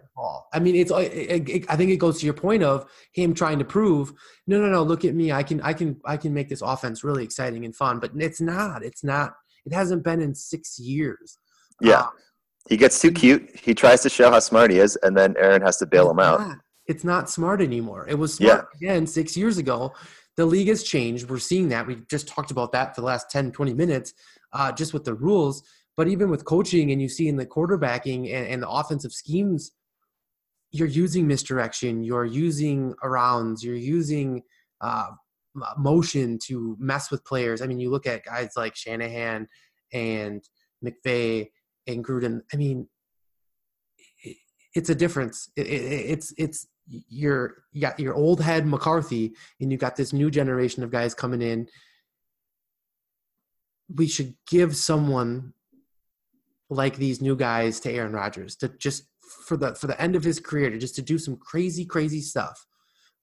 I 0.53 0.59
mean, 0.61 0.77
it's. 0.77 0.93
It, 0.93 1.49
it, 1.49 1.65
I 1.71 1.75
think 1.77 1.91
it 1.91 1.97
goes 1.97 2.21
to 2.21 2.27
your 2.27 2.35
point 2.35 2.63
of 2.63 2.89
him 3.13 3.35
trying 3.35 3.59
to 3.59 3.65
prove, 3.65 4.13
no, 4.47 4.61
no, 4.61 4.69
no. 4.69 4.83
Look 4.83 5.05
at 5.05 5.15
me. 5.15 5.33
I 5.33 5.43
can, 5.43 5.61
I 5.63 5.73
can, 5.73 5.97
I 6.05 6.17
can 6.17 6.33
make 6.33 6.49
this 6.49 6.63
offense 6.63 7.03
really 7.03 7.25
exciting 7.25 7.65
and 7.65 7.75
fun. 7.75 7.99
But 7.99 8.13
it's 8.17 8.41
not. 8.41 8.85
It's 8.85 9.03
not. 9.03 9.35
It 9.65 9.73
hasn't 9.73 10.05
been 10.05 10.21
in 10.21 10.35
six 10.35 10.79
years. 10.79 11.39
yeah, 11.81 12.03
Um, 12.03 12.11
he 12.69 12.77
gets 12.77 13.01
too 13.01 13.11
cute. 13.11 13.51
He 13.59 13.75
tries 13.75 14.03
to 14.03 14.09
show 14.11 14.31
how 14.31 14.39
smart 14.39 14.71
he 14.71 14.79
is, 14.79 14.97
and 15.03 15.17
then 15.17 15.35
Aaron 15.39 15.63
has 15.63 15.79
to 15.79 15.87
bail 15.87 16.11
him 16.11 16.21
out. 16.21 16.41
not- 16.41 16.59
It's 16.87 17.05
not 17.05 17.29
smart 17.31 17.61
anymore. 17.63 18.07
It 18.09 18.19
was 18.19 18.35
smart 18.35 18.69
again 18.77 19.07
six 19.07 19.37
years 19.37 19.57
ago. 19.59 19.93
The 20.37 20.47
league 20.47 20.69
has 20.69 20.83
changed. 20.83 21.29
We're 21.29 21.39
seeing 21.39 21.69
that. 21.69 21.87
We've 21.87 22.07
just 22.09 22.29
talked 22.29 22.51
about 22.51 22.73
that 22.73 22.95
for 22.95 23.03
the 23.03 23.07
last 23.07 23.31
10, 23.31 23.53
20 23.53 23.75
minutes, 23.75 24.15
uh, 24.53 24.73
just 24.73 24.93
with 24.93 25.05
the 25.05 25.15
rules. 25.15 25.63
But 25.97 26.09
even 26.09 26.31
with 26.31 26.45
coaching 26.45 26.91
and 26.91 27.03
you 27.03 27.09
see 27.09 27.29
in 27.29 27.37
the 27.37 27.47
quarterbacking 27.47 28.33
and, 28.33 28.47
and 28.47 28.63
the 28.63 28.69
offensive 28.69 29.13
schemes, 29.13 29.73
you're 30.71 30.89
using 30.89 31.27
misdirection, 31.27 32.03
you're 32.03 32.25
using 32.25 32.95
arounds, 33.05 33.63
you're 33.63 33.75
using 33.75 34.43
uh, 34.81 35.09
motion 35.77 36.39
to 36.47 36.77
mess 36.81 37.11
with 37.11 37.25
players. 37.25 37.61
I 37.61 37.67
mean, 37.67 37.79
you 37.79 37.91
look 37.91 38.07
at 38.07 38.25
guys 38.25 38.53
like 38.57 38.75
Shanahan 38.75 39.49
and 39.93 40.43
McVay 40.83 41.51
and 41.87 42.03
Gruden. 42.03 42.41
I 42.53 42.57
mean, 42.57 42.89
it's 44.75 44.89
a 44.89 44.95
difference. 44.95 45.51
It, 45.57 45.67
it, 45.67 46.11
it's 46.11 46.35
it's 46.39 46.67
you're 46.89 47.65
you 47.73 47.81
got 47.81 47.99
your 47.99 48.15
old 48.15 48.41
head 48.41 48.67
McCarthy, 48.67 49.33
and 49.61 49.71
you 49.71 49.79
got 49.79 49.97
this 49.97 50.13
new 50.13 50.31
generation 50.31 50.83
of 50.83 50.91
guys 50.91 51.15
coming 51.15 51.43
in. 51.43 51.69
We 53.95 54.07
should 54.07 54.35
give 54.49 54.77
someone 54.77 55.53
like 56.71 56.97
these 56.97 57.21
new 57.21 57.37
guys 57.37 57.81
to 57.81 57.93
Aaron 57.93 58.13
Rodgers 58.13 58.57
to 58.57 58.69
just 58.69 59.05
for 59.47 59.57
the 59.57 59.75
for 59.75 59.87
the 59.87 60.01
end 60.01 60.17
of 60.17 60.25
his 60.25 60.41
career 60.41 60.71
to 60.71 60.79
just 60.79 60.95
to 60.97 61.03
do 61.03 61.19
some 61.19 61.37
crazy 61.37 61.85
crazy 61.85 62.21
stuff. 62.21 62.67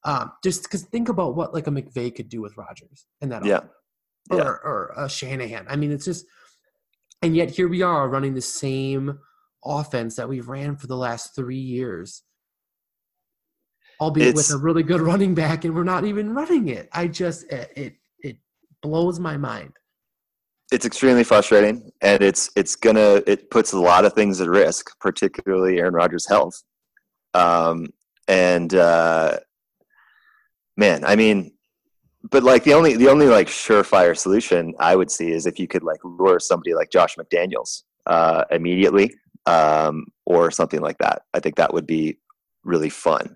Um, 0.05 0.31
just 0.43 0.63
because 0.63 0.83
think 0.83 1.09
about 1.09 1.35
what 1.35 1.53
like 1.53 1.67
a 1.67 1.71
McVay 1.71 2.15
could 2.15 2.29
do 2.29 2.41
with 2.41 2.55
Rodgers 2.57 3.05
and 3.21 3.31
that 3.31 3.43
Yeah, 4.31 4.43
or, 4.43 4.65
or 4.65 4.93
a 4.95 5.09
Shanahan. 5.09 5.65
I 5.67 5.75
mean, 5.75 5.91
it's 5.91 6.05
just, 6.05 6.25
and 7.21 7.35
yet 7.35 7.49
here 7.49 7.67
we 7.67 7.81
are 7.81 8.07
running 8.07 8.33
the 8.33 8.41
same 8.41 9.19
offense 9.65 10.15
that 10.15 10.29
we've 10.29 10.47
ran 10.47 10.77
for 10.77 10.87
the 10.87 10.95
last 10.95 11.35
three 11.35 11.57
years, 11.57 12.23
albeit 13.99 14.35
with 14.35 14.51
a 14.51 14.57
really 14.57 14.83
good 14.83 15.01
running 15.11 15.35
back, 15.35 15.65
and 15.65 15.75
we're 15.75 15.83
not 15.83 16.05
even 16.05 16.33
running 16.33 16.69
it. 16.69 16.89
I 16.91 17.07
just 17.07 17.43
it 17.51 17.71
it, 17.75 17.93
it 18.19 18.37
blows 18.81 19.19
my 19.19 19.37
mind. 19.37 19.73
it's 20.71 20.85
extremely 20.85 21.23
frustrating, 21.23 21.91
and 22.01 22.21
it's 22.21 22.51
it's 22.55 22.75
gonna 22.75 23.21
it 23.27 23.49
puts 23.49 23.73
a 23.73 23.79
lot 23.79 24.05
of 24.05 24.13
things 24.13 24.39
at 24.41 24.47
risk, 24.47 24.91
particularly 24.99 25.79
Aaron 25.79 25.93
Rodgers' 25.93 26.27
health. 26.27 26.63
Um, 27.33 27.87
and 28.27 28.73
uh, 28.73 29.39
man, 30.77 31.03
I 31.05 31.15
mean, 31.15 31.51
but 32.29 32.43
like 32.43 32.63
the 32.63 32.73
only 32.73 32.95
the 32.95 33.09
only 33.09 33.27
like 33.27 33.47
surefire 33.47 34.17
solution 34.17 34.73
I 34.79 34.95
would 34.95 35.11
see 35.11 35.31
is 35.31 35.45
if 35.45 35.59
you 35.59 35.67
could 35.67 35.83
like 35.83 35.99
lure 36.03 36.39
somebody 36.39 36.73
like 36.73 36.91
Josh 36.91 37.15
McDaniels 37.15 37.83
uh, 38.05 38.43
immediately, 38.51 39.13
um, 39.45 40.05
or 40.25 40.51
something 40.51 40.81
like 40.81 40.97
that. 40.99 41.23
I 41.33 41.39
think 41.39 41.55
that 41.55 41.73
would 41.73 41.87
be 41.87 42.19
really 42.63 42.89
fun. 42.89 43.35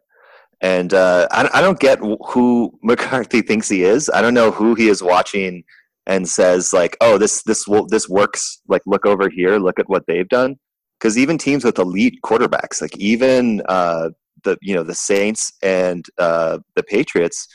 And 0.63 0.93
uh, 0.93 1.27
I, 1.29 1.49
I 1.53 1.61
don't 1.61 1.79
get 1.79 1.99
who 1.99 2.71
McCarthy 2.83 3.41
thinks 3.43 3.69
he 3.69 3.83
is. 3.83 4.09
I 4.09 4.21
don't 4.21 4.33
know 4.33 4.49
who 4.49 4.73
he 4.73 4.87
is 4.87 5.03
watching 5.03 5.63
and 6.07 6.27
says 6.27 6.73
like, 6.73 6.97
"Oh, 7.01 7.17
this 7.19 7.43
this 7.43 7.67
will 7.67 7.85
this 7.85 8.09
works." 8.09 8.61
Like, 8.67 8.81
look 8.87 9.05
over 9.05 9.29
here, 9.29 9.57
look 9.59 9.77
at 9.77 9.89
what 9.89 10.05
they've 10.07 10.27
done. 10.27 10.55
Because 10.99 11.17
even 11.17 11.37
teams 11.37 11.65
with 11.65 11.77
elite 11.79 12.19
quarterbacks, 12.23 12.81
like 12.81 12.97
even 12.97 13.61
uh, 13.67 14.09
the 14.45 14.57
you 14.61 14.73
know 14.73 14.83
the 14.83 14.95
Saints 14.95 15.51
and 15.61 16.05
uh, 16.17 16.59
the 16.75 16.83
Patriots, 16.83 17.47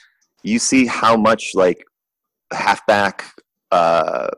you 0.42 0.58
see 0.58 0.86
how 0.86 1.16
much 1.16 1.52
like 1.54 1.82
halfback, 2.52 3.24
uh, 3.72 4.28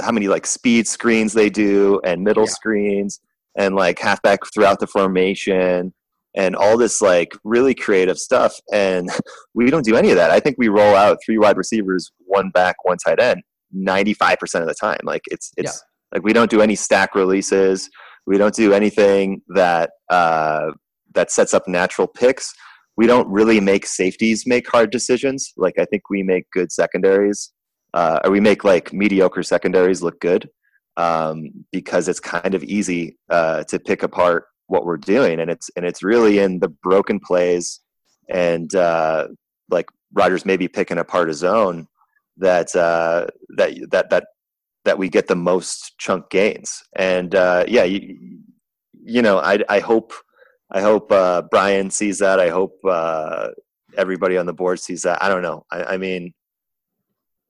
how 0.00 0.10
many 0.10 0.26
like 0.26 0.46
speed 0.46 0.88
screens 0.88 1.34
they 1.34 1.50
do 1.50 2.00
and 2.04 2.24
middle 2.24 2.44
Yeah. 2.46 2.50
screens 2.50 3.20
and 3.56 3.76
like 3.76 4.00
halfback 4.00 4.40
throughout 4.52 4.80
the 4.80 4.86
formation 4.88 5.92
and 6.34 6.56
all 6.56 6.76
this 6.76 7.02
like 7.02 7.32
really 7.44 7.74
creative 7.74 8.18
stuff 8.18 8.54
and 8.72 9.10
we 9.54 9.70
don't 9.70 9.84
do 9.84 9.96
any 9.96 10.10
of 10.10 10.16
that. 10.16 10.30
I 10.30 10.40
think 10.40 10.56
we 10.58 10.68
roll 10.68 10.94
out 10.94 11.18
three 11.24 11.38
wide 11.38 11.56
receivers 11.56 12.12
one 12.18 12.50
back 12.50 12.76
one 12.84 12.98
tight 12.98 13.20
end 13.20 13.42
95% 13.76 14.60
of 14.60 14.66
the 14.66 14.74
time. 14.74 15.00
Like 15.04 15.22
it's 15.26 15.52
it's 15.56 15.82
like 16.12 16.22
we 16.22 16.32
don't 16.32 16.50
do 16.50 16.60
any 16.60 16.74
stack 16.74 17.14
releases. 17.14 17.88
We 18.26 18.38
don't 18.38 18.54
do 18.54 18.72
anything 18.72 19.42
that 19.54 19.90
uh 20.10 20.72
that 21.14 21.30
sets 21.30 21.54
up 21.54 21.68
natural 21.68 22.08
picks. 22.08 22.52
We 22.96 23.06
don't 23.06 23.28
really 23.28 23.60
make 23.60 23.86
safeties 23.86 24.46
make 24.46 24.70
hard 24.70 24.90
decisions. 24.90 25.52
Like 25.56 25.74
i 25.78 25.84
think 25.84 26.08
we 26.10 26.22
make 26.22 26.44
good 26.52 26.72
secondaries 26.72 27.52
uh, 27.94 28.20
or 28.24 28.30
we 28.30 28.40
make 28.40 28.64
like 28.64 28.92
mediocre 28.92 29.42
secondaries 29.42 30.02
look 30.02 30.20
good 30.20 30.48
um, 30.96 31.50
because 31.70 32.08
it's 32.08 32.20
kind 32.20 32.54
of 32.54 32.62
easy 32.64 33.18
uh, 33.30 33.64
to 33.64 33.78
pick 33.78 34.02
apart 34.02 34.44
what 34.72 34.86
we're 34.86 34.96
doing 34.96 35.38
and 35.38 35.50
it's 35.50 35.70
and 35.76 35.84
it's 35.84 36.02
really 36.02 36.38
in 36.38 36.58
the 36.58 36.68
broken 36.68 37.20
plays 37.20 37.80
and 38.30 38.74
uh, 38.74 39.28
like 39.68 39.86
Rodgers 40.14 40.46
maybe 40.46 40.66
picking 40.66 40.96
apart 40.96 41.28
his 41.28 41.44
own 41.44 41.86
that 42.38 42.74
uh, 42.74 43.26
that 43.58 43.70
that 43.90 44.08
that 44.08 44.24
that 44.86 44.98
we 44.98 45.10
get 45.10 45.28
the 45.28 45.36
most 45.36 45.96
chunk 45.98 46.30
gains. 46.30 46.82
And 46.96 47.34
uh, 47.34 47.64
yeah 47.68 47.84
you, 47.84 48.40
you 49.04 49.20
know 49.20 49.38
I, 49.38 49.58
I 49.68 49.80
hope 49.80 50.14
I 50.70 50.80
hope 50.80 51.12
uh, 51.12 51.42
Brian 51.50 51.90
sees 51.90 52.18
that. 52.20 52.40
I 52.40 52.48
hope 52.48 52.74
uh, 52.88 53.48
everybody 53.98 54.38
on 54.38 54.46
the 54.46 54.54
board 54.54 54.80
sees 54.80 55.02
that. 55.02 55.22
I 55.22 55.28
don't 55.28 55.42
know. 55.42 55.66
I, 55.70 55.84
I 55.94 55.96
mean 55.98 56.32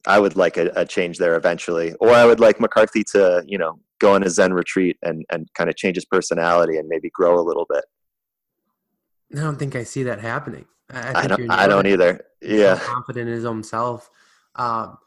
I 0.09 0.19
would 0.19 0.35
like 0.35 0.57
a, 0.57 0.73
a 0.75 0.85
change 0.85 1.19
there 1.19 1.37
eventually. 1.37 1.95
Or 2.01 2.11
I 2.11 2.25
would 2.25 2.41
like 2.41 2.59
McCarthy 2.59 3.05
to 3.13 3.45
you 3.47 3.59
know 3.59 3.79
go 4.03 4.15
on 4.15 4.23
a 4.25 4.29
Zen 4.29 4.53
retreat 4.53 4.99
and, 5.03 5.25
and 5.31 5.49
kind 5.55 5.71
of 5.71 5.77
change 5.77 5.97
his 5.97 6.05
personality 6.05 6.77
and 6.77 6.89
maybe 6.89 7.09
grow 7.11 7.39
a 7.39 7.41
little 7.41 7.67
bit. 7.69 7.85
I 9.35 9.41
don't 9.41 9.59
think 9.59 9.77
I 9.77 9.85
see 9.85 10.03
that 10.03 10.21
happening. 10.21 10.67
I, 10.91 11.23
I, 11.23 11.27
don't, 11.27 11.51
I 11.51 11.67
don't 11.67 11.87
either. 11.87 12.21
Yeah. 12.43 12.79
confident 12.79 13.29
in 13.29 13.35
his 13.35 13.47
own 13.47 13.63
self. 13.63 14.11
Um, 14.57 14.99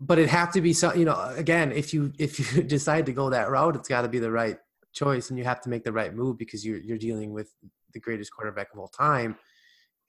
but 0.00 0.18
it 0.18 0.28
have 0.28 0.52
to 0.52 0.60
be 0.60 0.72
so 0.72 0.92
you 0.92 1.04
know 1.06 1.18
again 1.36 1.72
if 1.72 1.94
you 1.94 2.12
if 2.18 2.38
you 2.38 2.62
decide 2.76 3.06
to 3.06 3.12
go 3.12 3.30
that 3.30 3.48
route 3.48 3.76
it's 3.76 3.88
got 3.88 4.02
to 4.02 4.08
be 4.08 4.18
the 4.18 4.30
right 4.30 4.58
choice 4.92 5.30
and 5.30 5.38
you 5.38 5.44
have 5.44 5.60
to 5.62 5.70
make 5.70 5.84
the 5.84 5.92
right 5.92 6.14
move 6.14 6.36
because 6.36 6.66
you're 6.66 6.80
you're 6.80 6.98
dealing 6.98 7.32
with 7.32 7.50
the 7.94 8.00
greatest 8.00 8.30
quarterback 8.30 8.68
of 8.74 8.78
all 8.78 8.88
time 8.88 9.36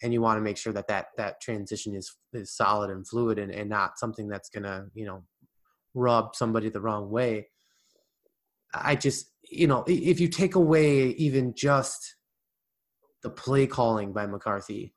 and 0.03 0.11
you 0.11 0.21
want 0.21 0.37
to 0.37 0.41
make 0.41 0.57
sure 0.57 0.73
that 0.73 0.87
that 0.87 1.07
that 1.17 1.39
transition 1.39 1.95
is 1.95 2.15
is 2.33 2.51
solid 2.51 2.89
and 2.89 3.07
fluid 3.07 3.39
and, 3.39 3.51
and 3.51 3.69
not 3.69 3.97
something 3.97 4.27
that's 4.27 4.49
gonna 4.49 4.87
you 4.93 5.05
know 5.05 5.23
rub 5.93 6.35
somebody 6.35 6.69
the 6.69 6.81
wrong 6.81 7.09
way 7.09 7.47
i 8.73 8.95
just 8.95 9.31
you 9.49 9.67
know 9.67 9.83
if 9.87 10.19
you 10.19 10.27
take 10.27 10.55
away 10.55 11.09
even 11.09 11.53
just 11.55 12.15
the 13.23 13.29
play 13.29 13.65
calling 13.65 14.13
by 14.13 14.25
mccarthy 14.25 14.93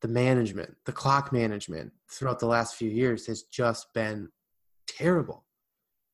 the 0.00 0.08
management, 0.08 0.76
the 0.84 0.92
clock 0.92 1.32
management 1.32 1.92
throughout 2.10 2.38
the 2.38 2.46
last 2.46 2.76
few 2.76 2.90
years 2.90 3.26
has 3.26 3.42
just 3.42 3.92
been 3.94 4.28
terrible. 4.86 5.44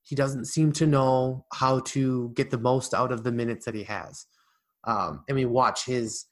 he 0.03 0.14
doesn't 0.14 0.45
seem 0.45 0.71
to 0.71 0.87
know 0.87 1.47
how 1.55 1.81
to 1.81 2.31
get 2.35 2.51
the 2.51 2.59
most 2.59 2.93
out 2.93 3.11
of 3.11 3.25
the 3.25 3.33
minutes 3.33 3.64
that 3.64 3.75
he 3.75 3.85
has. 3.85 4.27
Um, 4.85 5.25
I 5.31 5.33
mean, 5.33 5.51
watch 5.51 5.87
his 5.87 6.27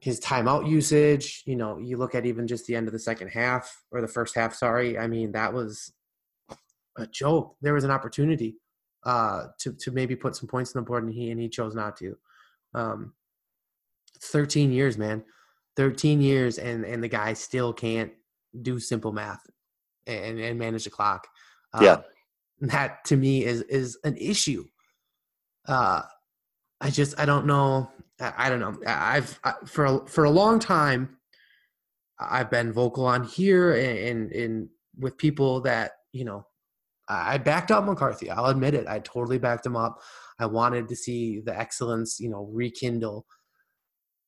his 0.00 0.20
timeout 0.20 0.68
usage. 0.68 1.42
You 1.46 1.56
know, 1.56 1.78
you 1.78 1.96
look 1.96 2.14
at 2.14 2.26
even 2.26 2.46
just 2.48 2.66
the 2.66 2.74
end 2.74 2.88
of 2.88 2.92
the 2.92 2.98
second 2.98 3.28
half 3.28 3.84
or 3.92 4.00
the 4.00 4.08
first 4.08 4.34
half. 4.34 4.54
Sorry, 4.54 4.98
I 4.98 5.06
mean 5.06 5.32
that 5.32 5.52
was 5.52 5.92
a 6.98 7.06
joke. 7.06 7.56
There 7.62 7.74
was 7.74 7.84
an 7.84 7.90
opportunity 7.90 8.56
uh, 9.04 9.46
to 9.60 9.72
to 9.72 9.90
maybe 9.90 10.16
put 10.16 10.36
some 10.36 10.48
points 10.48 10.74
on 10.74 10.82
the 10.82 10.86
board, 10.86 11.04
and 11.04 11.12
he 11.12 11.30
and 11.30 11.40
he 11.40 11.48
chose 11.48 11.74
not 11.74 11.96
to. 11.98 12.16
Um, 12.74 13.14
13 14.20 14.72
years, 14.72 14.98
man. 14.98 15.24
13 15.76 16.20
years, 16.20 16.58
and 16.58 16.84
and 16.84 17.02
the 17.02 17.08
guy 17.08 17.32
still 17.32 17.72
can't 17.72 18.12
do 18.62 18.80
simple 18.80 19.12
math 19.12 19.40
and 20.06 20.38
and 20.40 20.58
manage 20.58 20.84
the 20.84 20.90
clock. 20.90 21.26
Um, 21.72 21.84
yeah, 21.84 21.96
that 22.60 23.04
to 23.06 23.16
me 23.16 23.44
is 23.44 23.62
is 23.62 23.98
an 24.04 24.16
issue. 24.16 24.64
Uh, 25.66 26.02
I 26.80 26.90
just 26.90 27.18
I 27.20 27.26
don't 27.26 27.46
know. 27.46 27.90
I, 28.20 28.32
I 28.36 28.48
don't 28.48 28.60
know. 28.60 28.76
I've 28.86 29.38
I, 29.44 29.54
for 29.66 29.84
a, 29.84 30.06
for 30.06 30.24
a 30.24 30.30
long 30.30 30.58
time, 30.58 31.16
I've 32.18 32.50
been 32.50 32.72
vocal 32.72 33.06
on 33.06 33.22
here 33.22 33.72
and 33.72 34.32
and 34.32 34.68
with 34.98 35.16
people 35.16 35.60
that 35.60 35.92
you 36.12 36.24
know 36.24 36.44
I 37.08 37.38
backed 37.38 37.70
up 37.70 37.84
McCarthy. 37.84 38.30
I'll 38.30 38.46
admit 38.46 38.74
it. 38.74 38.86
I 38.86 38.98
totally 38.98 39.38
backed 39.38 39.64
him 39.64 39.76
up. 39.76 40.00
I 40.38 40.46
wanted 40.46 40.88
to 40.88 40.96
see 40.96 41.40
the 41.40 41.58
excellence, 41.58 42.20
you 42.20 42.28
know, 42.28 42.48
rekindle. 42.52 43.26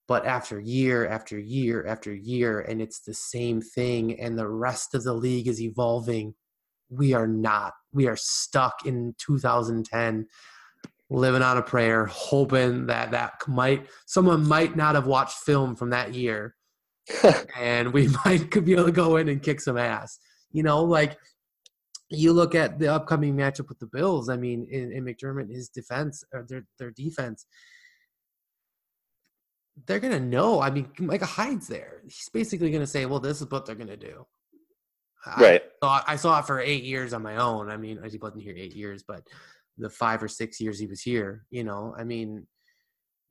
But 0.09 0.27
after 0.27 0.59
year 0.59 1.07
after 1.07 1.39
year 1.39 1.87
after 1.87 2.13
year, 2.13 2.61
and 2.61 2.83
it's 2.83 3.01
the 3.01 3.15
same 3.15 3.61
thing, 3.61 4.19
and 4.19 4.37
the 4.37 4.49
rest 4.49 4.95
of 4.95 5.05
the 5.05 5.15
league 5.15 5.47
is 5.47 5.61
evolving, 5.61 6.35
we 6.89 7.13
are 7.15 7.29
not. 7.29 7.75
We 7.93 8.09
are 8.09 8.17
stuck 8.17 8.85
in 8.85 9.15
2010, 9.19 10.27
living 11.11 11.43
on 11.43 11.59
a 11.59 11.63
prayer, 11.63 12.07
hoping 12.07 12.87
that 12.87 13.13
that 13.13 13.35
might 13.47 13.87
someone 14.07 14.49
might 14.49 14.75
not 14.75 14.97
have 14.97 15.07
watched 15.07 15.39
film 15.39 15.77
from 15.77 15.91
that 15.91 16.13
year, 16.13 16.57
and 17.57 17.93
we 17.93 18.09
might 18.25 18.51
could 18.51 18.65
be 18.65 18.73
able 18.73 18.87
to 18.87 18.93
go 18.93 19.17
in 19.17 19.29
and 19.29 19.43
kick 19.43 19.61
some 19.61 19.79
ass. 19.79 20.19
You 20.51 20.65
know, 20.65 20.83
like 20.83 21.19
you 22.11 22.33
look 22.33 22.55
at 22.55 22.79
the 22.79 22.93
upcoming 22.93 23.37
matchup 23.37 23.69
with 23.69 23.79
the 23.79 23.87
Bills. 23.87 24.29
I 24.29 24.37
mean, 24.37 24.67
in, 24.71 24.93
in 24.93 25.05
McDermott, 25.05 25.51
his 25.51 25.69
defense 25.69 26.25
or 26.33 26.45
their 26.49 26.67
their 26.79 26.91
defense, 26.91 27.47
they're 29.87 30.01
gonna 30.01 30.21
know. 30.21 30.61
I 30.61 30.71
mean, 30.71 30.89
Micah 30.99 31.27
Hyde's 31.27 31.69
there. 31.69 32.03
He's 32.05 32.29
basically 32.33 32.71
gonna 32.71 32.87
say, 32.87 33.07
"Well, 33.07 33.21
this 33.21 33.41
is 33.41 33.51
what 33.51 33.65
they're 33.65 33.75
gonna 33.77 33.97
do." 33.97 34.27
Right. 35.39 35.63
I 35.83 35.87
saw, 35.87 36.05
I 36.07 36.17
saw 36.17 36.39
it 36.41 36.47
for 36.47 36.61
eight 36.61 36.83
years 36.83 37.13
on 37.13 37.23
my 37.23 37.37
own. 37.37 37.71
I 37.71 37.77
mean, 37.77 38.01
he 38.11 38.19
wasn't 38.19 38.43
here 38.43 38.55
eight 38.57 38.75
years, 38.75 39.05
but 39.07 39.23
the 39.77 39.91
five 39.91 40.23
or 40.23 40.29
six 40.29 40.61
years 40.61 40.79
he 40.79 40.87
was 40.87 41.03
here, 41.03 41.45
you 41.51 41.63
know, 41.63 41.95
I 41.99 42.05
mean, 42.05 42.47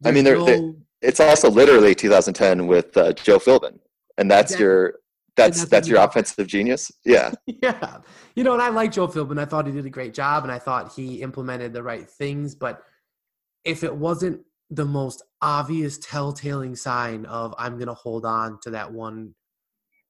I 0.06 0.12
mean, 0.12 0.24
no, 0.24 0.76
it's 1.02 1.20
also 1.20 1.50
literally 1.50 1.94
2010 1.94 2.68
with 2.68 2.96
uh, 2.96 3.14
Joe 3.14 3.38
Philbin, 3.38 3.80
and 4.18 4.32
that's 4.32 4.52
exactly. 4.52 4.66
your 4.66 4.94
that's 5.40 5.60
that's, 5.60 5.70
that's 5.70 5.88
your 5.88 6.02
offensive 6.02 6.48
genius. 6.48 6.92
Yeah. 7.06 7.32
yeah. 7.46 7.98
You 8.36 8.44
know, 8.44 8.54
and 8.54 8.62
I 8.62 8.70
like 8.70 8.92
Joe 8.92 9.08
Philbin. 9.08 9.40
I 9.40 9.46
thought 9.46 9.66
he 9.66 9.72
did 9.72 9.86
a 9.86 9.90
great 9.90 10.14
job 10.14 10.44
and 10.44 10.52
I 10.52 10.60
thought 10.60 10.94
he 10.94 11.22
implemented 11.22 11.74
the 11.74 11.84
right 11.84 12.10
things. 12.10 12.56
But 12.56 12.82
if 13.66 13.84
it 13.84 13.96
wasn't 13.96 14.42
the 14.70 14.86
most 14.86 15.24
obvious 15.42 15.98
telltale 15.98 16.76
sign 16.76 17.26
of 17.26 17.56
I'm 17.58 17.78
gonna 17.80 17.94
hold 17.94 18.26
on 18.26 18.60
to 18.62 18.72
that 18.72 18.92
one 18.92 19.34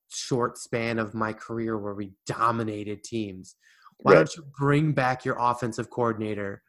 short 0.10 0.58
span 0.58 1.00
of 1.00 1.14
my 1.14 1.34
career 1.34 1.78
where 1.78 1.94
we 1.94 2.12
dominated 2.26 3.04
teams. 3.04 3.56
Why 4.00 4.14
right. 4.14 4.18
don't 4.20 4.36
you 4.36 4.44
bring 4.58 4.94
back 4.94 5.26
your 5.26 5.38
offensive 5.40 5.90
coordinator 5.90 6.64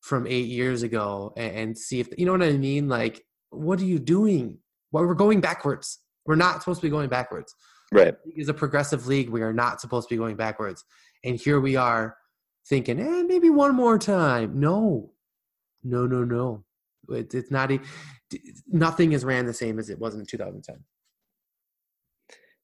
from 0.00 0.26
eight 0.26 0.46
years 0.46 0.82
ago 0.82 1.32
and, 1.36 1.56
and 1.56 1.78
see 1.78 2.00
if 2.00 2.08
you 2.16 2.26
know 2.26 2.32
what 2.32 2.42
I 2.42 2.52
mean? 2.52 2.88
Like, 2.88 3.24
what 3.50 3.80
are 3.80 3.84
you 3.84 3.98
doing? 3.98 4.58
Well, 4.92 5.06
we're 5.06 5.14
going 5.14 5.40
backwards. 5.40 6.00
We're 6.26 6.36
not 6.36 6.60
supposed 6.60 6.80
to 6.80 6.86
be 6.86 6.90
going 6.90 7.08
backwards. 7.08 7.54
Right. 7.90 8.14
Is 8.36 8.48
a 8.48 8.54
progressive 8.54 9.06
league. 9.06 9.30
We 9.30 9.42
are 9.42 9.52
not 9.52 9.80
supposed 9.80 10.08
to 10.08 10.14
be 10.14 10.18
going 10.18 10.36
backwards. 10.36 10.84
And 11.24 11.36
here 11.36 11.60
we 11.60 11.76
are 11.76 12.16
thinking, 12.68 13.00
eh, 13.00 13.22
maybe 13.22 13.50
one 13.50 13.74
more 13.74 13.98
time. 13.98 14.60
No, 14.60 15.10
no, 15.82 16.06
no, 16.06 16.24
no. 16.24 16.64
It, 17.08 17.34
it's 17.34 17.50
not. 17.50 17.72
A, 17.72 17.80
nothing 18.66 19.12
is 19.12 19.24
ran 19.24 19.46
the 19.46 19.54
same 19.54 19.78
as 19.78 19.88
it 19.88 19.98
was 19.98 20.14
in 20.14 20.26
2010. 20.26 20.76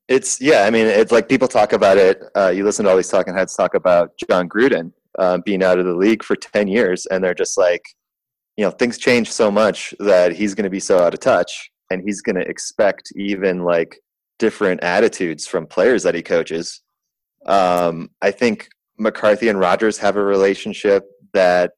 It's 0.09 0.41
yeah. 0.41 0.65
I 0.65 0.71
mean, 0.71 0.87
it's 0.87 1.13
like 1.13 1.29
people 1.29 1.49
talk 1.49 1.73
about 1.73 1.97
it. 1.97 2.23
Uh, 2.37 2.53
you 2.55 2.65
listen 2.65 2.85
to 2.85 2.91
all 2.91 2.97
these 2.97 3.09
talking 3.09 3.35
heads 3.35 3.57
talk 3.57 3.75
about 3.75 4.11
Jon 4.29 4.49
Gruden 4.49 4.93
uh, 5.19 5.39
being 5.39 5.63
out 5.63 5.79
of 5.79 5.87
the 5.87 5.95
league 5.95 6.23
for 6.23 6.37
10 6.37 6.69
years, 6.69 7.07
and 7.07 7.25
they're 7.25 7.35
just 7.35 7.57
like, 7.57 7.83
you 8.57 8.65
know, 8.65 8.71
things 8.71 8.99
change 8.99 9.33
so 9.33 9.51
much 9.51 9.95
that 10.01 10.33
he's 10.33 10.55
going 10.55 10.65
to 10.65 10.71
be 10.71 10.81
so 10.81 10.99
out 10.99 11.15
of 11.15 11.21
touch, 11.21 11.71
and 11.91 12.03
he's 12.05 12.21
going 12.21 12.37
to 12.37 12.47
expect 12.47 13.13
even 13.17 13.65
like 13.65 13.99
different 14.39 14.83
attitudes 14.83 15.47
from 15.47 15.67
players 15.67 16.03
that 16.03 16.15
he 16.15 16.23
coaches. 16.23 16.83
Um, 17.47 18.11
I 18.23 18.31
think 18.31 18.69
McCarthy 18.99 19.49
and 19.49 19.59
Rodgers 19.59 19.99
have 19.99 20.17
a 20.17 20.25
relationship 20.25 21.05
that 21.33 21.73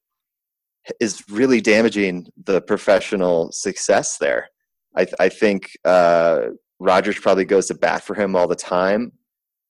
is 1.01 1.25
really 1.29 1.61
damaging 1.61 2.29
the 2.45 2.61
professional 2.61 3.51
success 3.53 4.19
there. 4.19 4.49
I, 4.97 5.07
I 5.19 5.29
think 5.29 5.77
uh, 5.85 6.43
Rodgers 6.79 7.19
probably 7.19 7.45
goes 7.45 7.67
to 7.67 7.75
bat 7.75 8.03
for 8.03 8.15
him 8.15 8.37
all 8.37 8.49
the 8.49 8.55
time. 8.57 9.13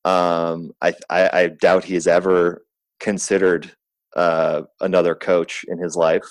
Um, 0.04 0.72
I, 0.82 0.94
I, 1.10 1.30
I, 1.32 1.46
doubt 1.48 1.82
he 1.82 1.94
has 1.94 2.06
ever 2.06 2.64
considered 3.00 3.72
uh, 4.14 4.62
another 4.80 5.16
coach 5.16 5.64
in 5.66 5.78
his 5.78 5.96
life. 5.96 6.24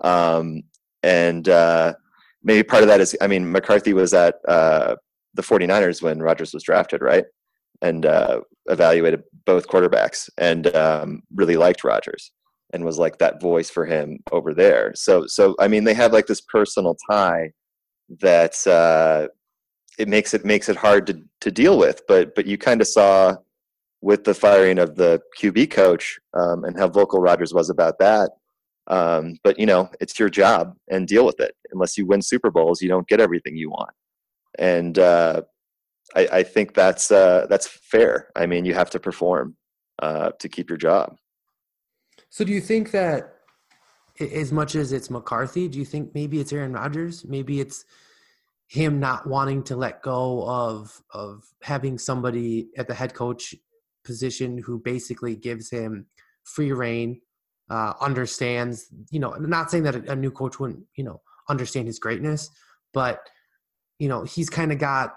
Um, 0.00 0.62
and 1.02 1.46
uh, 1.46 1.92
maybe 2.42 2.62
part 2.62 2.82
of 2.82 2.88
that 2.88 3.02
is, 3.02 3.14
I 3.20 3.26
mean, 3.26 3.52
McCarthy 3.52 3.92
was 3.92 4.14
at 4.14 4.36
uh, 4.48 4.96
the 5.34 5.42
49ers 5.42 6.02
when 6.02 6.20
Rodgers 6.20 6.52
was 6.54 6.62
drafted, 6.62 7.00
right? 7.02 7.24
And 7.80 8.06
uh, 8.06 8.40
evaluated 8.66 9.22
both 9.44 9.68
quarterbacks 9.68 10.28
and 10.38 10.74
um, 10.76 11.22
really 11.34 11.56
liked 11.56 11.84
Rodgers 11.84 12.30
and 12.72 12.84
was 12.84 12.98
like 12.98 13.18
that 13.18 13.40
voice 13.40 13.70
for 13.70 13.84
him 13.84 14.18
over 14.30 14.54
there. 14.54 14.92
So, 14.94 15.26
so 15.26 15.54
I 15.58 15.68
mean, 15.68 15.84
they 15.84 15.94
have 15.94 16.12
like 16.12 16.26
this 16.26 16.40
personal 16.40 16.96
tie 17.10 17.52
that 18.20 18.66
uh, 18.66 19.28
it 19.98 20.08
makes 20.08 20.34
it 20.34 20.44
makes 20.44 20.68
it 20.68 20.76
hard 20.76 21.06
to 21.08 21.22
to 21.40 21.50
deal 21.50 21.78
with. 21.78 22.02
But 22.08 22.34
but 22.34 22.46
you 22.46 22.56
kind 22.56 22.80
of 22.80 22.86
saw 22.86 23.36
with 24.00 24.24
the 24.24 24.34
firing 24.34 24.78
of 24.78 24.96
the 24.96 25.20
QB 25.38 25.70
coach 25.70 26.18
um, 26.34 26.64
and 26.64 26.78
how 26.78 26.88
vocal 26.88 27.20
Rodgers 27.20 27.54
was 27.54 27.70
about 27.70 27.98
that. 27.98 28.30
Um, 28.88 29.36
but 29.44 29.58
you 29.58 29.66
know, 29.66 29.90
it's 30.00 30.18
your 30.18 30.28
job 30.28 30.74
and 30.90 31.06
deal 31.06 31.24
with 31.24 31.40
it. 31.40 31.54
Unless 31.72 31.96
you 31.96 32.06
win 32.06 32.22
Super 32.22 32.50
Bowls, 32.50 32.82
you 32.82 32.88
don't 32.88 33.08
get 33.08 33.20
everything 33.20 33.56
you 33.56 33.70
want 33.70 33.90
and 34.58 34.98
uh, 34.98 35.42
I, 36.14 36.28
I, 36.32 36.42
think 36.42 36.74
that's 36.74 37.10
uh, 37.10 37.46
that's 37.48 37.66
fair. 37.66 38.28
I 38.36 38.46
mean, 38.46 38.64
you 38.64 38.74
have 38.74 38.90
to 38.90 39.00
perform 39.00 39.56
uh, 40.00 40.32
to 40.38 40.48
keep 40.48 40.68
your 40.68 40.78
job. 40.78 41.16
So, 42.28 42.44
do 42.44 42.52
you 42.52 42.60
think 42.60 42.90
that 42.92 43.34
as 44.20 44.52
much 44.52 44.74
as 44.74 44.92
it's 44.92 45.10
McCarthy, 45.10 45.68
do 45.68 45.78
you 45.78 45.84
think 45.84 46.14
maybe 46.14 46.40
it's 46.40 46.52
Aaron 46.52 46.72
Rodgers? 46.72 47.24
Maybe 47.24 47.60
it's 47.60 47.84
him 48.68 48.98
not 49.00 49.26
wanting 49.26 49.62
to 49.64 49.76
let 49.76 50.02
go 50.02 50.44
of 50.46 51.02
of 51.12 51.44
having 51.62 51.98
somebody 51.98 52.68
at 52.76 52.88
the 52.88 52.94
head 52.94 53.14
coach 53.14 53.54
position 54.04 54.58
who 54.58 54.78
basically 54.78 55.36
gives 55.36 55.70
him 55.70 56.06
free 56.44 56.72
reign, 56.72 57.20
uh, 57.70 57.94
understands. 58.00 58.86
You 59.10 59.20
know, 59.20 59.30
not 59.32 59.70
saying 59.70 59.84
that 59.84 59.94
a, 59.94 60.12
a 60.12 60.16
new 60.16 60.30
coach 60.30 60.58
wouldn't, 60.58 60.84
you 60.96 61.04
know, 61.04 61.20
understand 61.48 61.86
his 61.86 61.98
greatness, 61.98 62.50
but 62.92 63.20
you 64.02 64.08
know 64.08 64.24
he's 64.24 64.50
kind 64.50 64.72
of 64.72 64.78
got 64.78 65.14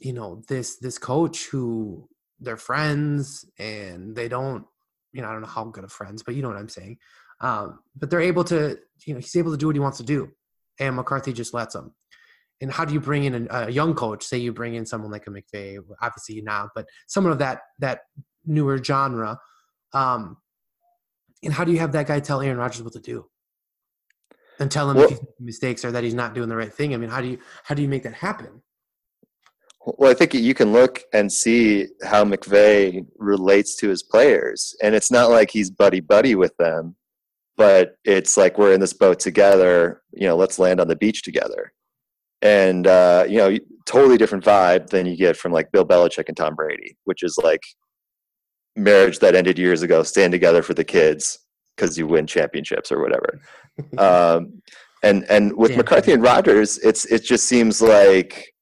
you 0.00 0.14
know 0.14 0.40
this 0.48 0.76
this 0.78 0.96
coach 0.96 1.48
who 1.48 2.08
they're 2.40 2.56
friends 2.56 3.44
and 3.58 4.16
they 4.16 4.26
don't 4.26 4.64
you 5.12 5.20
know 5.20 5.28
i 5.28 5.32
don't 5.32 5.42
know 5.42 5.46
how 5.46 5.64
good 5.64 5.84
of 5.84 5.92
friends 5.92 6.22
but 6.22 6.34
you 6.34 6.40
know 6.40 6.48
what 6.48 6.56
i'm 6.56 6.70
saying. 6.70 6.96
Um, 7.42 7.80
but 7.94 8.08
they're 8.08 8.22
able 8.32 8.44
to 8.44 8.78
you 9.04 9.12
know 9.12 9.20
he's 9.20 9.36
able 9.36 9.52
to 9.52 9.58
do 9.58 9.66
what 9.66 9.76
he 9.76 9.80
wants 9.80 9.98
to 9.98 10.04
do 10.04 10.30
and 10.80 10.96
mccarthy 10.96 11.34
just 11.34 11.52
lets 11.52 11.74
him. 11.74 11.92
And 12.62 12.72
how 12.72 12.86
do 12.86 12.94
you 12.94 13.00
bring 13.00 13.24
in 13.24 13.48
a, 13.50 13.66
a 13.66 13.70
young 13.70 13.92
coach? 13.92 14.24
Say 14.24 14.38
you 14.38 14.54
bring 14.54 14.74
in 14.74 14.86
someone 14.86 15.10
like 15.10 15.26
a 15.26 15.30
mcvay 15.30 15.78
obviously 16.00 16.40
not 16.40 16.70
but 16.74 16.86
someone 17.06 17.34
of 17.34 17.40
that 17.40 17.60
that 17.80 18.00
newer 18.46 18.82
genre 18.82 19.38
um, 19.92 20.38
and 21.44 21.52
how 21.52 21.64
do 21.64 21.72
you 21.72 21.80
have 21.80 21.92
that 21.92 22.06
guy 22.06 22.18
tell 22.20 22.40
aaron 22.40 22.56
rodgers 22.56 22.82
what 22.82 22.94
to 22.94 23.00
do 23.00 23.26
and 24.58 24.70
tell 24.70 24.90
him 24.90 24.96
well, 24.96 25.04
if 25.04 25.10
he's 25.10 25.20
making 25.20 25.46
mistakes 25.46 25.84
or 25.84 25.92
that 25.92 26.04
he's 26.04 26.14
not 26.14 26.34
doing 26.34 26.48
the 26.48 26.56
right 26.56 26.72
thing. 26.72 26.94
I 26.94 26.96
mean, 26.96 27.10
how 27.10 27.20
do 27.20 27.28
you 27.28 27.38
how 27.64 27.74
do 27.74 27.82
you 27.82 27.88
make 27.88 28.02
that 28.04 28.14
happen? 28.14 28.62
Well, 29.84 30.10
I 30.10 30.14
think 30.14 30.34
you 30.34 30.54
can 30.54 30.72
look 30.72 31.02
and 31.12 31.32
see 31.32 31.86
how 32.02 32.24
McVay 32.24 33.06
relates 33.18 33.76
to 33.76 33.88
his 33.88 34.02
players, 34.02 34.74
and 34.82 34.94
it's 34.94 35.10
not 35.10 35.30
like 35.30 35.50
he's 35.50 35.70
buddy 35.70 36.00
buddy 36.00 36.34
with 36.34 36.56
them, 36.56 36.96
but 37.56 37.96
it's 38.04 38.36
like 38.36 38.58
we're 38.58 38.72
in 38.72 38.80
this 38.80 38.92
boat 38.92 39.20
together. 39.20 40.02
You 40.12 40.26
know, 40.26 40.36
let's 40.36 40.58
land 40.58 40.80
on 40.80 40.88
the 40.88 40.96
beach 40.96 41.22
together, 41.22 41.72
and 42.42 42.86
uh, 42.86 43.26
you 43.28 43.38
know, 43.38 43.56
totally 43.84 44.18
different 44.18 44.44
vibe 44.44 44.88
than 44.88 45.06
you 45.06 45.16
get 45.16 45.36
from 45.36 45.52
like 45.52 45.70
Bill 45.70 45.86
Belichick 45.86 46.28
and 46.28 46.36
Tom 46.36 46.56
Brady, 46.56 46.96
which 47.04 47.22
is 47.22 47.38
like 47.42 47.62
marriage 48.76 49.20
that 49.20 49.34
ended 49.34 49.58
years 49.58 49.82
ago, 49.82 50.02
stand 50.02 50.32
together 50.32 50.62
for 50.62 50.74
the 50.74 50.84
kids 50.84 51.38
because 51.76 51.96
you 51.96 52.06
win 52.06 52.26
championships 52.26 52.90
or 52.90 53.00
whatever. 53.00 53.40
Um, 53.98 54.62
and 55.02 55.24
and 55.28 55.56
with 55.56 55.72
Yeah. 55.72 55.78
McCarthy 55.78 56.12
and 56.12 56.22
Rodgers, 56.22 56.78
it's 56.78 57.04
it 57.06 57.22
just 57.24 57.46
seems 57.46 57.80
like 57.82 58.54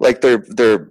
like 0.00 0.20
they're 0.20 0.44
they're 0.48 0.88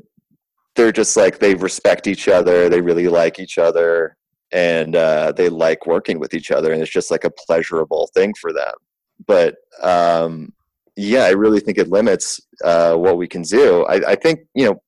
they're 0.76 0.92
just 0.92 1.16
like 1.16 1.39
they 1.39 1.56
respect 1.56 2.08
each 2.08 2.28
other, 2.28 2.70
they 2.70 2.82
really 2.82 3.08
like 3.08 3.39
each 3.39 3.58
other, 3.58 4.18
and 4.52 4.96
uh, 4.96 5.32
they 5.34 5.50
like 5.50 5.86
working 5.86 6.20
with 6.20 6.34
each 6.34 6.52
other, 6.52 6.72
and 6.72 6.82
it's 6.82 6.92
just 6.92 7.12
like 7.12 7.24
a 7.26 7.32
pleasurable 7.32 8.10
thing 8.13 8.34
for 8.39 8.52
them. 8.54 8.74
But 9.28 9.56
um, 9.82 10.54
yeah, 10.96 11.24
I 11.24 11.32
really 11.32 11.60
think 11.60 11.78
it 11.78 11.89
limits 11.89 12.39
uh, 12.63 12.96
what 12.96 13.18
we 13.18 13.28
can 13.28 13.42
do. 13.42 13.84
I, 13.86 14.12
I 14.12 14.16
think 14.16 14.42
you 14.56 14.66
know, 14.66 14.82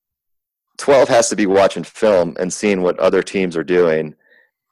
twelve 0.78 1.08
has 1.10 1.30
to 1.30 1.36
be 1.36 1.46
watching 1.46 1.84
film 1.84 2.36
and 2.40 2.52
seeing 2.52 2.82
what 2.82 3.00
other 3.00 3.22
teams 3.22 3.56
are 3.58 3.64
doing, 3.64 4.16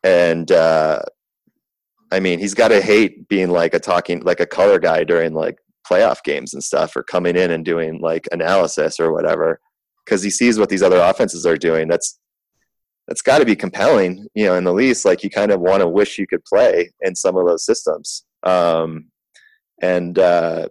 and 0.03 0.51
uh, 0.51 1.01
I 2.13 2.19
mean, 2.19 2.37
he's 2.37 2.53
got 2.53 2.67
to 2.67 2.79
hate 2.79 3.27
being 3.27 3.49
like 3.49 3.73
a 3.73 3.79
talking 3.79 4.21
like 4.21 4.39
a 4.39 4.45
color 4.45 4.77
guy 4.77 5.03
during 5.03 5.33
like 5.33 5.57
playoff 5.89 6.23
games 6.23 6.53
and 6.53 6.63
stuff, 6.63 6.95
or 6.95 7.01
coming 7.01 7.35
in 7.35 7.49
and 7.49 7.65
doing 7.65 7.99
like 8.01 8.27
analysis 8.31 8.99
or 8.99 9.11
whatever, 9.11 9.59
because 10.05 10.21
he 10.21 10.29
sees 10.29 10.59
what 10.59 10.69
these 10.69 10.83
other 10.83 10.99
offenses 10.99 11.43
are 11.47 11.57
doing. 11.57 11.87
That's 11.87 12.19
that's 13.07 13.23
got 13.23 13.39
to 13.39 13.45
be 13.45 13.55
compelling, 13.55 14.27
you 14.35 14.45
know. 14.45 14.55
In 14.55 14.63
the 14.63 14.73
least, 14.73 15.05
like 15.05 15.23
you 15.23 15.31
kind 15.31 15.51
of 15.51 15.59
want 15.59 15.81
to 15.81 15.87
wish 15.87 16.19
you 16.19 16.27
could 16.27 16.45
play 16.45 16.91
in 17.01 17.15
some 17.15 17.35
of 17.35 17.47
those 17.47 17.65
systems. 17.65 18.25
Um, 18.43 19.05
and 19.81 20.19
uh, 20.19 20.67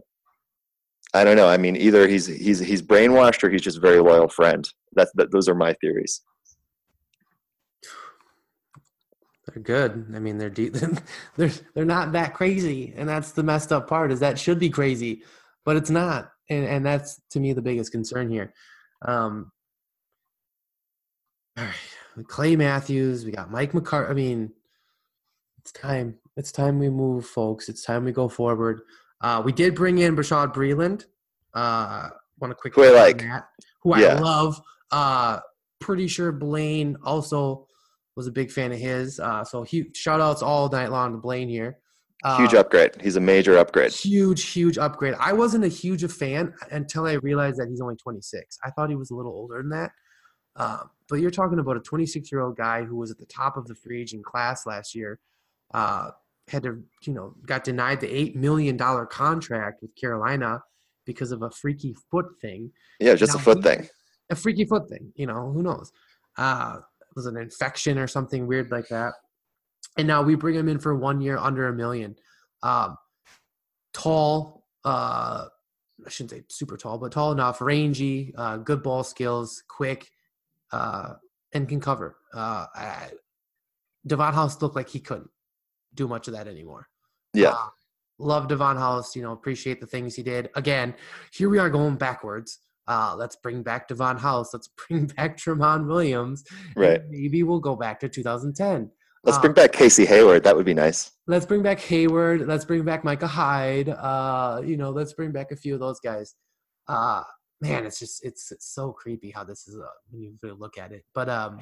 I 1.13 1.25
don't 1.25 1.37
know. 1.37 1.49
I 1.49 1.57
mean, 1.57 1.75
either 1.75 2.07
he's 2.07 2.27
he's 2.27 2.61
he's 2.61 2.83
brainwashed 2.83 3.43
or 3.43 3.51
he's 3.51 3.63
just 3.63 3.79
a 3.79 3.81
very 3.81 4.01
loyal 4.01 4.29
friend. 4.29 4.67
That's 4.95 5.11
that, 5.17 5.33
those 5.33 5.49
are 5.49 5.57
my 5.57 5.73
theories. 5.81 6.23
They're 9.47 9.63
good. 9.63 10.13
I 10.15 10.19
mean, 10.19 10.39
they're 10.39 10.51
deep. 10.51 10.75
they're 11.37 11.51
they're 11.75 11.85
not 11.85 12.13
that 12.13 12.35
crazy, 12.35 12.93
and 12.97 13.09
that's 13.09 13.33
the 13.33 13.43
messed 13.43 13.73
up 13.73 13.89
part. 13.89 14.13
Is 14.13 14.21
that 14.21 14.39
should 14.39 14.59
be 14.59 14.71
crazy, 14.71 15.23
but 15.65 15.77
it's 15.77 15.91
not, 15.91 16.31
and 16.49 16.65
and 16.65 16.87
that's 16.87 17.21
to 17.31 17.41
me 17.41 17.53
the 17.53 17.63
biggest 17.63 17.91
concern 17.91 18.31
here. 18.31 18.55
Um, 19.05 19.51
all 21.59 21.65
right, 21.65 22.27
Clay 22.29 22.55
Matthews. 22.55 23.25
We 23.25 23.33
got 23.33 23.51
Mike 23.51 23.73
McCart. 23.73 24.11
I 24.11 24.15
mean, 24.15 24.53
it's 25.59 25.73
time. 25.73 26.19
It's 26.37 26.53
time 26.53 26.79
we 26.79 26.89
move, 26.89 27.27
folks. 27.27 27.69
It's 27.69 27.85
time 27.85 28.05
we 28.05 28.13
go 28.13 28.29
forward. 28.29 28.83
Uh, 29.21 29.43
we 29.45 29.53
did 29.53 29.75
bring 29.75 29.99
in 29.99 30.17
Bashaud 30.17 30.55
Breeland. 30.55 31.05
Uh, 31.53 32.11
Want 32.41 32.51
to 32.51 32.55
quickly 32.57 32.89
Who 32.89 32.95
I 32.95 33.01
like. 33.01 33.19
that, 33.19 33.49
who 33.83 33.93
I 33.93 34.15
love. 34.15 34.61
Uh, 34.91 35.39
pretty 35.81 36.09
sure 36.09 36.33
Blaine 36.33 36.97
also 37.05 37.67
was 38.17 38.27
a 38.27 38.33
big 38.33 38.51
fan 38.51 38.73
of 38.73 38.79
his. 38.79 39.19
Uh, 39.21 39.45
so 39.45 39.63
huge 39.63 39.97
shout 39.97 40.21
outs 40.21 40.43
all 40.43 40.69
night 40.69 40.91
long 40.91 41.13
to 41.13 41.19
Blaine 41.19 41.49
here. 41.49 41.79
Uh, 42.25 42.37
Huge 42.39 42.55
upgrade. 42.55 42.93
He's 43.03 43.17
a 43.17 43.21
major 43.21 43.57
upgrade. 43.59 43.91
Huge, 43.93 44.45
huge 44.51 44.79
upgrade. 44.79 45.15
I 45.19 45.33
wasn't 45.33 45.65
a 45.65 45.69
huge 45.69 46.09
fan 46.13 46.55
until 46.71 47.05
I 47.07 47.15
realized 47.15 47.59
that 47.59 47.69
he's 47.69 47.81
only 47.81 47.97
26. 47.97 48.59
I 48.65 48.71
thought 48.71 48.91
he 48.91 48.95
was 48.95 49.11
a 49.11 49.15
little 49.17 49.33
older 49.33 49.57
than 49.59 49.71
that. 49.71 49.91
Um, 50.55 50.91
but 51.09 51.17
you're 51.19 51.33
talking 51.33 51.59
about 51.59 51.77
a 51.77 51.81
26 51.81 52.31
year 52.31 52.43
old 52.43 52.57
guy 52.57 52.85
who 52.85 52.95
was 52.97 53.11
at 53.11 53.19
the 53.19 53.27
top 53.27 53.57
of 53.57 53.67
the 53.67 53.75
free 53.75 54.01
agent 54.01 54.25
class 54.25 54.67
last 54.67 54.95
year. 54.95 55.19
Uh, 55.75 56.11
had 56.47 56.63
to, 56.63 56.83
you 57.07 57.13
know, 57.13 57.35
got 57.47 57.65
denied 57.65 58.01
the 58.01 58.15
eight 58.15 58.37
million 58.37 58.77
dollar 58.77 59.05
contract 59.07 59.81
with 59.83 59.93
Carolina 59.97 60.63
because 61.07 61.33
of 61.33 61.43
a 61.43 61.51
freaky 61.51 61.97
foot 62.11 62.27
thing 62.41 62.71
Yeah, 63.01 63.15
just 63.17 63.35
a 63.35 63.39
foot 63.39 63.59
he- 63.59 63.63
thing. 63.65 63.89
a 64.31 64.37
freaky 64.37 64.65
foot 64.65 64.89
thing. 64.89 65.13
You 65.17 65.27
know, 65.27 65.51
who 65.51 65.63
knows? 65.65 65.91
Was 67.15 67.27
an 67.27 67.37
infection 67.37 67.99
or 67.99 68.07
something 68.07 68.47
weird 68.47 68.71
like 68.71 68.89
that. 68.89 69.15
And 69.99 70.07
now 70.07 70.23
we 70.23 70.35
bring 70.35 70.55
him 70.55 70.69
in 70.69 70.79
for 70.79 70.97
one 70.97 71.21
year 71.21 71.37
under 71.37 71.69
a 71.69 71.73
million. 71.73 72.17
Um, 72.63 72.97
tall, 73.93 74.65
uh, 74.85 75.47
I 76.07 76.11
shouldn't 76.11 76.31
say 76.31 76.43
super 76.49 76.77
tall, 76.77 76.99
but 76.99 77.13
tall 77.13 77.33
enough, 77.33 77.61
rangy, 77.61 78.33
uh, 78.37 78.57
good 78.57 78.83
ball 78.83 79.05
skills, 79.05 79.63
quick, 79.69 80.09
uh, 80.73 81.15
and 81.53 81.69
can 81.69 81.81
cover. 81.81 82.17
Uh, 82.33 82.67
I, 82.75 83.11
Devon 84.07 84.35
House 84.35 84.61
looked 84.63 84.77
like 84.77 84.89
he 84.89 85.01
couldn't 85.01 85.31
do 85.95 86.09
much 86.09 86.27
of 86.29 86.35
that 86.35 86.49
anymore. 86.49 86.89
Yeah. 87.35 87.51
Uh, 87.51 87.69
love 88.19 88.49
Devon 88.49 88.77
House. 88.77 89.15
You 89.15 89.23
know, 89.23 89.33
appreciate 89.33 89.81
the 89.81 89.87
things 89.87 90.15
he 90.15 90.23
did. 90.23 90.51
Again, 90.55 90.95
here 91.33 91.49
we 91.49 91.59
are 91.59 91.71
going 91.71 91.97
backwards. 91.97 92.59
Uh, 92.89 93.15
let's 93.17 93.37
bring 93.37 93.63
back 93.63 93.89
Devon 93.89 94.19
House. 94.19 94.53
Let's 94.53 94.69
bring 94.89 95.07
back 95.07 95.37
Tramon 95.37 95.87
Williams. 95.87 96.45
Right. 96.77 97.01
Maybe 97.09 97.43
we'll 97.43 97.61
go 97.61 97.77
back 97.77 98.01
to 98.01 98.09
2010. 98.09 98.91
Let's 99.25 99.39
uh, 99.39 99.41
bring 99.41 99.53
back 99.53 99.73
Casey 99.73 100.05
Hayward. 100.05 100.43
That 100.45 100.57
would 100.57 100.67
be 100.67 100.75
nice. 100.75 101.13
Let's 101.27 101.47
bring 101.47 101.63
back 101.63 101.79
Hayward. 101.81 102.47
Let's 102.49 102.65
bring 102.65 102.85
back 102.85 103.05
Micah 103.05 103.29
Hyde. 103.29 103.89
Uh, 103.89 104.63
you 104.65 104.77
know, 104.77 104.91
let's 104.91 105.13
bring 105.13 105.31
back 105.31 105.53
a 105.53 105.57
few 105.57 105.75
of 105.75 105.81
those 105.81 106.01
guys. 106.01 106.35
Uh, 106.89 107.23
man, 107.61 107.87
it's 107.87 108.01
just 108.01 108.25
it's, 108.25 108.51
it's 108.51 108.75
so 108.75 108.93
creepy 108.93 109.31
how 109.31 109.45
this 109.45 109.69
is 109.69 109.77
uh, 109.77 109.87
when 110.11 110.23
you 110.23 110.35
really 110.43 110.57
look 110.59 110.77
at 110.77 110.91
it. 110.91 111.05
But 111.15 111.29
um, 111.29 111.61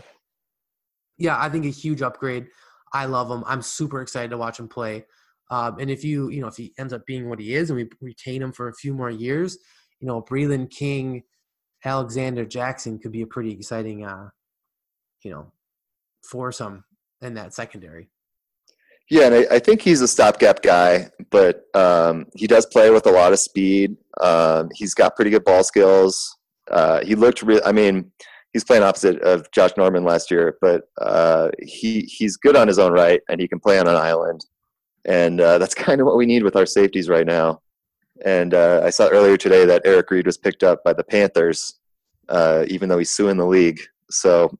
yeah, 1.18 1.36
I 1.38 1.50
think 1.50 1.66
a 1.66 1.68
huge 1.68 2.00
upgrade. 2.00 2.46
I 2.94 3.04
love 3.04 3.30
him. 3.30 3.44
I'm 3.46 3.62
super 3.62 4.00
excited 4.00 4.30
to 4.30 4.38
watch 4.38 4.58
him 4.58 4.66
play. 4.66 5.04
Um, 5.50 5.78
and 5.78 5.90
if 5.90 6.02
you 6.02 6.30
you 6.30 6.40
know 6.40 6.48
if 6.48 6.56
he 6.56 6.72
ends 6.78 6.92
up 6.92 7.04
being 7.06 7.28
what 7.28 7.38
he 7.38 7.54
is, 7.54 7.70
and 7.70 7.76
we 7.76 7.88
retain 8.00 8.40
him 8.40 8.52
for 8.52 8.68
a 8.68 8.74
few 8.74 8.94
more 8.94 9.10
years, 9.10 9.58
you 10.00 10.06
know, 10.06 10.22
Breeland 10.22 10.70
King, 10.70 11.22
Alexander 11.84 12.44
Jackson 12.44 12.98
could 12.98 13.12
be 13.12 13.22
a 13.22 13.26
pretty 13.26 13.52
exciting, 13.52 14.04
uh, 14.04 14.30
you 15.22 15.30
know, 15.30 15.52
foursome 16.22 16.84
in 17.22 17.34
that 17.34 17.54
secondary. 17.54 18.08
Yeah, 19.10 19.26
and 19.26 19.34
I, 19.34 19.56
I 19.56 19.58
think 19.58 19.82
he's 19.82 20.00
a 20.00 20.08
stopgap 20.08 20.62
guy, 20.62 21.10
but 21.30 21.64
um, 21.74 22.26
he 22.34 22.46
does 22.46 22.64
play 22.66 22.90
with 22.90 23.06
a 23.06 23.10
lot 23.10 23.32
of 23.32 23.40
speed. 23.40 23.96
Um, 24.20 24.70
he's 24.72 24.94
got 24.94 25.16
pretty 25.16 25.32
good 25.32 25.44
ball 25.44 25.64
skills. 25.64 26.36
Uh, 26.70 27.00
he 27.04 27.16
looked 27.16 27.42
real. 27.42 27.60
I 27.64 27.72
mean, 27.72 28.12
he's 28.52 28.62
playing 28.62 28.84
opposite 28.84 29.20
of 29.22 29.50
Josh 29.50 29.72
Norman 29.76 30.04
last 30.04 30.30
year, 30.30 30.56
but 30.60 30.82
uh, 31.00 31.50
he 31.60 32.02
he's 32.02 32.36
good 32.36 32.56
on 32.56 32.68
his 32.68 32.78
own 32.78 32.92
right, 32.92 33.20
and 33.28 33.40
he 33.40 33.48
can 33.48 33.58
play 33.58 33.80
on 33.80 33.88
an 33.88 33.96
island. 33.96 34.46
And 35.04 35.40
uh, 35.40 35.58
that's 35.58 35.74
kind 35.86 36.00
of 36.00 36.06
what 36.06 36.16
we 36.16 36.26
need 36.26 36.44
with 36.44 36.54
our 36.54 36.66
safeties 36.66 37.08
right 37.08 37.26
now. 37.26 37.60
And 38.24 38.54
uh, 38.54 38.82
I 38.84 38.90
saw 38.90 39.08
earlier 39.08 39.36
today 39.36 39.64
that 39.66 39.82
Eric 39.84 40.10
Reid 40.10 40.26
was 40.26 40.36
picked 40.36 40.62
up 40.62 40.84
by 40.84 40.92
the 40.92 41.04
Panthers, 41.04 41.78
uh, 42.28 42.64
even 42.68 42.88
though 42.88 42.98
he's 42.98 43.10
suing 43.10 43.36
the 43.36 43.46
league. 43.46 43.80
So, 44.10 44.56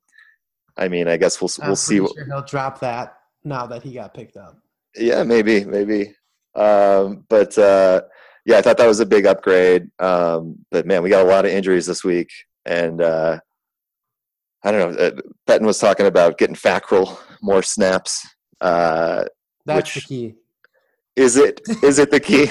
I 0.76 0.88
mean, 0.88 1.08
I 1.08 1.16
guess 1.16 1.40
we'll 1.40 1.50
I'm 1.60 1.68
we'll 1.68 1.76
see. 1.76 2.00
What, 2.00 2.14
Sure 2.14 2.24
he'll 2.24 2.42
drop 2.42 2.80
that 2.80 3.16
now 3.44 3.66
that 3.66 3.82
he 3.82 3.92
got 3.92 4.14
picked 4.14 4.36
up. 4.36 4.56
yeah, 4.96 5.22
maybe, 5.22 5.64
maybe. 5.64 6.14
Um, 6.54 7.24
but 7.28 7.56
uh, 7.58 8.02
yeah, 8.46 8.58
I 8.58 8.62
thought 8.62 8.78
that 8.78 8.86
was 8.86 9.00
a 9.00 9.06
big 9.06 9.26
upgrade. 9.26 9.88
Um, 9.98 10.64
but 10.70 10.86
man, 10.86 11.02
we 11.02 11.10
got 11.10 11.24
a 11.24 11.28
lot 11.28 11.44
of 11.44 11.50
injuries 11.52 11.86
this 11.86 12.02
week, 12.02 12.30
and 12.64 13.00
uh, 13.02 13.38
I 14.62 14.70
don't 14.72 14.96
know. 14.96 15.06
Uh, 15.48 15.58
was 15.60 15.78
talking 15.78 16.06
about 16.06 16.38
getting 16.38 16.56
Fackrell 16.56 17.18
more 17.42 17.62
snaps. 17.62 18.26
Uh, 18.60 19.24
That's 19.66 19.94
Which- 19.94 20.06
the 20.06 20.08
key. 20.08 20.34
Is 21.16 21.36
it 21.36 21.60
is 21.82 21.98
it 21.98 22.10
the 22.10 22.20
key? 22.20 22.46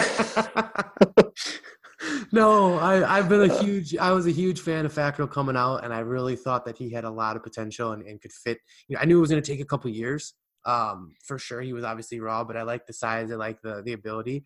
no, 2.31 2.75
I, 2.75 3.17
I've 3.17 3.29
been 3.29 3.49
a 3.49 3.53
huge. 3.61 3.95
I 3.97 4.11
was 4.11 4.27
a 4.27 4.31
huge 4.31 4.61
fan 4.61 4.85
of 4.85 4.93
Fackrell 4.93 5.29
coming 5.29 5.55
out, 5.57 5.83
and 5.83 5.93
I 5.93 5.99
really 5.99 6.35
thought 6.35 6.65
that 6.65 6.77
he 6.77 6.91
had 6.91 7.03
a 7.03 7.09
lot 7.09 7.35
of 7.35 7.43
potential 7.43 7.91
and, 7.91 8.03
and 8.03 8.21
could 8.21 8.31
fit. 8.31 8.59
You 8.87 8.95
know, 8.95 9.01
I 9.01 9.05
knew 9.05 9.17
it 9.17 9.21
was 9.21 9.29
going 9.29 9.41
to 9.41 9.51
take 9.51 9.61
a 9.61 9.65
couple 9.65 9.89
years. 9.89 10.33
Um, 10.65 11.13
for 11.25 11.39
sure, 11.39 11.61
he 11.61 11.73
was 11.73 11.83
obviously 11.83 12.19
raw, 12.19 12.43
but 12.43 12.57
I 12.57 12.63
like 12.63 12.85
the 12.85 12.93
size. 12.93 13.31
I 13.31 13.35
like 13.35 13.61
the 13.61 13.81
the 13.83 13.93
ability. 13.93 14.45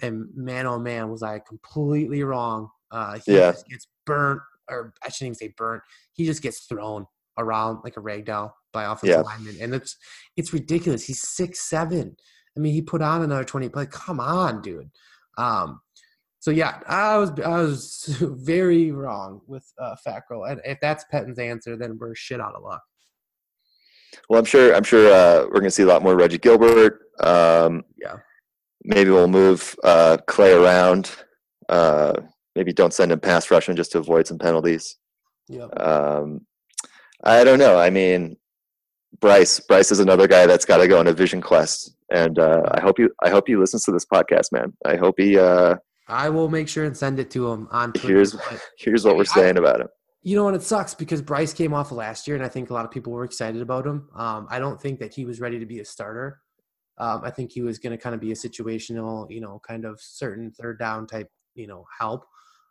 And 0.00 0.26
man, 0.34 0.66
oh 0.66 0.78
man, 0.78 1.10
was 1.10 1.22
I 1.22 1.40
completely 1.40 2.22
wrong. 2.22 2.68
Uh, 2.90 3.18
he 3.24 3.34
Yeah. 3.34 3.52
just 3.52 3.66
gets 3.68 3.86
burnt, 4.06 4.40
or 4.70 4.92
I 5.04 5.08
shouldn't 5.08 5.36
even 5.36 5.48
say 5.48 5.54
burnt. 5.56 5.82
He 6.12 6.24
just 6.26 6.42
gets 6.42 6.66
thrown 6.66 7.06
around 7.38 7.80
like 7.84 7.96
a 7.96 8.00
rag 8.00 8.26
doll 8.26 8.54
by 8.72 8.84
offensive 8.84 9.08
Yeah. 9.08 9.20
linemen, 9.22 9.56
and 9.60 9.74
it's 9.74 9.96
it's 10.36 10.52
ridiculous. 10.52 11.04
He's 11.04 11.26
six 11.26 11.60
seven. 11.68 12.16
I 12.56 12.60
mean, 12.60 12.72
he 12.74 12.82
put 12.82 13.02
on 13.02 13.22
another 13.22 13.44
twenty. 13.44 13.68
Like, 13.68 13.90
come 13.90 14.20
on, 14.20 14.62
dude. 14.62 14.90
Um, 15.38 15.80
so 16.38 16.50
yeah, 16.50 16.80
I 16.86 17.16
was 17.18 17.30
I 17.40 17.62
was 17.62 18.04
very 18.20 18.90
wrong 18.90 19.40
with 19.46 19.64
uh, 19.78 19.94
Fackrell, 20.06 20.50
and 20.50 20.60
if 20.64 20.78
that's 20.80 21.04
Pettine's 21.10 21.38
answer, 21.38 21.76
then 21.76 21.96
we're 21.98 22.14
shit 22.14 22.40
out 22.40 22.54
of 22.54 22.62
luck. 22.62 22.82
well, 24.28 24.38
I'm 24.38 24.44
sure. 24.44 24.74
I'm 24.74 24.84
sure 24.84 25.12
uh, 25.12 25.44
we're 25.44 25.60
going 25.60 25.64
to 25.64 25.70
see 25.70 25.84
a 25.84 25.86
lot 25.86 26.02
more 26.02 26.16
Reggie 26.16 26.38
Gilbert. 26.38 27.00
Um, 27.20 27.84
Yeah. 28.00 28.16
Maybe 28.84 29.10
we'll 29.10 29.28
move 29.28 29.76
uh, 29.84 30.16
Clay 30.26 30.52
around. 30.52 31.12
Uh, 31.68 32.14
maybe 32.56 32.72
don't 32.72 32.92
send 32.92 33.12
him 33.12 33.20
pass 33.20 33.48
rushing 33.50 33.76
just 33.76 33.92
to 33.92 33.98
avoid 34.00 34.26
some 34.26 34.38
penalties. 34.38 34.96
Yeah. 35.48 35.66
Um, 35.66 36.44
I 37.22 37.44
don't 37.44 37.60
know. 37.60 37.78
I 37.78 37.90
mean, 37.90 38.36
Bryce. 39.22 39.60
Bryce 39.60 39.90
is 39.90 40.00
another 40.00 40.28
guy 40.28 40.46
that's 40.46 40.66
got 40.66 40.78
to 40.78 40.88
go 40.88 40.98
on 40.98 41.06
a 41.06 41.12
vision 41.14 41.40
quest, 41.40 41.96
and 42.12 42.38
uh, 42.38 42.62
I 42.72 42.80
hope 42.80 42.98
you. 42.98 43.10
I 43.22 43.30
hope 43.30 43.44
he 43.46 43.56
listens 43.56 43.84
to 43.84 43.92
this 43.92 44.04
podcast, 44.04 44.52
man. 44.52 44.74
I 44.84 44.96
hope 44.96 45.14
he 45.16 45.38
uh, 45.38 45.76
I 46.08 46.28
will 46.28 46.50
make 46.50 46.68
sure 46.68 46.84
and 46.84 46.94
send 46.96 47.18
it 47.18 47.30
to 47.30 47.50
him 47.50 47.68
on 47.70 47.92
Twitter. 47.94 48.36
but 48.50 48.60
hears 48.76 49.04
what 49.04 49.16
we're 49.16 49.22
I- 49.22 49.24
saying 49.24 49.56
about 49.56 49.80
him. 49.80 49.88
You 50.24 50.36
know, 50.36 50.46
and 50.46 50.54
it 50.54 50.62
sucks 50.62 50.94
because 50.94 51.20
Bryce 51.20 51.52
came 51.52 51.74
off 51.74 51.90
of 51.90 51.96
last 51.96 52.28
year, 52.28 52.36
and 52.36 52.44
I 52.44 52.48
think 52.48 52.70
a 52.70 52.74
lot 52.74 52.84
of 52.84 52.92
people 52.92 53.12
were 53.12 53.24
excited 53.24 53.60
about 53.60 53.84
him. 53.84 54.08
Um, 54.14 54.46
I 54.50 54.60
don't 54.60 54.80
think 54.80 55.00
that 55.00 55.12
he 55.12 55.24
was 55.24 55.40
ready 55.40 55.58
to 55.58 55.66
be 55.66 55.80
a 55.80 55.84
starter. 55.84 56.38
Um, 56.98 57.22
I 57.24 57.30
think 57.30 57.50
he 57.50 57.60
was 57.62 57.80
going 57.80 57.90
to 57.90 57.96
kind 58.00 58.14
of 58.14 58.20
be 58.20 58.30
a 58.30 58.34
situational, 58.36 59.28
you 59.30 59.40
know, 59.40 59.60
kind 59.66 59.84
of 59.84 60.00
certain 60.00 60.52
third 60.52 60.78
down 60.78 61.08
type, 61.08 61.28
you 61.56 61.66
know, 61.66 61.86
help. 61.98 62.24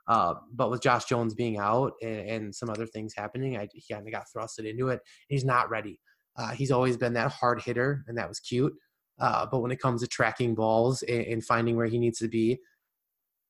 Uh, 0.07 0.35
but 0.53 0.71
with 0.71 0.81
Josh 0.81 1.05
Jones 1.05 1.33
being 1.33 1.57
out 1.57 1.91
and, 2.01 2.29
and 2.29 2.55
some 2.55 2.69
other 2.69 2.85
things 2.85 3.13
happening, 3.17 3.57
I, 3.57 3.67
he 3.73 3.83
kind 3.93 4.07
of 4.07 4.13
got 4.13 4.27
thrusted 4.33 4.65
into 4.69 4.87
it. 4.87 5.01
He's 5.27 5.43
not 5.43 5.69
ready. 5.69 5.99
Uh, 6.37 6.51
he's 6.51 6.71
always 6.71 6.97
been 6.97 7.13
that 7.13 7.31
hard 7.31 7.61
hitter, 7.61 8.03
and 8.07 8.17
that 8.17 8.29
was 8.29 8.39
cute. 8.39 8.73
Uh, 9.19 9.45
but 9.45 9.59
when 9.59 9.71
it 9.71 9.79
comes 9.79 10.01
to 10.01 10.07
tracking 10.07 10.55
balls 10.55 11.03
and, 11.03 11.21
and 11.25 11.45
finding 11.45 11.75
where 11.75 11.85
he 11.85 11.99
needs 11.99 12.19
to 12.19 12.27
be, 12.27 12.59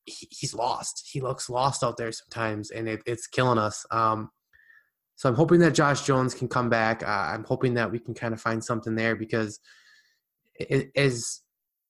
he, 0.05 0.27
he's 0.31 0.53
lost. 0.53 1.09
He 1.11 1.21
looks 1.21 1.49
lost 1.49 1.83
out 1.83 1.97
there 1.97 2.11
sometimes, 2.11 2.71
and 2.71 2.89
it, 2.89 3.01
it's 3.05 3.27
killing 3.27 3.57
us. 3.57 3.85
Um, 3.91 4.29
so 5.15 5.29
I'm 5.29 5.35
hoping 5.35 5.59
that 5.59 5.75
Josh 5.75 6.01
Jones 6.01 6.33
can 6.33 6.47
come 6.47 6.69
back. 6.69 7.03
Uh, 7.03 7.05
I'm 7.05 7.43
hoping 7.43 7.75
that 7.75 7.91
we 7.91 7.99
can 7.99 8.13
kind 8.13 8.33
of 8.33 8.41
find 8.41 8.63
something 8.63 8.95
there 8.95 9.15
because 9.15 9.59
it, 10.55 10.91
as 10.95 11.41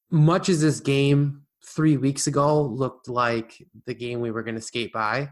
much 0.10 0.50
as 0.50 0.62
this 0.62 0.80
game 0.80 1.44
three 1.66 1.96
weeks 1.96 2.28
ago 2.28 2.62
looked 2.62 3.08
like 3.08 3.66
the 3.86 3.94
game 3.94 4.20
we 4.20 4.32
were 4.32 4.44
going 4.44 4.56
to 4.56 4.62
skate 4.62 4.92
by, 4.92 5.30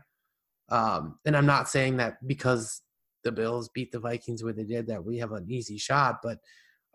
um, 0.70 1.20
and 1.26 1.36
I'm 1.36 1.46
not 1.46 1.68
saying 1.70 1.98
that 1.98 2.26
because 2.26 2.82
the 3.24 3.32
Bills 3.32 3.70
beat 3.70 3.92
the 3.92 4.00
Vikings 4.00 4.44
where 4.44 4.54
they 4.54 4.64
did 4.64 4.88
that 4.88 5.04
we 5.04 5.18
have 5.18 5.32
an 5.32 5.46
easy 5.50 5.78
shot, 5.78 6.20
but 6.24 6.40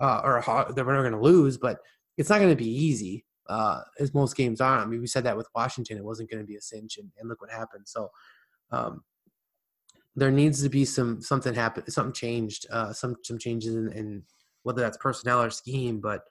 uh, 0.01 0.20
or 0.25 0.43
we're 0.47 0.95
not 0.95 1.03
going 1.03 1.12
to 1.12 1.20
lose, 1.20 1.57
but 1.57 1.79
it's 2.16 2.31
not 2.31 2.39
going 2.39 2.51
to 2.51 2.57
be 2.57 2.68
easy 2.68 3.25
uh, 3.49 3.81
as 4.01 4.14
most 4.14 4.37
games 4.37 4.61
are. 4.61 4.79
I 4.79 4.87
mean, 4.87 5.01
we 5.01 5.07
said 5.07 5.25
that 5.25 5.37
with 5.37 5.49
Washington, 5.55 5.99
it 5.99 6.05
wasn't 6.05 6.31
going 6.31 6.43
to 6.43 6.47
be 6.47 6.57
a 6.57 6.61
cinch, 6.61 6.99
and, 6.99 7.11
and 7.18 7.29
look 7.29 7.41
what 7.41 7.51
happened. 7.51 7.85
So 7.87 8.11
um, 8.70 9.03
there 10.16 10.31
needs 10.31 10.62
to 10.62 10.68
be 10.68 10.85
some 10.85 11.20
something 11.20 11.55
happen, 11.55 11.89
something 11.91 12.12
changed, 12.12 12.66
uh, 12.70 12.93
some 12.93 13.16
some 13.22 13.39
changes 13.39 13.75
in, 13.75 13.93
in 13.93 14.22
whether 14.62 14.81
that's 14.81 14.97
personnel 14.97 15.43
or 15.43 15.51
scheme, 15.51 16.01
but 16.01 16.22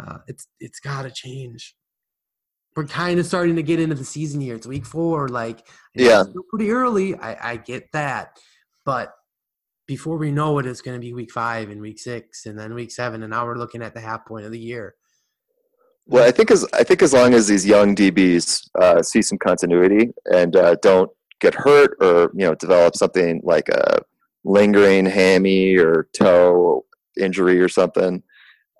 uh, 0.00 0.18
it's 0.26 0.46
it's 0.60 0.80
got 0.80 1.02
to 1.02 1.10
change. 1.10 1.74
We're 2.76 2.86
kind 2.86 3.18
of 3.18 3.24
starting 3.24 3.56
to 3.56 3.62
get 3.62 3.80
into 3.80 3.94
the 3.94 4.04
season 4.04 4.40
here. 4.40 4.54
It's 4.54 4.66
week 4.66 4.84
four, 4.84 5.28
like 5.28 5.66
yeah, 5.94 6.24
pretty 6.50 6.70
early. 6.70 7.14
I, 7.14 7.52
I 7.52 7.56
get 7.56 7.90
that, 7.92 8.38
but 8.86 9.12
before 9.86 10.16
we 10.16 10.32
know 10.32 10.58
it, 10.58 10.66
it's 10.66 10.80
going 10.80 10.96
to 10.96 11.00
be 11.00 11.12
week 11.12 11.30
five 11.30 11.68
and 11.70 11.80
week 11.80 11.98
six, 11.98 12.46
and 12.46 12.58
then 12.58 12.74
week 12.74 12.90
seven, 12.90 13.22
and 13.22 13.30
now 13.30 13.44
we're 13.44 13.58
looking 13.58 13.82
at 13.82 13.92
the 13.92 14.00
half 14.00 14.24
point 14.24 14.46
of 14.46 14.52
the 14.52 14.58
year. 14.58 14.94
Well, 16.06 16.26
I 16.26 16.30
think 16.30 16.50
as 16.50 16.64
I 16.72 16.84
think 16.84 17.02
as 17.02 17.12
long 17.12 17.34
as 17.34 17.48
these 17.48 17.66
young 17.66 17.94
DBs 17.94 18.68
uh, 18.80 19.02
see 19.02 19.20
some 19.22 19.38
continuity 19.38 20.12
and 20.32 20.54
uh, 20.56 20.76
don't 20.80 21.10
get 21.40 21.54
hurt 21.54 21.96
or 22.00 22.30
you 22.32 22.46
know 22.46 22.54
develop 22.54 22.96
something 22.96 23.40
like 23.44 23.68
a 23.68 23.98
lingering 24.44 25.04
hammy 25.04 25.76
or 25.76 26.08
toe 26.16 26.84
injury 27.20 27.60
or 27.60 27.68
something, 27.68 28.22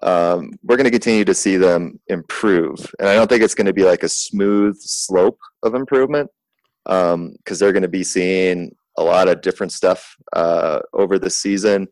um, 0.02 0.52
we're 0.62 0.76
going 0.76 0.84
to 0.84 0.90
continue 0.90 1.24
to 1.24 1.34
see 1.34 1.57
them 1.57 1.98
improve. 2.07 2.94
And 3.00 3.09
I 3.09 3.14
don't 3.14 3.28
think 3.28 3.42
it's 3.42 3.54
going 3.54 3.66
to 3.66 3.72
be 3.72 3.84
like 3.84 4.04
a 4.04 4.09
smooth 4.09 4.76
slope 4.78 5.38
of 5.64 5.74
improvement 5.74 6.30
because 6.84 7.14
um, 7.14 7.36
they're 7.48 7.72
going 7.72 7.82
to 7.82 7.88
be 7.88 8.04
seeing 8.04 8.72
a 8.99 9.03
lot 9.03 9.28
of 9.28 9.40
different 9.40 9.72
stuff 9.72 10.16
uh, 10.32 10.80
over 10.92 11.18
the 11.18 11.30
season. 11.30 11.88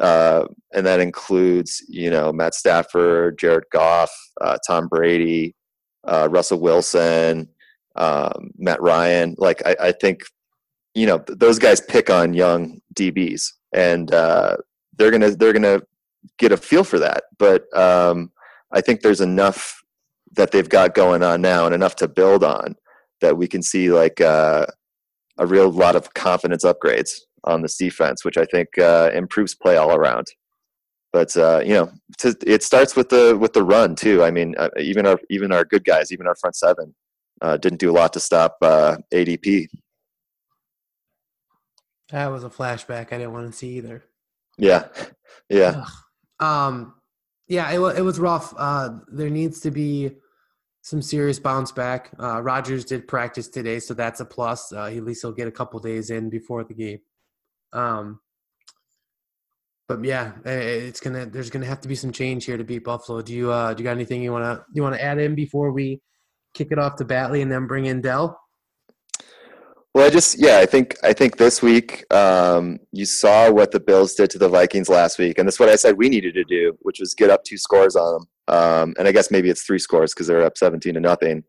Uh, 0.00 0.44
and 0.74 0.86
that 0.86 1.00
includes, 1.00 1.82
you 1.88 2.10
know, 2.10 2.32
Matt 2.32 2.54
Stafford, 2.54 3.38
Jared 3.38 3.64
Goff, 3.72 4.10
uh, 4.40 4.56
Tom 4.66 4.86
Brady, 4.88 5.54
uh, 6.06 6.28
Russell 6.30 6.60
Wilson, 6.60 7.48
um, 7.96 8.50
Matt 8.56 8.80
Ryan. 8.80 9.34
Like, 9.38 9.60
I, 9.66 9.76
I, 9.80 9.92
think, 9.92 10.22
you 10.94 11.06
know, 11.06 11.18
th- 11.18 11.38
those 11.38 11.58
guys 11.58 11.80
pick 11.80 12.10
on 12.10 12.32
young 12.32 12.80
DBs, 12.94 13.42
and 13.72 14.12
uh, 14.14 14.56
they're 14.96 15.10
gonna 15.10 15.30
they're 15.30 15.52
gonna 15.52 15.80
get 16.38 16.52
a 16.52 16.56
feel 16.56 16.84
for 16.84 16.98
that. 17.00 17.24
But 17.38 17.64
um, 17.76 18.30
I 18.72 18.80
think 18.80 19.00
there's 19.00 19.20
enough 19.20 19.82
that 20.36 20.52
they've 20.52 20.68
got 20.68 20.94
going 20.94 21.22
on 21.22 21.40
now, 21.40 21.66
and 21.66 21.74
enough 21.74 21.96
to 21.96 22.08
build 22.08 22.44
on 22.44 22.76
that 23.20 23.36
we 23.36 23.48
can 23.48 23.62
see 23.62 23.90
like 23.90 24.20
uh, 24.20 24.66
a 25.38 25.46
real 25.46 25.70
lot 25.70 25.96
of 25.96 26.14
confidence 26.14 26.64
upgrades 26.64 27.10
on 27.44 27.62
this 27.62 27.76
defense, 27.76 28.24
which 28.24 28.36
I 28.36 28.44
think 28.44 28.78
uh, 28.78 29.10
improves 29.14 29.54
play 29.54 29.76
all 29.76 29.94
around. 29.94 30.26
But 31.12 31.36
uh, 31.36 31.62
you 31.64 31.74
know, 31.74 31.90
to, 32.18 32.36
it 32.46 32.62
starts 32.62 32.94
with 32.94 33.08
the 33.08 33.36
with 33.38 33.54
the 33.54 33.62
run 33.62 33.94
too. 33.94 34.22
I 34.22 34.30
mean, 34.30 34.54
uh, 34.58 34.68
even 34.78 35.06
our 35.06 35.18
even 35.30 35.52
our 35.52 35.64
good 35.64 35.84
guys, 35.84 36.12
even 36.12 36.26
our 36.26 36.34
front 36.34 36.56
seven, 36.56 36.94
uh, 37.40 37.56
didn't 37.56 37.80
do 37.80 37.90
a 37.90 37.92
lot 37.92 38.12
to 38.12 38.20
stop 38.20 38.56
uh, 38.60 38.96
ADP. 39.12 39.68
That 42.10 42.26
was 42.26 42.44
a 42.44 42.50
flashback 42.50 43.12
I 43.12 43.18
didn't 43.18 43.32
want 43.32 43.50
to 43.50 43.56
see 43.56 43.76
either. 43.78 44.04
Yeah, 44.58 44.88
yeah. 45.48 45.84
Um, 46.40 46.94
yeah, 47.48 47.70
it, 47.70 47.98
it 47.98 48.02
was 48.02 48.18
rough. 48.18 48.52
Uh, 48.56 48.98
there 49.08 49.30
needs 49.30 49.60
to 49.60 49.70
be 49.70 50.12
some 50.82 51.02
serious 51.02 51.38
bounce 51.38 51.72
back. 51.72 52.10
Uh, 52.18 52.40
Rodgers 52.40 52.84
did 52.84 53.08
practice 53.08 53.48
today, 53.48 53.78
so 53.80 53.94
that's 53.94 54.20
a 54.20 54.24
plus. 54.24 54.72
Uh, 54.72 54.84
at 54.84 55.04
least 55.04 55.22
he'll 55.22 55.32
get 55.32 55.48
a 55.48 55.52
couple 55.52 55.78
days 55.80 56.10
in 56.10 56.30
before 56.30 56.64
the 56.64 56.74
game. 56.74 57.00
Um, 57.72 58.20
but 59.88 60.04
yeah, 60.04 60.32
it's 60.44 61.00
gonna. 61.00 61.26
There's 61.26 61.50
gonna 61.50 61.66
have 61.66 61.80
to 61.80 61.88
be 61.88 61.94
some 61.94 62.12
change 62.12 62.44
here 62.44 62.58
to 62.58 62.64
beat 62.64 62.84
Buffalo. 62.84 63.22
Do 63.22 63.32
you 63.32 63.50
uh, 63.50 63.72
do 63.74 63.82
you 63.82 63.84
got 63.84 63.92
anything 63.92 64.22
you 64.22 64.32
wanna 64.32 64.64
you 64.74 64.82
wanna 64.82 64.98
add 64.98 65.18
in 65.18 65.34
before 65.34 65.72
we 65.72 66.00
kick 66.54 66.68
it 66.70 66.78
off 66.78 66.96
to 66.96 67.04
Batley 67.04 67.42
and 67.42 67.50
then 67.50 67.66
bring 67.66 67.86
in 67.86 68.02
Del? 68.02 68.38
Well, 69.94 70.06
I 70.06 70.10
just 70.10 70.38
yeah, 70.38 70.58
I 70.58 70.66
think 70.66 70.96
I 71.02 71.14
think 71.14 71.38
this 71.38 71.62
week 71.62 72.04
um, 72.12 72.78
you 72.92 73.06
saw 73.06 73.50
what 73.50 73.72
the 73.72 73.80
Bills 73.80 74.14
did 74.14 74.28
to 74.30 74.38
the 74.38 74.48
Vikings 74.48 74.90
last 74.90 75.18
week, 75.18 75.38
and 75.38 75.48
that's 75.48 75.58
what 75.58 75.70
I 75.70 75.76
said 75.76 75.96
we 75.96 76.10
needed 76.10 76.34
to 76.34 76.44
do, 76.44 76.76
which 76.82 77.00
was 77.00 77.14
get 77.14 77.30
up 77.30 77.42
two 77.44 77.56
scores 77.56 77.96
on 77.96 78.12
them. 78.12 78.28
Um, 78.48 78.94
and 78.98 79.06
I 79.06 79.12
guess 79.12 79.30
maybe 79.30 79.50
it's 79.50 79.62
three 79.62 79.78
scores 79.78 80.12
because 80.12 80.26
they're 80.26 80.44
up 80.44 80.58
seventeen 80.58 80.94
to 80.94 81.00
nothing. 81.00 81.44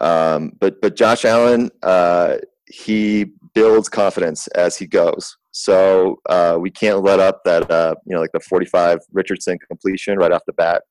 Um, 0.00 0.52
but 0.60 0.80
but 0.80 0.96
Josh 0.96 1.24
Allen, 1.24 1.70
uh, 1.82 2.38
he 2.66 3.26
builds 3.54 3.88
confidence 3.88 4.46
as 4.48 4.76
he 4.76 4.86
goes. 4.86 5.36
So 5.52 6.20
uh, 6.28 6.56
we 6.60 6.70
can't 6.70 7.02
let 7.02 7.18
up 7.18 7.42
that 7.44 7.70
uh, 7.70 7.94
you 8.06 8.14
know 8.14 8.20
like 8.20 8.32
the 8.32 8.40
45 8.40 9.00
Richardson 9.12 9.58
completion 9.66 10.18
right 10.18 10.32
off 10.32 10.42
the 10.46 10.52
bat. 10.52 10.82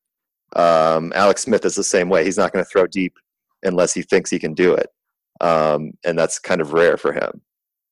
Um, 0.55 1.13
Alex 1.15 1.43
Smith 1.43 1.65
is 1.65 1.75
the 1.75 1.83
same 1.83 2.09
way. 2.09 2.25
He's 2.25 2.37
not 2.37 2.51
going 2.51 2.63
to 2.63 2.69
throw 2.69 2.87
deep 2.87 3.13
unless 3.63 3.93
he 3.93 4.01
thinks 4.01 4.29
he 4.29 4.39
can 4.39 4.53
do 4.53 4.73
it, 4.73 4.87
um, 5.41 5.91
and 6.05 6.17
that's 6.17 6.39
kind 6.39 6.61
of 6.61 6.73
rare 6.73 6.97
for 6.97 7.13
him. 7.13 7.41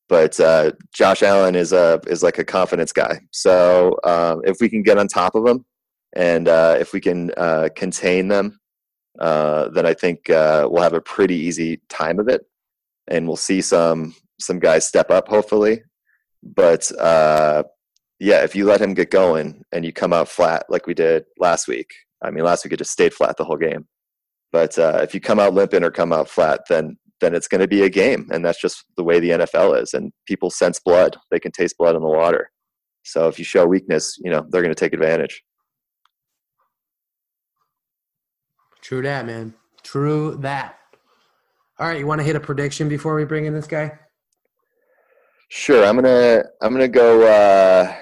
But 0.08 0.38
uh, 0.38 0.72
Josh 0.92 1.22
Allen 1.22 1.54
is 1.54 1.72
a 1.72 2.00
is 2.06 2.22
like 2.22 2.38
a 2.38 2.44
confidence 2.44 2.92
guy. 2.92 3.20
So 3.32 3.96
um, 4.04 4.42
if 4.44 4.58
we 4.60 4.68
can 4.68 4.82
get 4.82 4.98
on 4.98 5.08
top 5.08 5.34
of 5.34 5.46
him, 5.46 5.64
and 6.16 6.48
uh, 6.48 6.76
if 6.80 6.92
we 6.92 7.00
can 7.00 7.30
uh, 7.36 7.68
contain 7.76 8.26
them, 8.26 8.58
uh, 9.20 9.68
then 9.68 9.86
I 9.86 9.94
think 9.94 10.22
we'll 10.28 10.82
have 10.82 10.92
a 10.92 11.00
pretty 11.00 11.36
easy 11.36 11.80
time 11.88 12.18
of 12.18 12.28
it, 12.28 12.42
and 13.06 13.28
we'll 13.28 13.36
see 13.36 13.60
some 13.60 14.14
some 14.40 14.58
guys 14.58 14.86
step 14.86 15.10
up 15.10 15.28
hopefully 15.28 15.82
but 16.54 16.90
uh, 16.98 17.64
yeah, 18.20 18.42
if 18.42 18.54
you 18.54 18.66
let 18.66 18.80
him 18.80 18.94
get 18.94 19.10
going 19.10 19.62
and 19.72 19.84
you 19.84 19.92
come 19.92 20.12
out 20.12 20.28
flat 20.28 20.64
like 20.68 20.86
we 20.86 20.94
did 20.94 21.24
last 21.38 21.66
week, 21.66 21.90
I 22.22 22.30
mean, 22.30 22.44
last 22.44 22.64
week 22.64 22.72
it 22.72 22.78
just 22.78 22.92
stayed 22.92 23.14
flat 23.14 23.36
the 23.36 23.44
whole 23.44 23.56
game. 23.56 23.86
But 24.52 24.78
uh, 24.78 25.00
if 25.02 25.14
you 25.14 25.20
come 25.20 25.40
out 25.40 25.54
limping 25.54 25.82
or 25.82 25.90
come 25.90 26.12
out 26.12 26.28
flat, 26.28 26.62
then 26.68 26.96
then 27.20 27.34
it's 27.34 27.48
going 27.48 27.62
to 27.62 27.68
be 27.68 27.82
a 27.82 27.88
game, 27.88 28.28
and 28.30 28.44
that's 28.44 28.60
just 28.60 28.84
the 28.98 29.02
way 29.02 29.18
the 29.18 29.30
NFL 29.30 29.82
is. 29.82 29.94
And 29.94 30.12
people 30.26 30.50
sense 30.50 30.78
blood; 30.78 31.16
they 31.30 31.40
can 31.40 31.50
taste 31.50 31.76
blood 31.78 31.96
in 31.96 32.02
the 32.02 32.08
water. 32.08 32.50
So 33.04 33.28
if 33.28 33.38
you 33.38 33.44
show 33.44 33.66
weakness, 33.66 34.16
you 34.22 34.30
know 34.30 34.46
they're 34.50 34.62
going 34.62 34.74
to 34.74 34.78
take 34.78 34.92
advantage. 34.92 35.42
True 38.86 39.02
that, 39.02 39.26
man. 39.26 39.52
True 39.82 40.36
that. 40.42 40.78
All 41.80 41.88
right, 41.88 41.98
you 41.98 42.06
want 42.06 42.20
to 42.20 42.24
hit 42.24 42.36
a 42.36 42.40
prediction 42.40 42.88
before 42.88 43.16
we 43.16 43.24
bring 43.24 43.46
in 43.46 43.52
this 43.52 43.66
guy? 43.66 43.98
Sure, 45.48 45.84
I'm 45.84 45.96
gonna 45.96 46.44
I'm 46.62 46.72
gonna 46.72 46.86
go 46.86 47.26
uh, 47.26 47.92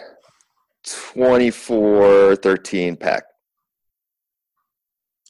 24-13 0.84 3.00
pack. 3.00 3.24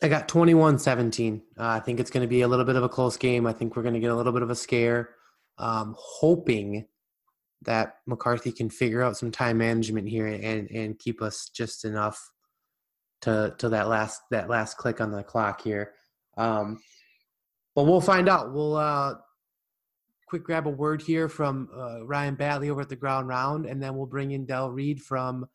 I 0.02 0.08
got 0.08 0.26
21-17. 0.26 1.36
Uh, 1.36 1.40
I 1.56 1.78
think 1.78 2.00
it's 2.00 2.10
going 2.10 2.24
to 2.24 2.28
be 2.28 2.40
a 2.40 2.48
little 2.48 2.64
bit 2.64 2.74
of 2.74 2.82
a 2.82 2.88
close 2.88 3.16
game. 3.16 3.46
I 3.46 3.52
think 3.52 3.76
we're 3.76 3.84
going 3.84 3.94
to 3.94 4.00
get 4.00 4.10
a 4.10 4.16
little 4.16 4.32
bit 4.32 4.42
of 4.42 4.50
a 4.50 4.56
scare. 4.56 5.10
Um, 5.58 5.94
hoping 5.96 6.84
that 7.62 7.98
McCarthy 8.08 8.50
can 8.50 8.70
figure 8.70 9.02
out 9.02 9.16
some 9.16 9.30
time 9.30 9.58
management 9.58 10.08
here 10.08 10.26
and 10.26 10.68
and 10.72 10.98
keep 10.98 11.22
us 11.22 11.48
just 11.54 11.84
enough 11.84 12.32
to 13.24 13.54
to 13.58 13.68
that 13.70 13.88
last 13.88 14.22
that 14.30 14.48
last 14.48 14.76
click 14.76 15.00
on 15.00 15.10
the 15.10 15.22
clock 15.22 15.62
here. 15.62 15.92
Um, 16.36 16.80
but 17.74 17.84
we'll 17.84 18.00
find 18.00 18.28
out. 18.28 18.52
We'll 18.52 18.76
uh, 18.76 19.14
quick 20.26 20.44
grab 20.44 20.66
a 20.66 20.70
word 20.70 21.02
here 21.02 21.28
from 21.28 21.68
uh, 21.76 22.04
Ryan 22.04 22.34
Batley 22.34 22.70
over 22.70 22.82
at 22.82 22.88
the 22.88 22.96
Ground 22.96 23.28
Round, 23.28 23.66
and 23.66 23.82
then 23.82 23.96
we'll 23.96 24.06
bring 24.06 24.30
in 24.30 24.44
Del 24.44 24.70
Reid 24.70 25.00
from 25.00 25.46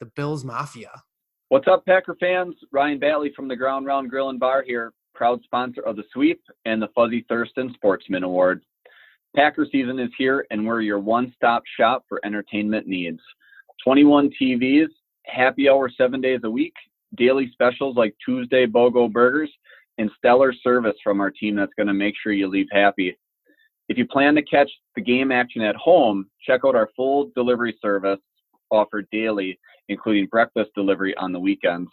the 0.00 0.06
Bills 0.06 0.44
Mafia. 0.44 0.90
What's 1.48 1.68
up, 1.68 1.84
Packer 1.86 2.16
fans? 2.18 2.54
Ryan 2.72 2.98
Batley 2.98 3.32
from 3.34 3.48
the 3.48 3.56
Ground 3.56 3.86
Round 3.86 4.08
Grill 4.08 4.30
and 4.30 4.40
Bar 4.40 4.64
here, 4.66 4.92
proud 5.14 5.40
sponsor 5.44 5.82
of 5.82 5.96
the 5.96 6.04
Sweep 6.12 6.40
and 6.64 6.80
the 6.80 6.88
Fuzzy 6.94 7.24
Thurston 7.28 7.72
Sportsman 7.74 8.24
Award. 8.24 8.62
Packer 9.36 9.66
season 9.70 9.98
is 9.98 10.10
here, 10.16 10.46
and 10.50 10.64
we're 10.64 10.80
your 10.80 11.00
one 11.00 11.32
stop 11.36 11.64
shop 11.78 12.04
for 12.08 12.20
entertainment 12.24 12.86
needs. 12.86 13.20
21 13.84 14.30
TVs, 14.40 14.88
happy 15.26 15.68
hour 15.68 15.90
seven 15.90 16.20
days 16.20 16.40
a 16.44 16.50
week, 16.50 16.74
daily 17.16 17.50
specials 17.52 17.96
like 17.96 18.14
Tuesday 18.24 18.66
BOGO 18.66 19.12
burgers, 19.12 19.50
and 19.98 20.10
stellar 20.18 20.52
service 20.52 20.96
from 21.02 21.20
our 21.20 21.30
team 21.30 21.54
that's 21.56 21.72
going 21.76 21.86
to 21.86 21.94
make 21.94 22.14
sure 22.20 22.32
you 22.32 22.48
leave 22.48 22.66
happy. 22.72 23.16
If 23.88 23.98
you 23.98 24.06
plan 24.06 24.34
to 24.34 24.42
catch 24.42 24.70
the 24.96 25.02
game 25.02 25.30
action 25.30 25.62
at 25.62 25.76
home, 25.76 26.26
check 26.44 26.62
out 26.66 26.74
our 26.74 26.88
full 26.96 27.30
delivery 27.34 27.76
service 27.80 28.18
offered 28.70 29.06
daily, 29.12 29.58
including 29.88 30.26
breakfast 30.26 30.70
delivery 30.74 31.14
on 31.16 31.32
the 31.32 31.38
weekends. 31.38 31.90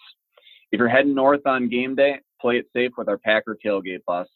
If 0.71 0.79
you're 0.79 0.88
heading 0.88 1.13
north 1.13 1.45
on 1.45 1.69
game 1.69 1.95
day, 1.95 2.19
play 2.39 2.57
it 2.57 2.65
safe 2.73 2.91
with 2.97 3.09
our 3.09 3.17
Packer 3.17 3.57
tailgate 3.63 4.03
bus. 4.07 4.27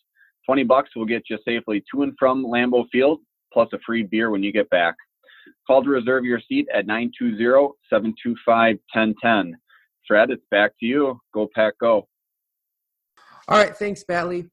20 0.45 0.63
bucks 0.63 0.91
will 0.95 1.05
get 1.05 1.23
you 1.29 1.39
safely 1.45 1.83
to 1.91 2.03
and 2.03 2.13
from 2.19 2.45
Lambeau 2.45 2.85
Field, 2.91 3.19
plus 3.51 3.69
a 3.73 3.79
free 3.85 4.03
beer 4.03 4.29
when 4.29 4.43
you 4.43 4.51
get 4.51 4.69
back. 4.69 4.95
Call 5.67 5.83
to 5.83 5.89
reserve 5.89 6.25
your 6.25 6.39
seat 6.39 6.67
at 6.73 6.87
920-725-1010. 6.87 9.51
Fred, 10.07 10.29
it's 10.29 10.45
back 10.51 10.71
to 10.79 10.85
you. 10.85 11.19
Go 11.33 11.49
Pack 11.53 11.73
Go. 11.79 12.07
All 13.47 13.57
right, 13.57 13.75
thanks, 13.75 14.03
Batley. 14.03 14.49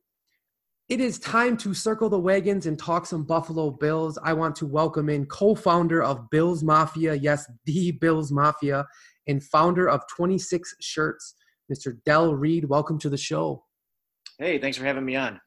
It 0.89 1.01
is 1.01 1.19
time 1.19 1.57
to 1.59 1.73
circle 1.73 2.11
the 2.11 2.19
wagons 2.19 2.67
and 2.67 2.79
talk 2.79 3.07
some 3.07 3.25
Buffalo 3.25 3.71
Bills. 3.71 4.19
I 4.23 4.35
want 4.35 4.55
to 4.57 4.67
welcome 4.67 5.09
in 5.09 5.27
co 5.27 5.55
founder 5.55 6.03
of 6.03 6.29
Bills 6.31 6.63
Mafia, 6.63 7.15
yes, 7.15 7.51
the 7.65 7.93
Bills 7.93 8.31
Mafia, 8.31 8.85
and 9.27 9.43
founder 9.43 9.89
of 9.89 10.07
26 10.09 10.75
Shirts, 10.81 11.35
Mr. 11.73 11.97
Del 12.05 12.35
Reid. 12.35 12.67
Welcome 12.67 12.99
to 12.99 13.09
the 13.09 13.17
show. 13.17 13.65
Hey, 14.39 14.59
thanks 14.59 14.77
for 14.77 14.85
having 14.85 15.05
me 15.05 15.17
on. 15.17 15.41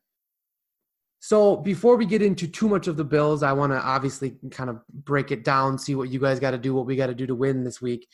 So, 1.20 1.58
before 1.58 1.96
we 1.96 2.06
get 2.06 2.22
into 2.22 2.48
too 2.48 2.68
much 2.68 2.88
of 2.88 2.98
the 2.98 3.04
Bills, 3.04 3.42
I 3.42 3.52
want 3.54 3.72
to 3.72 3.82
obviously 3.82 4.36
kind 4.52 4.70
of 4.70 4.80
break 4.90 5.32
it 5.32 5.44
down, 5.44 5.78
see 5.78 5.96
what 5.96 6.10
you 6.10 6.20
guys 6.20 6.40
got 6.40 6.52
to 6.52 6.58
do, 6.58 6.74
what 6.74 6.86
we 6.86 6.96
got 6.96 7.08
to 7.08 7.16
do 7.16 7.26
to 7.26 7.36
win 7.36 7.64
this 7.64 7.82
week 7.82 8.08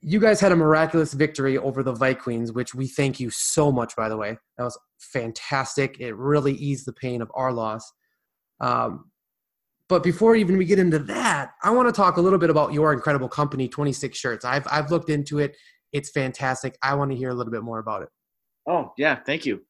you 0.00 0.20
guys 0.20 0.40
had 0.40 0.52
a 0.52 0.56
miraculous 0.56 1.12
victory 1.12 1.58
over 1.58 1.82
the 1.82 1.92
Vikings, 1.92 2.52
which 2.52 2.74
we 2.74 2.86
thank 2.86 3.18
you 3.18 3.28
so 3.28 3.72
much, 3.72 3.96
by 3.96 4.08
the 4.08 4.16
way. 4.16 4.38
That 4.56 4.62
was 4.62 4.78
fantastic. 4.98 5.98
It 5.98 6.14
really 6.14 6.52
eased 6.52 6.86
the 6.86 6.92
pain 6.92 7.22
of 7.22 7.30
our 7.34 7.52
loss. 7.52 7.92
Um, 8.60 9.10
but 9.88 10.04
before 10.04 10.36
even 10.36 10.58
we 10.58 10.64
get 10.64 10.78
into 10.78 11.00
that, 11.00 11.52
I 11.62 11.70
want 11.70 11.88
to 11.88 11.92
talk 11.92 12.18
a 12.18 12.20
little 12.20 12.38
bit 12.38 12.50
about 12.50 12.72
your 12.72 12.92
incredible 12.92 13.28
company, 13.28 13.68
26 13.68 14.16
Shirts. 14.16 14.44
I've, 14.44 14.66
I've 14.70 14.92
looked 14.92 15.10
into 15.10 15.40
it. 15.40 15.56
It's 15.92 16.10
fantastic. 16.10 16.78
I 16.82 16.94
want 16.94 17.10
to 17.10 17.16
hear 17.16 17.30
a 17.30 17.34
little 17.34 17.52
bit 17.52 17.62
more 17.62 17.80
about 17.80 18.02
it. 18.02 18.08
Oh, 18.68 18.92
yeah. 18.96 19.20
Thank 19.24 19.44
you. 19.44 19.62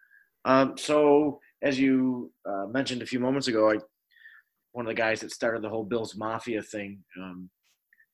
Um, 0.45 0.77
so, 0.77 1.41
as 1.63 1.79
you 1.79 2.33
uh, 2.49 2.67
mentioned 2.67 3.03
a 3.03 3.07
few 3.07 3.21
moments 3.21 3.49
ago, 3.49 3.71
I, 3.71 3.79
one 4.73 4.87
of 4.87 4.91
the 4.91 4.95
guys 4.95 5.21
that 5.21 5.33
started 5.33 5.63
the 5.63 5.69
whole 5.69 5.85
Bills 5.85 6.17
Mafia 6.17 6.63
thing, 6.63 7.03
um, 7.19 7.51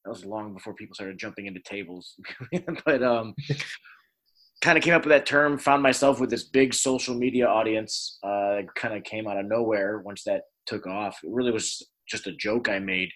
that 0.04 0.10
was 0.10 0.24
long 0.24 0.54
before 0.54 0.74
people 0.74 0.94
started 0.94 1.18
jumping 1.18 1.46
into 1.46 1.60
tables. 1.60 2.14
but 2.84 3.02
um, 3.02 3.34
kind 4.62 4.78
of 4.78 4.84
came 4.84 4.94
up 4.94 5.04
with 5.04 5.10
that 5.10 5.26
term. 5.26 5.58
Found 5.58 5.82
myself 5.82 6.20
with 6.20 6.30
this 6.30 6.44
big 6.44 6.74
social 6.74 7.14
media 7.14 7.46
audience. 7.46 8.18
Uh, 8.22 8.62
kind 8.76 8.94
of 8.94 9.04
came 9.04 9.28
out 9.28 9.38
of 9.38 9.46
nowhere 9.46 10.00
once 10.00 10.24
that 10.24 10.42
took 10.66 10.86
off. 10.86 11.18
It 11.22 11.30
really 11.30 11.52
was 11.52 11.82
just 12.08 12.26
a 12.26 12.32
joke 12.32 12.68
I 12.68 12.78
made. 12.78 13.10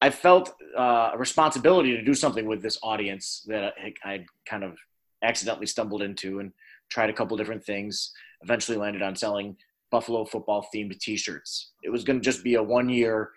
I 0.00 0.10
felt 0.10 0.54
uh, 0.76 1.10
a 1.14 1.18
responsibility 1.18 1.96
to 1.96 2.02
do 2.02 2.14
something 2.14 2.46
with 2.46 2.60
this 2.60 2.78
audience 2.82 3.44
that 3.46 3.74
I, 3.82 3.94
I 4.04 4.24
kind 4.46 4.64
of 4.64 4.76
accidentally 5.22 5.66
stumbled 5.66 6.02
into 6.02 6.40
and 6.40 6.52
tried 6.92 7.10
a 7.10 7.12
couple 7.12 7.36
different 7.36 7.64
things. 7.64 8.12
Eventually 8.42 8.76
landed 8.76 9.02
on 9.02 9.16
selling 9.16 9.56
Buffalo 9.90 10.24
football 10.24 10.66
themed 10.74 10.98
T-shirts. 10.98 11.72
It 11.82 11.90
was 11.90 12.04
going 12.04 12.18
to 12.20 12.24
just 12.24 12.44
be 12.44 12.54
a 12.54 12.62
one 12.62 12.88
year 12.88 13.30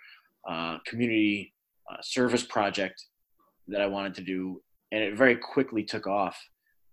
uh, 0.49 0.77
community 0.85 1.53
uh, 1.91 1.97
service 2.01 2.43
project 2.43 3.01
that 3.67 3.81
I 3.81 3.87
wanted 3.87 4.15
to 4.15 4.21
do, 4.21 4.61
and 4.91 5.01
it 5.01 5.17
very 5.17 5.35
quickly 5.35 5.83
took 5.83 6.07
off 6.07 6.37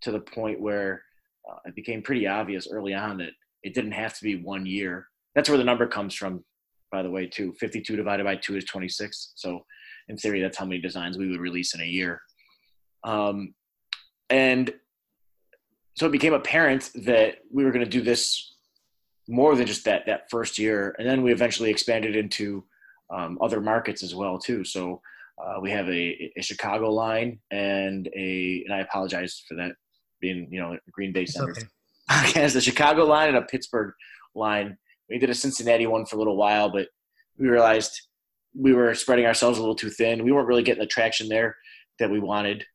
to 0.01 0.11
the 0.11 0.19
point 0.19 0.59
where 0.59 1.03
uh, 1.49 1.57
it 1.65 1.75
became 1.75 2.01
pretty 2.01 2.27
obvious 2.27 2.67
early 2.71 2.93
on 2.93 3.17
that 3.17 3.31
it 3.63 3.73
didn't 3.73 3.91
have 3.91 4.15
to 4.17 4.23
be 4.23 4.35
one 4.35 4.65
year. 4.65 5.07
That's 5.35 5.49
where 5.49 5.57
the 5.57 5.63
number 5.63 5.87
comes 5.87 6.13
from, 6.15 6.43
by 6.91 7.03
the 7.03 7.09
way, 7.09 7.27
too. 7.27 7.53
52 7.59 7.95
divided 7.95 8.23
by 8.23 8.35
2 8.35 8.57
is 8.57 8.65
26. 8.65 9.33
So, 9.35 9.65
in 10.09 10.17
theory, 10.17 10.41
that's 10.41 10.57
how 10.57 10.65
many 10.65 10.81
designs 10.81 11.17
we 11.17 11.29
would 11.29 11.39
release 11.39 11.73
in 11.73 11.81
a 11.81 11.85
year. 11.85 12.21
Um, 13.03 13.53
and 14.29 14.73
so 15.95 16.05
it 16.05 16.11
became 16.11 16.33
apparent 16.33 16.89
that 17.05 17.37
we 17.51 17.63
were 17.63 17.71
going 17.71 17.85
to 17.85 17.89
do 17.89 18.01
this 18.01 18.55
more 19.27 19.55
than 19.55 19.65
just 19.65 19.85
that 19.85 20.05
that 20.05 20.29
first 20.29 20.57
year, 20.57 20.95
and 20.97 21.07
then 21.07 21.21
we 21.21 21.31
eventually 21.31 21.69
expanded 21.69 22.15
into 22.15 22.63
um, 23.09 23.37
other 23.41 23.61
markets 23.61 24.03
as 24.03 24.15
well 24.15 24.37
too. 24.39 24.63
So 24.63 25.01
uh, 25.43 25.59
we 25.61 25.71
have 25.71 25.87
a, 25.87 26.31
a, 26.37 26.41
Chicago 26.41 26.91
line 26.91 27.39
and 27.51 28.07
a, 28.15 28.63
and 28.65 28.73
I 28.73 28.79
apologize 28.79 29.43
for 29.47 29.55
that 29.55 29.71
being 30.19 30.47
you 30.51 30.59
know 30.59 30.77
Green 30.91 31.13
Bay 31.13 31.25
Center. 31.25 31.51
Okay. 31.51 31.67
As 32.41 32.53
the 32.53 32.61
Chicago 32.61 33.05
line 33.05 33.29
and 33.29 33.37
a 33.37 33.43
Pittsburgh 33.43 33.93
line. 34.35 34.77
We 35.09 35.19
did 35.19 35.29
a 35.29 35.35
Cincinnati 35.35 35.85
one 35.85 36.05
for 36.05 36.15
a 36.15 36.19
little 36.19 36.37
while, 36.37 36.69
but 36.69 36.87
we 37.37 37.47
realized 37.47 37.91
we 38.55 38.73
were 38.73 38.93
spreading 38.95 39.25
ourselves 39.25 39.57
a 39.57 39.61
little 39.61 39.75
too 39.75 39.89
thin. 39.89 40.23
We 40.23 40.31
weren't 40.31 40.47
really 40.47 40.63
getting 40.63 40.81
the 40.81 40.87
traction 40.87 41.27
there 41.27 41.55
that 41.99 42.09
we 42.09 42.19
wanted, 42.19 42.65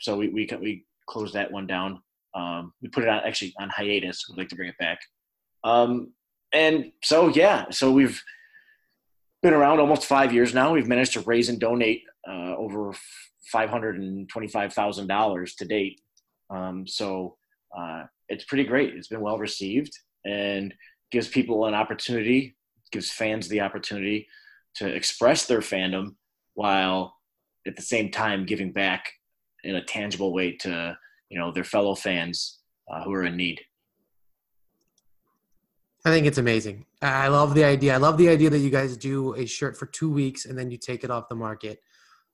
so 0.00 0.16
we 0.16 0.28
we 0.28 0.48
we 0.60 0.86
closed 1.06 1.34
that 1.34 1.50
one 1.50 1.66
down. 1.66 2.02
Um, 2.34 2.72
we 2.80 2.88
put 2.88 3.04
it 3.04 3.08
on 3.08 3.20
actually 3.24 3.54
on 3.60 3.68
hiatus. 3.68 4.26
We'd 4.28 4.38
like 4.38 4.48
to 4.48 4.56
bring 4.56 4.68
it 4.68 4.78
back. 4.78 5.00
Um, 5.64 6.12
and 6.52 6.92
so 7.02 7.28
yeah, 7.28 7.66
so 7.70 7.92
we've 7.92 8.22
been 9.42 9.54
around 9.54 9.80
almost 9.80 10.06
five 10.06 10.32
years 10.32 10.54
now. 10.54 10.72
We've 10.72 10.88
managed 10.88 11.14
to 11.14 11.20
raise 11.20 11.48
and 11.48 11.58
donate 11.58 12.02
uh, 12.28 12.54
over 12.56 12.92
five 13.50 13.70
hundred 13.70 13.98
and 13.98 14.28
twenty-five 14.28 14.72
thousand 14.72 15.06
dollars 15.08 15.54
to 15.56 15.64
date. 15.64 16.00
Um, 16.50 16.86
so 16.86 17.36
uh, 17.76 18.04
it's 18.28 18.44
pretty 18.44 18.64
great. 18.64 18.94
It's 18.94 19.08
been 19.08 19.20
well 19.20 19.38
received 19.38 19.98
and 20.24 20.74
gives 21.10 21.28
people 21.28 21.66
an 21.66 21.74
opportunity, 21.74 22.56
gives 22.90 23.10
fans 23.10 23.48
the 23.48 23.60
opportunity 23.60 24.28
to 24.76 24.86
express 24.86 25.46
their 25.46 25.60
fandom 25.60 26.14
while 26.54 27.16
at 27.66 27.76
the 27.76 27.82
same 27.82 28.10
time 28.10 28.46
giving 28.46 28.72
back 28.72 29.12
in 29.64 29.76
a 29.76 29.84
tangible 29.84 30.32
way 30.32 30.56
to 30.56 30.96
you 31.32 31.38
know 31.38 31.50
their 31.50 31.64
fellow 31.64 31.94
fans 31.94 32.58
uh, 32.92 33.02
who 33.02 33.12
are 33.12 33.24
in 33.24 33.36
need. 33.36 33.60
I 36.04 36.10
think 36.10 36.26
it's 36.26 36.38
amazing. 36.38 36.84
I 37.00 37.28
love 37.28 37.54
the 37.54 37.64
idea. 37.64 37.94
I 37.94 37.96
love 37.96 38.18
the 38.18 38.28
idea 38.28 38.50
that 38.50 38.58
you 38.58 38.70
guys 38.70 38.96
do 38.96 39.34
a 39.34 39.46
shirt 39.46 39.76
for 39.76 39.86
two 39.86 40.10
weeks 40.10 40.44
and 40.44 40.58
then 40.58 40.70
you 40.70 40.76
take 40.76 41.04
it 41.04 41.10
off 41.10 41.28
the 41.28 41.36
market. 41.36 41.78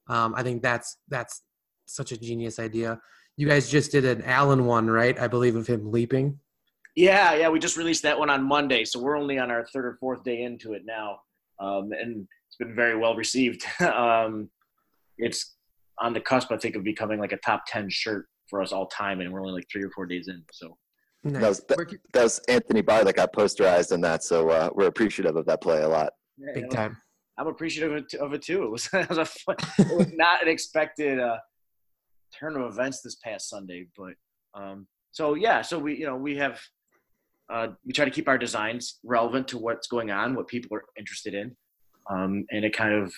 Um, 0.08 0.34
I 0.34 0.42
think 0.42 0.62
that's 0.62 0.96
that's 1.08 1.42
such 1.86 2.12
a 2.12 2.16
genius 2.18 2.58
idea. 2.58 2.98
You 3.36 3.46
guys 3.46 3.70
just 3.70 3.92
did 3.92 4.04
an 4.04 4.22
Allen 4.22 4.64
one, 4.66 4.90
right? 4.90 5.18
I 5.18 5.28
believe 5.28 5.54
of 5.54 5.66
him 5.66 5.92
leaping. 5.92 6.40
Yeah, 6.96 7.34
yeah. 7.34 7.48
We 7.50 7.60
just 7.60 7.76
released 7.76 8.02
that 8.02 8.18
one 8.18 8.30
on 8.30 8.42
Monday, 8.42 8.84
so 8.84 8.98
we're 8.98 9.16
only 9.16 9.38
on 9.38 9.50
our 9.50 9.64
third 9.66 9.84
or 9.84 9.96
fourth 10.00 10.24
day 10.24 10.42
into 10.42 10.72
it 10.72 10.82
now, 10.84 11.20
um, 11.60 11.92
and 11.92 12.26
it's 12.48 12.56
been 12.58 12.74
very 12.74 12.96
well 12.96 13.14
received. 13.14 13.64
um, 13.80 14.50
it's 15.18 15.54
on 16.00 16.14
the 16.14 16.20
cusp, 16.20 16.50
I 16.50 16.56
think, 16.56 16.74
of 16.74 16.82
becoming 16.82 17.20
like 17.20 17.32
a 17.32 17.36
top 17.36 17.62
ten 17.68 17.88
shirt 17.88 18.26
for 18.48 18.62
us 18.62 18.72
all 18.72 18.86
time, 18.86 19.20
and 19.20 19.32
we're 19.32 19.40
only 19.40 19.54
like 19.54 19.66
three 19.70 19.82
or 19.82 19.90
four 19.90 20.06
days 20.06 20.28
in. 20.28 20.42
So 20.52 20.76
Nice. 21.24 21.40
That, 21.40 21.48
was, 21.48 21.60
that, 21.60 21.98
that, 22.12 22.22
was 22.22 22.38
Anthony 22.48 22.80
Barr 22.80 23.04
that 23.04 23.16
got 23.16 23.32
posterized 23.32 23.92
in 23.92 24.00
that, 24.02 24.22
so 24.22 24.50
uh, 24.50 24.70
we're 24.74 24.86
appreciative 24.86 25.36
of 25.36 25.46
that 25.46 25.60
play 25.60 25.82
a 25.82 25.88
lot. 25.88 26.12
Yeah, 26.36 26.52
Big 26.54 26.70
time. 26.70 26.96
I'm 27.36 27.48
appreciative 27.48 27.92
of 27.92 28.04
it, 28.04 28.14
of 28.14 28.32
it 28.34 28.42
too. 28.42 28.62
It 28.64 28.70
was, 28.70 28.88
it 28.92 29.08
was, 29.08 29.18
a 29.18 29.24
fun, 29.24 29.56
it 29.78 29.96
was 29.96 30.12
not 30.12 30.42
an 30.42 30.48
expected 30.48 31.18
uh, 31.18 31.38
turn 32.38 32.56
of 32.56 32.72
events 32.72 33.00
this 33.02 33.16
past 33.16 33.48
Sunday, 33.48 33.86
but 33.96 34.12
um, 34.54 34.86
so 35.10 35.34
yeah, 35.34 35.62
so 35.62 35.78
we 35.78 35.96
you 35.96 36.06
know 36.06 36.16
we 36.16 36.36
have 36.36 36.60
uh, 37.52 37.68
we 37.84 37.92
try 37.92 38.04
to 38.04 38.10
keep 38.10 38.28
our 38.28 38.38
designs 38.38 38.98
relevant 39.02 39.48
to 39.48 39.58
what's 39.58 39.88
going 39.88 40.10
on, 40.10 40.34
what 40.34 40.46
people 40.46 40.76
are 40.76 40.84
interested 40.96 41.34
in, 41.34 41.56
um, 42.10 42.44
and 42.50 42.64
it 42.64 42.76
kind 42.76 42.94
of 42.94 43.12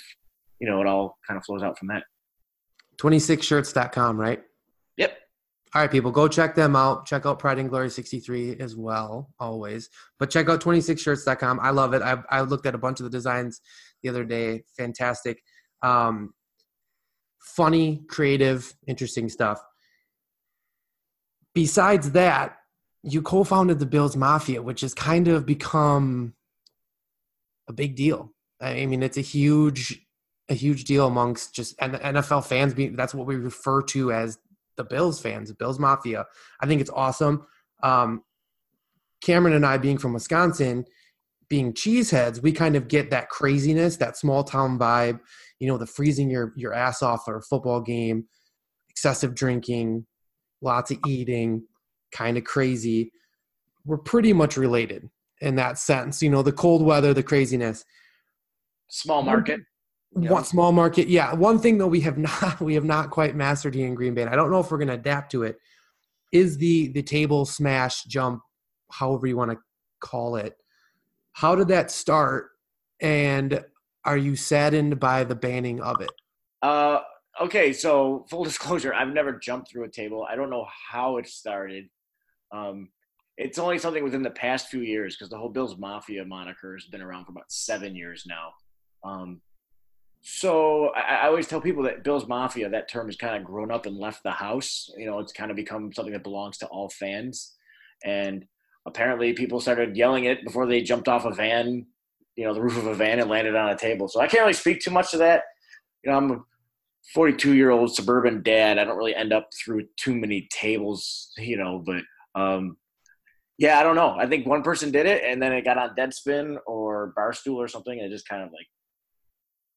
you 0.58 0.68
know 0.68 0.80
it 0.80 0.86
all 0.86 1.18
kind 1.26 1.36
of 1.36 1.44
flows 1.44 1.62
out 1.62 1.78
from 1.78 1.88
that. 1.88 2.04
26shirts.com, 2.96 4.18
right? 4.18 4.42
All 5.72 5.82
right, 5.82 5.90
people, 5.90 6.10
go 6.10 6.26
check 6.26 6.56
them 6.56 6.74
out. 6.74 7.06
Check 7.06 7.26
out 7.26 7.38
Pride 7.38 7.58
and 7.58 7.70
Glory 7.70 7.90
63 7.90 8.56
as 8.58 8.74
well, 8.74 9.30
always. 9.38 9.88
But 10.18 10.28
check 10.28 10.48
out 10.48 10.60
26shirts.com. 10.60 11.60
I 11.60 11.70
love 11.70 11.94
it. 11.94 12.02
I, 12.02 12.18
I 12.28 12.40
looked 12.40 12.66
at 12.66 12.74
a 12.74 12.78
bunch 12.78 12.98
of 12.98 13.04
the 13.04 13.10
designs 13.10 13.60
the 14.02 14.08
other 14.08 14.24
day. 14.24 14.64
Fantastic. 14.76 15.40
Um, 15.82 16.34
funny, 17.40 18.02
creative, 18.08 18.74
interesting 18.88 19.28
stuff. 19.28 19.62
Besides 21.54 22.12
that, 22.12 22.56
you 23.02 23.22
co 23.22 23.44
founded 23.44 23.78
the 23.78 23.86
Bills 23.86 24.16
Mafia, 24.16 24.62
which 24.62 24.80
has 24.80 24.92
kind 24.92 25.28
of 25.28 25.46
become 25.46 26.34
a 27.68 27.72
big 27.72 27.94
deal. 27.94 28.32
I 28.60 28.86
mean, 28.86 29.02
it's 29.04 29.16
a 29.16 29.22
huge, 29.22 30.04
a 30.48 30.54
huge 30.54 30.84
deal 30.84 31.06
amongst 31.06 31.54
just 31.54 31.78
NFL 31.78 32.44
fans. 32.44 32.74
That's 32.96 33.14
what 33.14 33.26
we 33.26 33.36
refer 33.36 33.82
to 33.82 34.12
as 34.12 34.36
the 34.80 34.84
Bills 34.84 35.20
fans, 35.20 35.50
the 35.50 35.54
Bills 35.54 35.78
Mafia. 35.78 36.24
I 36.60 36.66
think 36.66 36.80
it's 36.80 36.90
awesome. 36.90 37.46
Um, 37.82 38.22
Cameron 39.20 39.54
and 39.54 39.66
I, 39.66 39.76
being 39.76 39.98
from 39.98 40.14
Wisconsin, 40.14 40.86
being 41.50 41.74
cheeseheads, 41.74 42.42
we 42.42 42.52
kind 42.52 42.76
of 42.76 42.88
get 42.88 43.10
that 43.10 43.28
craziness, 43.28 43.96
that 43.96 44.16
small 44.16 44.42
town 44.42 44.78
vibe, 44.78 45.20
you 45.58 45.68
know, 45.68 45.76
the 45.76 45.86
freezing 45.86 46.30
your 46.30 46.54
your 46.56 46.72
ass 46.72 47.02
off 47.02 47.26
for 47.26 47.36
a 47.36 47.42
football 47.42 47.82
game, 47.82 48.24
excessive 48.88 49.34
drinking, 49.34 50.06
lots 50.62 50.90
of 50.90 50.98
eating, 51.06 51.64
kind 52.10 52.38
of 52.38 52.44
crazy. 52.44 53.12
We're 53.84 53.98
pretty 53.98 54.32
much 54.32 54.56
related 54.56 55.10
in 55.42 55.56
that 55.56 55.76
sense. 55.76 56.22
You 56.22 56.30
know, 56.30 56.42
the 56.42 56.52
cold 56.52 56.82
weather, 56.82 57.12
the 57.12 57.22
craziness. 57.22 57.84
Small 58.88 59.22
market. 59.22 59.60
Yeah. 60.18 60.30
One 60.30 60.44
small 60.44 60.72
market, 60.72 61.08
yeah. 61.08 61.32
One 61.34 61.58
thing 61.58 61.78
though 61.78 61.86
we 61.86 62.00
have 62.00 62.18
not 62.42 62.60
we 62.60 62.74
have 62.74 62.84
not 62.84 63.10
quite 63.10 63.36
mastered 63.36 63.74
here 63.74 63.86
in 63.86 63.94
Green 63.94 64.14
Bay. 64.14 64.22
and 64.22 64.30
I 64.30 64.36
don't 64.36 64.50
know 64.50 64.60
if 64.60 64.70
we're 64.70 64.78
going 64.78 64.88
to 64.88 64.94
adapt 64.94 65.32
to 65.32 65.44
it. 65.44 65.56
Is 66.32 66.58
the 66.58 66.88
the 66.88 67.02
table 67.02 67.44
smash 67.44 68.04
jump, 68.04 68.40
however 68.90 69.26
you 69.26 69.36
want 69.36 69.52
to 69.52 69.58
call 70.00 70.36
it? 70.36 70.54
How 71.32 71.54
did 71.54 71.68
that 71.68 71.90
start? 71.90 72.50
And 73.00 73.64
are 74.04 74.16
you 74.16 74.36
saddened 74.36 74.98
by 75.00 75.24
the 75.24 75.34
banning 75.34 75.80
of 75.80 76.00
it? 76.00 76.10
Uh, 76.62 77.00
okay, 77.40 77.72
so 77.72 78.26
full 78.28 78.44
disclosure, 78.50 78.92
I've 78.92 79.12
never 79.12 79.32
jumped 79.32 79.70
through 79.70 79.84
a 79.84 79.90
table. 79.90 80.26
I 80.28 80.36
don't 80.36 80.50
know 80.50 80.66
how 80.90 81.16
it 81.18 81.26
started. 81.26 81.88
Um, 82.52 82.88
it's 83.36 83.58
only 83.58 83.78
something 83.78 84.04
within 84.04 84.22
the 84.22 84.30
past 84.30 84.68
few 84.68 84.80
years 84.80 85.16
because 85.16 85.30
the 85.30 85.38
whole 85.38 85.48
Bills 85.48 85.78
Mafia 85.78 86.24
moniker 86.24 86.74
has 86.74 86.84
been 86.86 87.00
around 87.00 87.24
for 87.24 87.32
about 87.32 87.50
seven 87.50 87.94
years 87.94 88.24
now. 88.26 88.50
Um, 89.02 89.40
so 90.22 90.90
I, 90.94 91.16
I, 91.16 91.26
always 91.26 91.46
tell 91.46 91.60
people 91.60 91.82
that 91.84 92.04
Bills 92.04 92.28
Mafia, 92.28 92.68
that 92.68 92.90
term 92.90 93.06
has 93.06 93.16
kind 93.16 93.36
of 93.36 93.44
grown 93.44 93.70
up 93.70 93.86
and 93.86 93.96
left 93.96 94.22
the 94.22 94.30
house. 94.30 94.90
You 94.96 95.06
know, 95.06 95.18
it's 95.18 95.32
kind 95.32 95.50
of 95.50 95.56
become 95.56 95.92
something 95.92 96.12
that 96.12 96.22
belongs 96.22 96.58
to 96.58 96.66
all 96.66 96.90
fans. 96.90 97.54
And 98.04 98.44
apparently 98.86 99.32
people 99.32 99.60
started 99.60 99.96
yelling 99.96 100.24
it 100.24 100.44
before 100.44 100.66
they 100.66 100.82
jumped 100.82 101.08
off 101.08 101.24
a 101.24 101.32
van, 101.32 101.86
you 102.36 102.44
know, 102.44 102.52
the 102.52 102.60
roof 102.60 102.76
of 102.76 102.86
a 102.86 102.94
van 102.94 103.18
and 103.18 103.30
landed 103.30 103.56
on 103.56 103.70
a 103.70 103.78
table. 103.78 104.08
So 104.08 104.20
I 104.20 104.26
can't 104.26 104.42
really 104.42 104.52
speak 104.52 104.80
too 104.80 104.90
much 104.90 105.10
to 105.12 105.18
that. 105.18 105.44
You 106.04 106.10
know, 106.10 106.18
I'm 106.18 106.30
a 106.30 106.40
42 107.14 107.54
year 107.54 107.70
old 107.70 107.94
suburban 107.94 108.42
dad. 108.42 108.78
I 108.78 108.84
don't 108.84 108.98
really 108.98 109.14
end 109.14 109.32
up 109.32 109.48
through 109.54 109.86
too 109.96 110.14
many 110.14 110.48
tables, 110.52 111.32
you 111.38 111.56
know, 111.56 111.82
but 111.84 112.02
um, 112.34 112.76
yeah, 113.56 113.78
I 113.78 113.82
don't 113.82 113.96
know. 113.96 114.16
I 114.18 114.26
think 114.26 114.46
one 114.46 114.62
person 114.62 114.90
did 114.90 115.06
it 115.06 115.22
and 115.24 115.42
then 115.42 115.52
it 115.52 115.64
got 115.64 115.78
on 115.78 115.94
Deadspin 115.96 116.58
or 116.66 117.14
Barstool 117.16 117.56
or 117.56 117.68
something 117.68 117.98
and 117.98 118.06
it 118.10 118.14
just 118.14 118.28
kind 118.28 118.42
of 118.42 118.50
like 118.52 118.66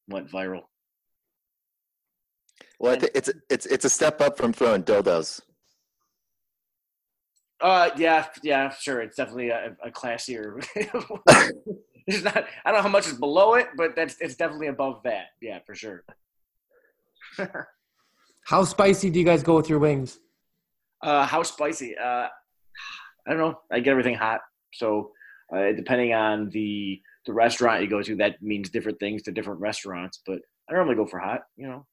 went 0.08 0.30
viral. 0.30 0.62
Well, 2.78 2.94
I 2.94 2.98
think 2.98 3.12
it's 3.14 3.30
it's 3.50 3.66
it's 3.66 3.84
a 3.84 3.90
step 3.90 4.20
up 4.20 4.36
from 4.36 4.52
throwing 4.52 4.82
dildos. 4.82 5.40
Uh, 7.60 7.90
yeah, 7.96 8.26
yeah, 8.42 8.68
sure. 8.70 9.00
It's 9.00 9.16
definitely 9.16 9.48
a, 9.48 9.76
a 9.82 9.90
classier. 9.90 10.62
it's 12.06 12.22
not. 12.22 12.44
I 12.64 12.70
don't 12.70 12.74
know 12.74 12.82
how 12.82 12.88
much 12.88 13.06
is 13.06 13.14
below 13.14 13.54
it, 13.54 13.68
but 13.76 13.96
that's 13.96 14.16
it's 14.20 14.34
definitely 14.34 14.66
above 14.66 15.02
that. 15.04 15.28
Yeah, 15.40 15.60
for 15.64 15.74
sure. 15.74 16.04
how 18.44 18.64
spicy 18.64 19.10
do 19.10 19.18
you 19.18 19.24
guys 19.24 19.42
go 19.42 19.56
with 19.56 19.68
your 19.68 19.78
wings? 19.78 20.18
Uh, 21.02 21.26
how 21.26 21.42
spicy? 21.42 21.96
Uh, 21.96 22.28
I 23.26 23.30
don't 23.30 23.38
know. 23.38 23.60
I 23.72 23.80
get 23.80 23.92
everything 23.92 24.16
hot, 24.16 24.40
so 24.72 25.12
uh, 25.54 25.72
depending 25.72 26.12
on 26.12 26.50
the 26.50 27.00
the 27.26 27.32
restaurant 27.32 27.82
you 27.82 27.88
go 27.88 28.02
to, 28.02 28.16
that 28.16 28.40
means 28.42 28.70
different 28.70 28.98
things 28.98 29.22
to 29.22 29.32
different 29.32 29.60
restaurants. 29.60 30.20
But 30.26 30.40
I 30.70 30.74
normally 30.74 30.96
go 30.96 31.06
for 31.06 31.18
hot. 31.18 31.40
You 31.56 31.68
know. 31.68 31.86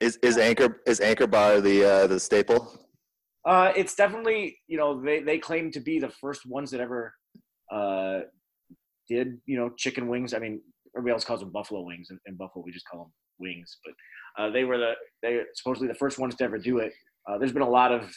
Is 0.00 0.18
is 0.22 0.36
anchor 0.36 0.82
is 0.86 1.00
anchor 1.00 1.26
bar 1.26 1.60
the 1.60 1.84
uh, 1.84 2.06
the 2.06 2.18
staple? 2.18 2.78
Uh, 3.44 3.72
it's 3.76 3.94
definitely 3.94 4.58
you 4.68 4.76
know 4.76 5.00
they 5.00 5.20
they 5.20 5.38
claim 5.38 5.70
to 5.72 5.80
be 5.80 5.98
the 5.98 6.10
first 6.20 6.46
ones 6.46 6.70
that 6.70 6.80
ever 6.80 7.12
uh, 7.72 8.20
did 9.08 9.38
you 9.46 9.56
know 9.56 9.70
chicken 9.76 10.08
wings. 10.08 10.34
I 10.34 10.38
mean 10.38 10.60
everybody 10.96 11.14
else 11.14 11.24
calls 11.24 11.40
them 11.40 11.50
buffalo 11.50 11.82
wings. 11.82 12.08
and 12.10 12.18
in 12.26 12.36
Buffalo 12.36 12.64
we 12.64 12.72
just 12.72 12.86
call 12.86 13.04
them 13.04 13.12
wings, 13.38 13.78
but 13.84 13.94
uh, 14.42 14.50
they 14.50 14.64
were 14.64 14.78
the 14.78 14.92
they 15.22 15.40
supposedly 15.54 15.88
the 15.88 15.94
first 15.94 16.18
ones 16.18 16.34
to 16.36 16.44
ever 16.44 16.58
do 16.58 16.78
it. 16.78 16.92
Uh, 17.28 17.38
there's 17.38 17.52
been 17.52 17.62
a 17.62 17.68
lot 17.68 17.92
of 17.92 18.12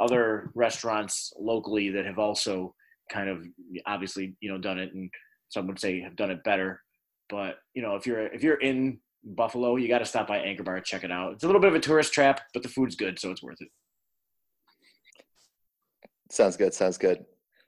other 0.00 0.50
restaurants 0.54 1.32
locally 1.38 1.90
that 1.90 2.04
have 2.04 2.18
also 2.18 2.74
kind 3.10 3.28
of 3.28 3.44
obviously 3.86 4.36
you 4.40 4.50
know 4.50 4.58
done 4.58 4.78
it, 4.78 4.92
and 4.94 5.10
some 5.48 5.66
would 5.66 5.80
say 5.80 6.00
have 6.00 6.16
done 6.16 6.30
it 6.30 6.44
better. 6.44 6.80
But 7.28 7.56
you 7.74 7.82
know 7.82 7.96
if 7.96 8.06
you're 8.06 8.26
if 8.26 8.42
you're 8.42 8.60
in 8.60 8.98
Buffalo, 9.24 9.76
you 9.76 9.88
got 9.88 9.98
to 9.98 10.04
stop 10.04 10.28
by 10.28 10.38
Anchor 10.38 10.62
Bar, 10.62 10.80
check 10.80 11.04
it 11.04 11.10
out. 11.10 11.32
It's 11.32 11.44
a 11.44 11.46
little 11.46 11.60
bit 11.60 11.68
of 11.68 11.74
a 11.74 11.80
tourist 11.80 12.12
trap, 12.12 12.40
but 12.54 12.62
the 12.62 12.68
food's 12.68 12.94
good, 12.94 13.18
so 13.18 13.30
it's 13.30 13.42
worth 13.42 13.60
it. 13.60 13.68
Sounds 16.30 16.56
good. 16.56 16.74
Sounds 16.74 16.98
good. 16.98 17.24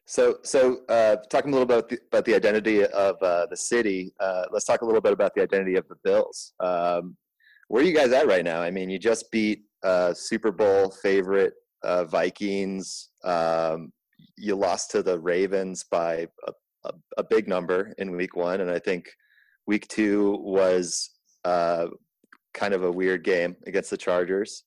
So, 0.07 0.39
so 0.43 0.79
uh, 0.89 1.17
talking 1.31 1.51
a 1.51 1.53
little 1.53 1.67
bit 1.67 1.79
about 1.79 1.89
the, 1.91 1.99
about 2.07 2.25
the 2.25 2.35
identity 2.35 2.85
of 2.85 3.23
uh, 3.23 3.47
the 3.51 3.57
city, 3.57 4.15
uh, 4.21 4.45
let's 4.51 4.65
talk 4.65 4.81
a 4.81 4.85
little 4.87 5.03
bit 5.03 5.13
about 5.13 5.35
the 5.35 5.43
identity 5.43 5.77
of 5.77 5.87
the 5.89 5.97
Bills. 6.03 6.55
Um, 6.61 7.17
where 7.69 7.83
are 7.83 7.87
you 7.87 7.95
guys 7.95 8.13
at 8.13 8.27
right 8.27 8.45
now? 8.45 8.63
I 8.63 8.71
mean, 8.71 8.89
you 8.89 8.99
just 8.99 9.31
beat 9.31 9.65
uh, 9.83 10.15
Super 10.15 10.51
Bowl 10.51 10.91
favorite 11.03 11.53
uh, 11.83 12.05
Vikings. 12.05 13.11
Um, 13.23 13.93
you 14.39 14.55
lost 14.55 14.91
to 14.93 15.03
the 15.03 15.21
Ravens 15.21 15.85
by 15.91 16.27
a, 16.47 16.53
a, 16.85 16.93
a, 17.19 17.25
big 17.25 17.49
number 17.49 17.95
in 17.99 18.17
Week 18.17 18.37
One, 18.37 18.61
and 18.61 18.71
I 18.71 18.79
think 18.79 19.11
Week 19.67 19.87
Two 19.89 20.39
was 20.41 21.11
uh, 21.45 21.87
kind 22.55 22.75
of 22.75 22.85
a 22.85 22.91
weird 22.91 23.25
game 23.25 23.57
against 23.67 23.91
the 23.91 23.97
Chargers. 23.97 24.65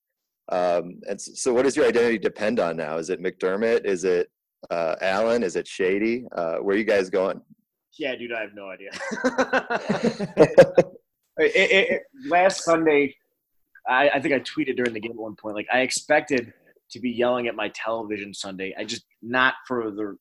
Um, 0.49 0.99
and 1.07 1.19
so, 1.19 1.53
what 1.53 1.63
does 1.63 1.75
your 1.75 1.87
identity 1.87 2.17
depend 2.17 2.59
on 2.59 2.77
now? 2.77 2.97
Is 2.97 3.09
it 3.09 3.21
McDermott? 3.21 3.85
Is 3.85 4.03
it 4.03 4.29
uh, 4.69 4.95
Allen? 5.01 5.43
Is 5.43 5.55
it 5.55 5.67
Shady? 5.67 6.25
Uh, 6.35 6.57
where 6.57 6.75
are 6.75 6.79
you 6.79 6.83
guys 6.83 7.09
going? 7.09 7.41
Yeah, 7.97 8.15
dude, 8.15 8.33
I 8.33 8.41
have 8.41 8.53
no 8.53 8.69
idea. 8.69 8.89
it, 11.37 11.55
it, 11.55 11.91
it, 11.91 12.03
last 12.27 12.63
Sunday, 12.63 13.15
I, 13.87 14.09
I, 14.09 14.19
think 14.21 14.33
I 14.33 14.39
tweeted 14.39 14.77
during 14.77 14.93
the 14.93 14.99
game 14.99 15.11
at 15.11 15.17
one 15.17 15.35
point. 15.35 15.55
Like, 15.55 15.67
I 15.71 15.81
expected 15.81 16.53
to 16.91 16.99
be 16.99 17.09
yelling 17.09 17.47
at 17.47 17.55
my 17.55 17.69
television 17.69 18.33
Sunday. 18.33 18.73
I 18.77 18.85
just 18.85 19.03
not 19.21 19.55
for 19.67 19.91
the 19.91 20.17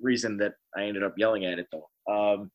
reason 0.00 0.36
that 0.38 0.52
I 0.76 0.84
ended 0.84 1.02
up 1.02 1.14
yelling 1.16 1.44
at 1.44 1.58
it 1.58 1.66
though. 1.72 1.88
Um, 2.12 2.50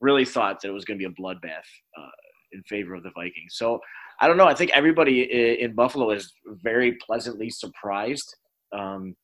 really 0.00 0.24
thought 0.24 0.60
that 0.60 0.68
it 0.68 0.72
was 0.72 0.84
going 0.84 0.98
to 0.98 1.08
be 1.08 1.12
a 1.12 1.20
bloodbath 1.22 1.66
uh, 1.98 2.10
in 2.52 2.62
favor 2.64 2.94
of 2.94 3.02
the 3.02 3.10
Vikings. 3.14 3.54
So 3.54 3.80
I 4.20 4.28
don't 4.28 4.36
know. 4.36 4.46
I 4.46 4.54
think 4.54 4.70
everybody 4.72 5.22
in 5.60 5.74
Buffalo 5.74 6.10
is 6.10 6.32
very 6.62 6.98
pleasantly 7.04 7.50
surprised. 7.50 8.34
Um, 8.72 9.14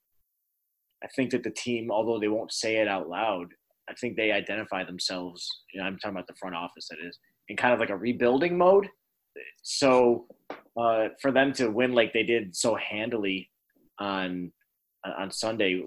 I 1.03 1.09
think 1.15 1.31
that 1.31 1.43
the 1.43 1.51
team, 1.51 1.91
although 1.91 2.19
they 2.19 2.29
won't 2.29 2.53
say 2.53 2.77
it 2.77 2.89
out 2.89 3.09
loud, 3.09 3.49
I 3.89 3.95
think 3.95 4.17
they 4.17 4.33
identify 4.33 4.85
themselves. 4.85 5.47
You 5.73 5.81
know, 5.81 5.87
I'm 5.87 5.99
talking 5.99 6.17
about 6.17 6.27
the 6.27 6.35
front 6.41 6.55
office. 6.55 6.89
That 6.91 6.99
is 7.07 7.19
in 7.49 7.57
kind 7.57 7.75
of 7.75 7.81
like 7.81 7.91
a 7.91 7.97
rebuilding 7.97 8.57
mode. 8.57 8.89
So 9.63 10.27
uh, 10.77 11.09
for 11.21 11.33
them 11.33 11.53
to 11.55 11.69
win 11.69 11.93
like 11.93 12.13
they 12.13 12.23
did 12.23 12.57
so 12.57 12.77
handily 12.77 13.51
on 13.99 14.53
on 15.19 15.31
Sunday, 15.31 15.83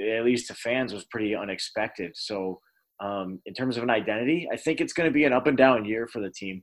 at 0.00 0.24
least 0.24 0.48
to 0.48 0.54
fans, 0.54 0.92
was 0.92 1.04
pretty 1.04 1.34
unexpected. 1.34 2.12
So 2.14 2.60
um, 3.00 3.40
in 3.46 3.54
terms 3.54 3.76
of 3.76 3.82
an 3.82 3.90
identity, 3.90 4.48
I 4.52 4.56
think 4.56 4.80
it's 4.80 4.92
going 4.92 5.08
to 5.08 5.12
be 5.12 5.24
an 5.24 5.32
up 5.32 5.46
and 5.46 5.56
down 5.56 5.84
year 5.84 6.06
for 6.06 6.20
the 6.20 6.30
team 6.30 6.62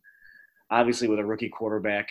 obviously 0.71 1.07
with 1.07 1.19
a 1.19 1.25
rookie 1.25 1.49
quarterback, 1.49 2.09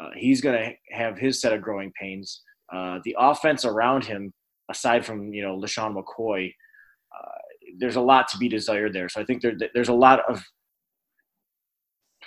uh, 0.00 0.10
he's 0.16 0.40
going 0.40 0.58
to 0.58 0.94
have 0.94 1.18
his 1.18 1.40
set 1.40 1.52
of 1.52 1.62
growing 1.62 1.92
pains. 2.00 2.42
Uh, 2.72 2.98
the 3.04 3.16
offense 3.18 3.64
around 3.64 4.04
him, 4.04 4.32
aside 4.70 5.04
from 5.04 5.32
you 5.32 5.42
know 5.42 5.58
LeSean 5.58 5.94
McCoy, 5.94 6.48
uh, 6.48 7.38
there's 7.78 7.96
a 7.96 8.00
lot 8.00 8.28
to 8.28 8.38
be 8.38 8.48
desired 8.48 8.92
there. 8.92 9.08
So 9.08 9.20
I 9.20 9.24
think 9.24 9.42
there, 9.42 9.56
there's 9.74 9.88
a 9.88 9.94
lot 9.94 10.20
of 10.28 10.42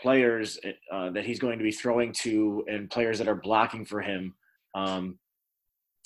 players 0.01 0.59
uh, 0.91 1.12
that 1.12 1.26
he's 1.26 1.39
going 1.39 1.59
to 1.59 1.64
be 1.64 1.72
throwing 1.72 2.12
to, 2.14 2.66
and 2.68 2.89
players 2.89 3.20
that 3.20 3.28
are 3.28 3.36
blocking 3.36 3.86
for 3.86 4.01
him 4.01 4.34
um, 4.76 5.20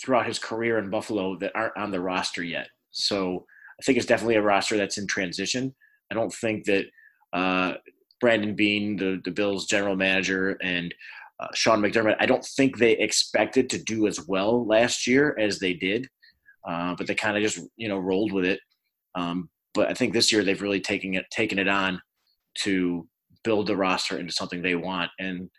throughout 0.02 0.28
his 0.28 0.40
career 0.40 0.78
in 0.78 0.90
Buffalo 0.90 1.38
that 1.40 1.52
aren't 1.56 1.78
on 1.78 1.92
the 1.92 2.02
roster 2.02 2.44
yet. 2.44 2.68
So 2.92 3.46
I 3.80 3.84
think 3.84 3.98
it's 3.98 4.08
definitely 4.08 4.36
a 4.36 4.42
roster 4.42 4.78
that's 4.78 4.98
in 4.98 5.08
transition. 5.08 5.74
I 6.12 6.16
don't 6.16 6.34
think 6.34 6.66
that 6.66 6.86
uh, 7.34 7.74
Brandon 8.22 8.56
Beane, 8.56 8.96
the, 8.96 9.22
the 9.24 9.32
Bills 9.32 9.66
general 9.66 9.96
manager, 9.96 10.58
and 10.62 10.94
uh, 11.40 11.48
Sean 11.54 11.82
McDermott, 11.82 12.16
I 12.20 12.26
don't 12.26 12.46
think 12.46 12.78
they 12.78 12.94
expected 12.94 13.70
to 13.70 13.84
do 13.84 14.08
as 14.08 14.26
well 14.28 14.66
last 14.66 15.06
year 15.06 15.36
as 15.40 15.60
they 15.60 15.74
did, 15.74 16.08
uh, 16.68 16.96
but 16.98 17.08
they 17.08 17.16
kind 17.16 17.36
of 17.36 17.44
just 17.44 17.60
you 17.76 17.90
know 17.90 17.98
rolled 17.98 18.32
with 18.32 18.46
it. 18.46 18.60
Um, 19.16 19.50
but 19.74 19.90
I 19.90 19.94
think 19.94 20.14
this 20.14 20.32
year 20.32 20.44
they've 20.44 20.62
really 20.62 20.80
taken 20.80 21.16
it 21.16 21.26
taken 21.32 21.60
it 21.60 21.68
on 21.68 22.02
to 22.60 23.08
build 23.44 23.68
the 23.68 23.76
roster 23.76 24.18
into 24.18 24.32
something 24.32 24.62
they 24.62 24.76
want, 24.76 25.12
and 25.20 25.50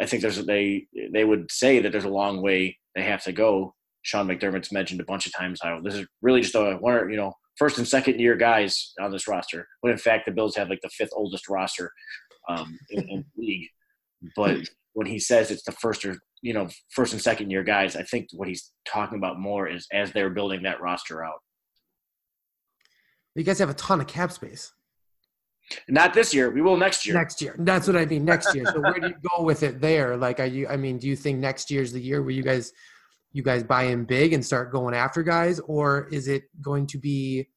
I 0.00 0.06
think 0.06 0.22
there's 0.22 0.44
they 0.44 0.86
they 1.12 1.24
would 1.24 1.50
say 1.50 1.80
that 1.80 1.92
there's 1.92 2.04
a 2.04 2.10
long 2.10 2.42
way 2.42 2.78
they 2.94 3.02
have 3.02 3.22
to 3.24 3.32
go. 3.32 3.74
Sean 4.02 4.26
McDermott's 4.26 4.72
mentioned 4.72 5.00
a 5.00 5.04
bunch 5.04 5.26
of 5.26 5.32
times 5.32 5.60
how 5.62 5.80
this 5.80 5.94
is 5.94 6.06
really 6.22 6.40
just 6.40 6.54
a 6.54 6.76
one 6.80 7.10
you 7.10 7.16
know 7.16 7.32
first 7.56 7.78
and 7.78 7.86
second 7.86 8.18
year 8.18 8.36
guys 8.36 8.92
on 9.00 9.10
this 9.10 9.28
roster. 9.28 9.66
When 9.80 9.92
in 9.92 9.98
fact 9.98 10.26
the 10.26 10.32
Bills 10.32 10.56
have 10.56 10.68
like 10.68 10.80
the 10.82 10.88
fifth 10.88 11.12
oldest 11.14 11.48
roster 11.48 11.92
um, 12.48 12.78
in, 12.90 13.08
in 13.08 13.24
the 13.36 13.42
league. 13.42 13.68
But 14.36 14.58
when 14.94 15.06
he 15.06 15.18
says 15.18 15.50
it's 15.50 15.64
the 15.64 15.72
first 15.72 16.04
or 16.04 16.16
you 16.42 16.52
know 16.52 16.68
first 16.90 17.12
and 17.12 17.22
second 17.22 17.50
year 17.50 17.62
guys, 17.62 17.96
I 17.96 18.02
think 18.02 18.28
what 18.32 18.48
he's 18.48 18.72
talking 18.86 19.18
about 19.18 19.38
more 19.38 19.68
is 19.68 19.86
as 19.92 20.12
they're 20.12 20.30
building 20.30 20.62
that 20.64 20.80
roster 20.80 21.24
out. 21.24 21.40
You 23.34 23.44
guys 23.44 23.58
have 23.60 23.70
a 23.70 23.74
ton 23.74 24.00
of 24.00 24.06
cap 24.06 24.30
space 24.30 24.72
Not 25.88 26.14
this 26.14 26.34
year. 26.34 26.50
We 26.50 26.62
will 26.62 26.76
next 26.76 27.06
year. 27.06 27.14
next 27.14 27.40
year. 27.40 27.56
That's 27.58 27.86
what 27.86 27.96
I 27.96 28.04
mean 28.06 28.24
next 28.24 28.54
year. 28.54 28.64
So 28.66 28.80
where 28.80 28.94
do 28.94 29.08
you 29.08 29.14
go 29.36 29.42
with 29.44 29.62
it 29.62 29.80
there? 29.80 30.16
Like, 30.16 30.40
are 30.40 30.46
you? 30.46 30.68
I 30.68 30.76
mean, 30.76 30.98
do 30.98 31.06
you 31.06 31.16
think 31.16 31.38
next 31.38 31.70
year's 31.70 31.92
the 31.92 32.00
year 32.00 32.22
where 32.22 32.30
you 32.30 32.42
guys, 32.42 32.72
you 33.32 33.42
guys 33.42 33.62
buy 33.62 33.84
in 33.84 34.04
big 34.04 34.32
and 34.32 34.44
start 34.44 34.72
going 34.72 34.94
after 34.94 35.22
guys, 35.22 35.60
or 35.60 36.08
is 36.12 36.28
it 36.28 36.44
going 36.60 36.86
to 36.88 36.98
be 36.98 37.48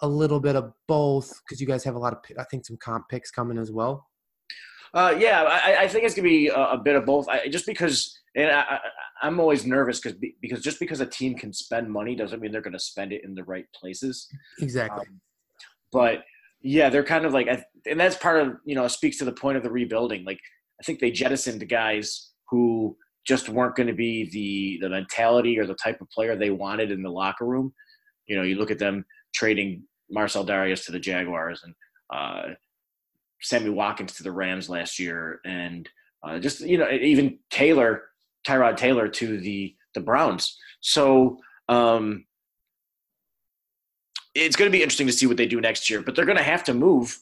a 0.00 0.08
little 0.08 0.40
bit 0.40 0.56
of 0.56 0.72
both? 0.88 1.32
Because 1.44 1.60
you 1.60 1.66
guys 1.66 1.84
have 1.84 1.94
a 1.94 1.98
lot 1.98 2.12
of, 2.12 2.18
I 2.38 2.44
think, 2.44 2.66
some 2.66 2.76
comp 2.82 3.08
picks 3.08 3.30
coming 3.30 3.58
as 3.58 3.70
well. 3.70 4.06
Uh, 4.94 5.14
yeah, 5.18 5.42
I, 5.42 5.84
I 5.84 5.88
think 5.88 6.04
it's 6.04 6.14
gonna 6.14 6.28
be 6.28 6.48
a, 6.48 6.54
a 6.54 6.78
bit 6.78 6.96
of 6.96 7.06
both. 7.06 7.26
I, 7.28 7.48
just 7.48 7.64
because, 7.64 8.18
and 8.36 8.50
I, 8.50 8.60
I, 8.60 8.78
I'm 9.22 9.40
always 9.40 9.64
nervous 9.64 10.00
because 10.00 10.18
because 10.42 10.60
just 10.60 10.78
because 10.78 11.00
a 11.00 11.06
team 11.06 11.34
can 11.34 11.52
spend 11.52 11.90
money 11.90 12.14
doesn't 12.14 12.40
mean 12.40 12.52
they're 12.52 12.60
gonna 12.60 12.78
spend 12.78 13.12
it 13.12 13.24
in 13.24 13.34
the 13.34 13.44
right 13.44 13.64
places. 13.74 14.28
Exactly. 14.60 15.06
Um, 15.08 15.20
but 15.92 16.24
yeah, 16.62 16.88
they're 16.88 17.04
kind 17.04 17.24
of 17.24 17.32
like, 17.32 17.48
and 17.86 17.98
that's 17.98 18.16
part 18.16 18.40
of 18.40 18.56
you 18.64 18.74
know 18.74 18.86
speaks 18.88 19.18
to 19.18 19.24
the 19.24 19.32
point 19.32 19.56
of 19.56 19.62
the 19.62 19.70
rebuilding. 19.70 20.24
Like 20.24 20.40
I 20.80 20.84
think 20.84 21.00
they 21.00 21.10
jettisoned 21.10 21.68
guys 21.68 22.30
who 22.48 22.96
just 23.26 23.48
weren't 23.48 23.76
going 23.76 23.86
to 23.88 23.92
be 23.92 24.28
the 24.30 24.78
the 24.86 24.90
mentality 24.90 25.58
or 25.58 25.66
the 25.66 25.74
type 25.74 26.00
of 26.00 26.10
player 26.10 26.36
they 26.36 26.50
wanted 26.50 26.90
in 26.90 27.02
the 27.02 27.10
locker 27.10 27.46
room. 27.46 27.72
You 28.26 28.36
know, 28.36 28.42
you 28.42 28.56
look 28.56 28.70
at 28.70 28.78
them 28.78 29.04
trading 29.34 29.84
Marcell 30.10 30.46
Dareus 30.46 30.84
to 30.86 30.92
the 30.92 31.00
Jaguars 31.00 31.62
and 31.64 31.74
uh, 32.12 32.54
Sammy 33.40 33.70
Watkins 33.70 34.14
to 34.14 34.22
the 34.22 34.32
Rams 34.32 34.68
last 34.68 34.98
year, 34.98 35.40
and 35.44 35.88
uh, 36.22 36.38
just 36.38 36.60
you 36.60 36.78
know 36.78 36.90
even 36.90 37.38
Taylor, 37.50 38.04
Tyrod 38.46 38.76
Taylor 38.76 39.08
to 39.08 39.38
the 39.40 39.74
the 39.94 40.00
Browns. 40.00 40.58
So 40.80 41.38
um, 41.68 42.24
it's 44.34 44.56
going 44.56 44.70
to 44.70 44.76
be 44.76 44.82
interesting 44.82 45.06
to 45.06 45.12
see 45.12 45.26
what 45.26 45.36
they 45.36 45.46
do 45.46 45.60
next 45.60 45.90
year. 45.90 46.02
But 46.02 46.16
they're 46.16 46.24
going 46.24 46.38
to 46.38 46.44
have 46.44 46.64
to 46.64 46.74
move. 46.74 47.18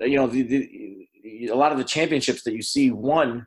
You 0.00 0.16
know, 0.16 0.26
the, 0.26 0.42
the, 0.42 1.48
a 1.48 1.54
lot 1.54 1.72
of 1.72 1.78
the 1.78 1.84
championships 1.84 2.42
that 2.44 2.54
you 2.54 2.62
see 2.62 2.90
won, 2.90 3.46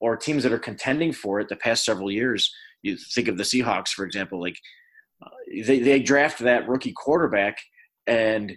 or 0.00 0.16
teams 0.16 0.42
that 0.42 0.52
are 0.52 0.58
contending 0.58 1.12
for 1.12 1.40
it 1.40 1.48
the 1.48 1.56
past 1.56 1.84
several 1.84 2.10
years. 2.10 2.52
You 2.82 2.96
think 2.96 3.28
of 3.28 3.36
the 3.36 3.44
Seahawks, 3.44 3.90
for 3.90 4.04
example. 4.04 4.40
Like 4.40 4.56
uh, 5.24 5.28
they 5.66 5.78
they 5.78 6.00
draft 6.00 6.40
that 6.40 6.68
rookie 6.68 6.92
quarterback, 6.92 7.58
and 8.06 8.52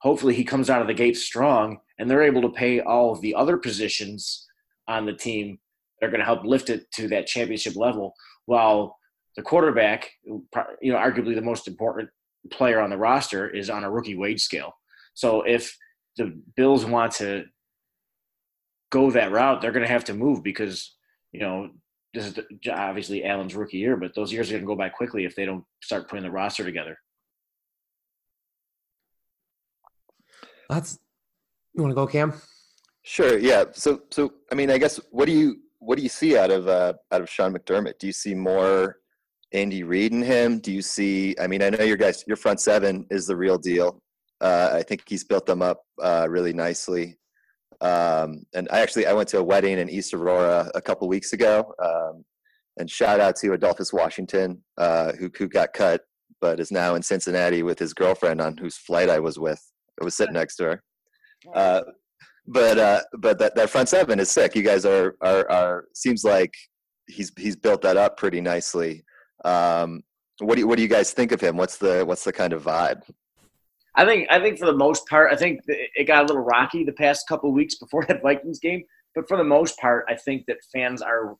hopefully 0.00 0.34
he 0.34 0.44
comes 0.44 0.68
out 0.68 0.80
of 0.80 0.88
the 0.88 0.94
gate 0.94 1.16
strong, 1.16 1.78
and 1.98 2.10
they're 2.10 2.22
able 2.22 2.42
to 2.42 2.50
pay 2.50 2.80
all 2.80 3.12
of 3.12 3.20
the 3.20 3.34
other 3.34 3.56
positions 3.56 4.46
on 4.88 5.06
the 5.06 5.12
team 5.12 5.58
that 6.00 6.08
are 6.08 6.10
going 6.10 6.20
to 6.20 6.26
help 6.26 6.44
lift 6.44 6.70
it 6.70 6.90
to 6.94 7.06
that 7.08 7.28
championship 7.28 7.76
level. 7.76 8.14
While 8.46 8.98
the 9.36 9.42
quarterback, 9.42 10.10
you 10.24 10.92
know, 10.92 10.98
arguably 10.98 11.36
the 11.36 11.42
most 11.42 11.68
important 11.68 12.10
player 12.50 12.80
on 12.80 12.90
the 12.90 12.96
roster 12.96 13.48
is 13.48 13.70
on 13.70 13.84
a 13.84 13.90
rookie 13.90 14.16
wage 14.16 14.42
scale. 14.42 14.72
So 15.14 15.42
if 15.42 15.76
the 16.16 16.40
Bills 16.56 16.84
want 16.84 17.12
to 17.12 17.44
go 18.90 19.10
that 19.10 19.32
route, 19.32 19.60
they're 19.60 19.72
going 19.72 19.86
to 19.86 19.92
have 19.92 20.04
to 20.04 20.14
move 20.14 20.42
because 20.42 20.94
you 21.32 21.40
know 21.40 21.70
this 22.14 22.26
is 22.26 22.34
the, 22.34 22.72
obviously 22.72 23.24
Allen's 23.24 23.54
rookie 23.54 23.78
year, 23.78 23.96
but 23.96 24.14
those 24.14 24.32
years 24.32 24.50
are 24.50 24.54
going 24.54 24.62
to 24.62 24.66
go 24.66 24.76
by 24.76 24.88
quickly 24.88 25.24
if 25.24 25.34
they 25.34 25.46
don't 25.46 25.64
start 25.82 26.08
putting 26.08 26.24
the 26.24 26.30
roster 26.30 26.64
together. 26.64 26.98
That's 30.68 30.98
you 31.74 31.82
want 31.82 31.92
to 31.92 31.94
go, 31.94 32.06
Cam? 32.06 32.34
Sure. 33.02 33.38
Yeah. 33.38 33.64
So, 33.72 34.02
so 34.10 34.34
I 34.50 34.54
mean, 34.54 34.70
I 34.70 34.78
guess 34.78 35.00
what 35.10 35.26
do 35.26 35.32
you 35.32 35.56
what 35.78 35.96
do 35.96 36.02
you 36.02 36.08
see 36.08 36.36
out 36.36 36.50
of 36.50 36.68
uh, 36.68 36.94
out 37.10 37.20
of 37.20 37.28
Sean 37.28 37.52
McDermott? 37.52 37.98
Do 37.98 38.06
you 38.06 38.12
see 38.12 38.34
more 38.34 38.98
Andy 39.52 39.82
Reid 39.82 40.12
in 40.12 40.22
him? 40.22 40.58
Do 40.58 40.72
you 40.72 40.82
see? 40.82 41.34
I 41.40 41.46
mean, 41.46 41.62
I 41.62 41.70
know 41.70 41.84
your 41.84 41.96
guys, 41.96 42.24
your 42.26 42.36
front 42.36 42.60
seven 42.60 43.06
is 43.10 43.26
the 43.26 43.36
real 43.36 43.58
deal. 43.58 44.00
Uh, 44.40 44.70
I 44.72 44.82
think 44.82 45.02
he's 45.06 45.24
built 45.24 45.46
them 45.46 45.62
up 45.62 45.82
uh, 46.02 46.26
really 46.28 46.52
nicely. 46.52 47.18
Um, 47.80 48.44
and 48.54 48.68
I 48.70 48.80
actually 48.80 49.06
I 49.06 49.12
went 49.12 49.28
to 49.30 49.38
a 49.38 49.42
wedding 49.42 49.78
in 49.78 49.88
East 49.88 50.14
Aurora 50.14 50.70
a 50.74 50.80
couple 50.80 51.08
weeks 51.08 51.32
ago. 51.32 51.72
Um, 51.82 52.24
and 52.78 52.90
shout 52.90 53.20
out 53.20 53.36
to 53.36 53.52
Adolphus 53.52 53.92
Washington, 53.92 54.62
uh, 54.78 55.12
who 55.12 55.30
who 55.36 55.48
got 55.48 55.72
cut, 55.72 56.02
but 56.40 56.60
is 56.60 56.70
now 56.70 56.94
in 56.94 57.02
Cincinnati 57.02 57.62
with 57.62 57.78
his 57.78 57.92
girlfriend, 57.92 58.40
on 58.40 58.56
whose 58.56 58.76
flight 58.76 59.10
I 59.10 59.18
was 59.18 59.38
with. 59.38 59.60
I 60.00 60.04
was 60.04 60.16
sitting 60.16 60.34
next 60.34 60.56
to 60.56 60.64
her. 60.64 60.82
Uh, 61.54 61.82
but 62.46 62.78
uh, 62.78 63.00
but 63.18 63.38
that, 63.38 63.54
that 63.56 63.70
front 63.70 63.88
seven 63.88 64.18
is 64.18 64.30
sick. 64.30 64.56
You 64.56 64.62
guys 64.62 64.84
are 64.84 65.16
are 65.20 65.48
are 65.50 65.84
seems 65.94 66.24
like 66.24 66.52
he's 67.06 67.32
he's 67.36 67.56
built 67.56 67.82
that 67.82 67.96
up 67.96 68.16
pretty 68.16 68.40
nicely. 68.40 69.04
Um, 69.44 70.02
what 70.40 70.54
do 70.54 70.60
you, 70.60 70.66
what 70.66 70.76
do 70.76 70.82
you 70.82 70.88
guys 70.88 71.12
think 71.12 71.32
of 71.32 71.40
him? 71.40 71.56
What's 71.56 71.76
the 71.76 72.04
what's 72.04 72.24
the 72.24 72.32
kind 72.32 72.52
of 72.52 72.64
vibe? 72.64 73.02
I 73.94 74.04
think 74.04 74.26
I 74.30 74.40
think 74.40 74.58
for 74.58 74.66
the 74.66 74.72
most 74.72 75.06
part, 75.06 75.32
I 75.32 75.36
think 75.36 75.60
it 75.66 76.06
got 76.06 76.24
a 76.24 76.26
little 76.26 76.42
rocky 76.42 76.84
the 76.84 76.92
past 76.92 77.28
couple 77.28 77.52
weeks 77.52 77.76
before 77.76 78.04
that 78.08 78.22
Vikings 78.22 78.58
game. 78.58 78.82
But 79.14 79.28
for 79.28 79.36
the 79.36 79.44
most 79.44 79.78
part, 79.78 80.06
I 80.08 80.16
think 80.16 80.44
that 80.46 80.56
fans 80.72 81.02
are 81.02 81.36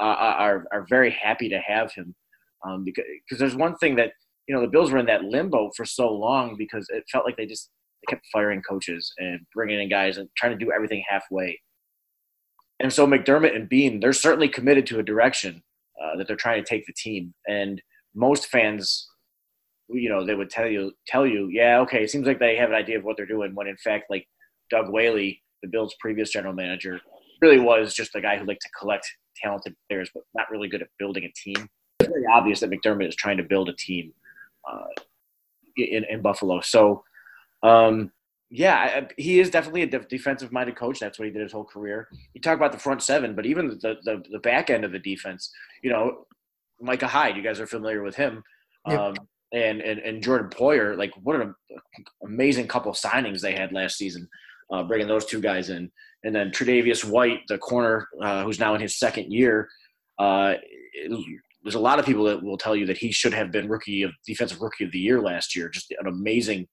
uh, 0.00 0.04
are 0.04 0.64
are 0.72 0.86
very 0.88 1.10
happy 1.10 1.48
to 1.48 1.58
have 1.58 1.92
him 1.92 2.14
um, 2.66 2.84
because 2.84 3.04
because 3.24 3.38
there's 3.38 3.56
one 3.56 3.76
thing 3.76 3.96
that 3.96 4.12
you 4.48 4.54
know 4.54 4.60
the 4.60 4.68
Bills 4.68 4.90
were 4.90 4.98
in 4.98 5.06
that 5.06 5.24
limbo 5.24 5.70
for 5.76 5.84
so 5.84 6.12
long 6.12 6.56
because 6.56 6.86
it 6.90 7.04
felt 7.12 7.24
like 7.24 7.36
they 7.36 7.46
just 7.46 7.70
they 8.02 8.14
kept 8.14 8.26
firing 8.32 8.62
coaches 8.68 9.12
and 9.18 9.40
bringing 9.54 9.80
in 9.80 9.88
guys 9.88 10.16
and 10.16 10.28
trying 10.36 10.58
to 10.58 10.64
do 10.64 10.72
everything 10.72 11.04
halfway. 11.08 11.60
And 12.80 12.92
so 12.92 13.06
McDermott 13.06 13.54
and 13.54 13.68
Beane, 13.68 14.00
they're 14.00 14.12
certainly 14.12 14.48
committed 14.48 14.86
to 14.86 14.98
a 14.98 15.02
direction 15.02 15.62
uh, 16.02 16.16
that 16.16 16.26
they're 16.26 16.36
trying 16.36 16.62
to 16.62 16.68
take 16.68 16.86
the 16.86 16.92
team. 16.92 17.34
And 17.46 17.80
most 18.14 18.46
fans, 18.46 19.08
you 19.88 20.08
know, 20.08 20.24
they 20.24 20.34
would 20.34 20.50
tell 20.50 20.66
you, 20.66 20.92
tell 21.06 21.26
you, 21.26 21.48
yeah, 21.48 21.80
okay, 21.80 22.04
it 22.04 22.10
seems 22.10 22.26
like 22.26 22.38
they 22.38 22.56
have 22.56 22.70
an 22.70 22.76
idea 22.76 22.98
of 22.98 23.04
what 23.04 23.16
they're 23.16 23.26
doing. 23.26 23.54
When 23.54 23.66
in 23.66 23.76
fact, 23.76 24.04
like 24.10 24.26
Doug 24.70 24.90
Whaley, 24.90 25.42
the 25.62 25.68
Bills' 25.68 25.94
previous 26.00 26.30
general 26.30 26.54
manager, 26.54 27.00
really 27.40 27.58
was 27.58 27.94
just 27.94 28.14
a 28.14 28.20
guy 28.20 28.38
who 28.38 28.46
liked 28.46 28.62
to 28.62 28.68
collect 28.78 29.10
talented 29.42 29.74
players, 29.88 30.10
but 30.14 30.22
not 30.34 30.50
really 30.50 30.68
good 30.68 30.82
at 30.82 30.88
building 30.98 31.24
a 31.24 31.32
team. 31.34 31.68
It's 32.00 32.08
very 32.08 32.24
obvious 32.32 32.60
that 32.60 32.70
McDermott 32.70 33.08
is 33.08 33.16
trying 33.16 33.36
to 33.36 33.42
build 33.42 33.68
a 33.68 33.74
team 33.74 34.12
uh, 34.70 34.86
in, 35.76 36.04
in 36.04 36.22
Buffalo. 36.22 36.60
So, 36.60 37.04
um, 37.62 38.12
yeah, 38.56 39.06
he 39.16 39.40
is 39.40 39.50
definitely 39.50 39.82
a 39.82 39.86
defensive 39.86 40.52
minded 40.52 40.76
coach. 40.76 41.00
That's 41.00 41.18
what 41.18 41.26
he 41.26 41.32
did 41.32 41.42
his 41.42 41.50
whole 41.50 41.64
career. 41.64 42.08
You 42.34 42.40
talk 42.40 42.56
about 42.56 42.70
the 42.70 42.78
front 42.78 43.02
seven, 43.02 43.34
but 43.34 43.46
even 43.46 43.66
the, 43.66 43.96
the, 44.04 44.22
the 44.30 44.38
back 44.38 44.70
end 44.70 44.84
of 44.84 44.92
the 44.92 45.00
defense, 45.00 45.50
you 45.82 45.90
know, 45.90 46.26
Micah 46.80 47.08
Hyde, 47.08 47.36
you 47.36 47.42
guys 47.42 47.58
are 47.58 47.66
familiar 47.66 48.04
with 48.04 48.14
him. 48.14 48.44
Yep. 48.86 49.00
Um, 49.00 49.14
and, 49.52 49.80
and, 49.80 49.98
and 49.98 50.22
Jordan 50.22 50.50
Poyer, 50.50 50.96
like 50.96 51.10
what 51.20 51.40
an 51.40 51.52
amazing 52.24 52.68
couple 52.68 52.92
of 52.92 52.96
signings 52.96 53.40
they 53.40 53.56
had 53.56 53.72
last 53.72 53.98
season, 53.98 54.28
uh, 54.70 54.84
bringing 54.84 55.08
those 55.08 55.26
two 55.26 55.40
guys 55.40 55.68
in. 55.68 55.90
And 56.22 56.32
then 56.32 56.52
Tre'Davious 56.52 57.04
White, 57.04 57.40
the 57.48 57.58
corner, 57.58 58.06
uh, 58.22 58.44
who's 58.44 58.60
now 58.60 58.76
in 58.76 58.80
his 58.80 59.00
second 59.00 59.32
year. 59.32 59.68
Uh, 60.20 60.54
it, 60.92 61.40
there's 61.64 61.74
a 61.74 61.80
lot 61.80 61.98
of 61.98 62.06
people 62.06 62.24
that 62.24 62.40
will 62.40 62.58
tell 62.58 62.76
you 62.76 62.86
that 62.86 62.98
he 62.98 63.10
should 63.10 63.34
have 63.34 63.50
been 63.50 63.68
rookie 63.68 64.02
of 64.02 64.12
defensive 64.24 64.60
rookie 64.60 64.84
of 64.84 64.92
the 64.92 64.98
year 64.98 65.20
last 65.20 65.56
year. 65.56 65.68
Just 65.68 65.90
an 65.98 66.06
amazing 66.06 66.68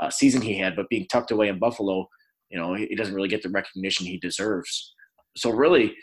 uh, 0.00 0.10
season 0.10 0.42
he 0.42 0.58
had, 0.58 0.76
but 0.76 0.88
being 0.88 1.06
tucked 1.08 1.30
away 1.30 1.48
in 1.48 1.58
Buffalo, 1.58 2.08
you 2.50 2.58
know, 2.58 2.74
he, 2.74 2.86
he 2.86 2.94
doesn't 2.94 3.14
really 3.14 3.28
get 3.28 3.42
the 3.42 3.50
recognition 3.50 4.06
he 4.06 4.18
deserves. 4.18 4.94
So 5.36 5.50
really, 5.50 5.94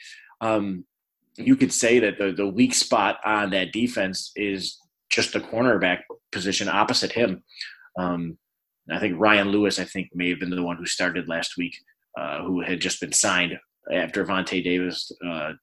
um, 0.42 0.86
you 1.38 1.56
could 1.56 1.74
say 1.74 2.00
that 2.00 2.18
the 2.18 2.32
the 2.32 2.48
weak 2.48 2.74
spot 2.74 3.18
on 3.26 3.50
that 3.52 3.72
defense 3.72 4.32
is 4.36 4.78
just 5.10 5.34
the 5.34 5.40
cornerback 5.40 6.00
position 6.32 6.68
opposite 6.68 7.12
him. 7.12 7.44
Um, 7.98 8.38
I 8.92 9.00
think 9.00 9.20
Ryan 9.20 9.50
Lewis, 9.50 9.80
I 9.80 9.86
think, 9.86 10.10
may 10.14 10.30
have 10.30 10.40
been 10.40 10.50
the 10.50 10.64
one 10.64 10.78
who 10.78 10.86
started 10.86 11.30
last 11.30 11.58
week, 11.58 11.76
uh, 12.20 12.44
who 12.44 12.62
had 12.62 12.82
just 12.82 13.00
been 13.00 13.14
signed 13.14 13.58
after 13.92 14.26
Vontae 14.26 14.64
Davis 14.64 15.12
uh, 15.26 15.54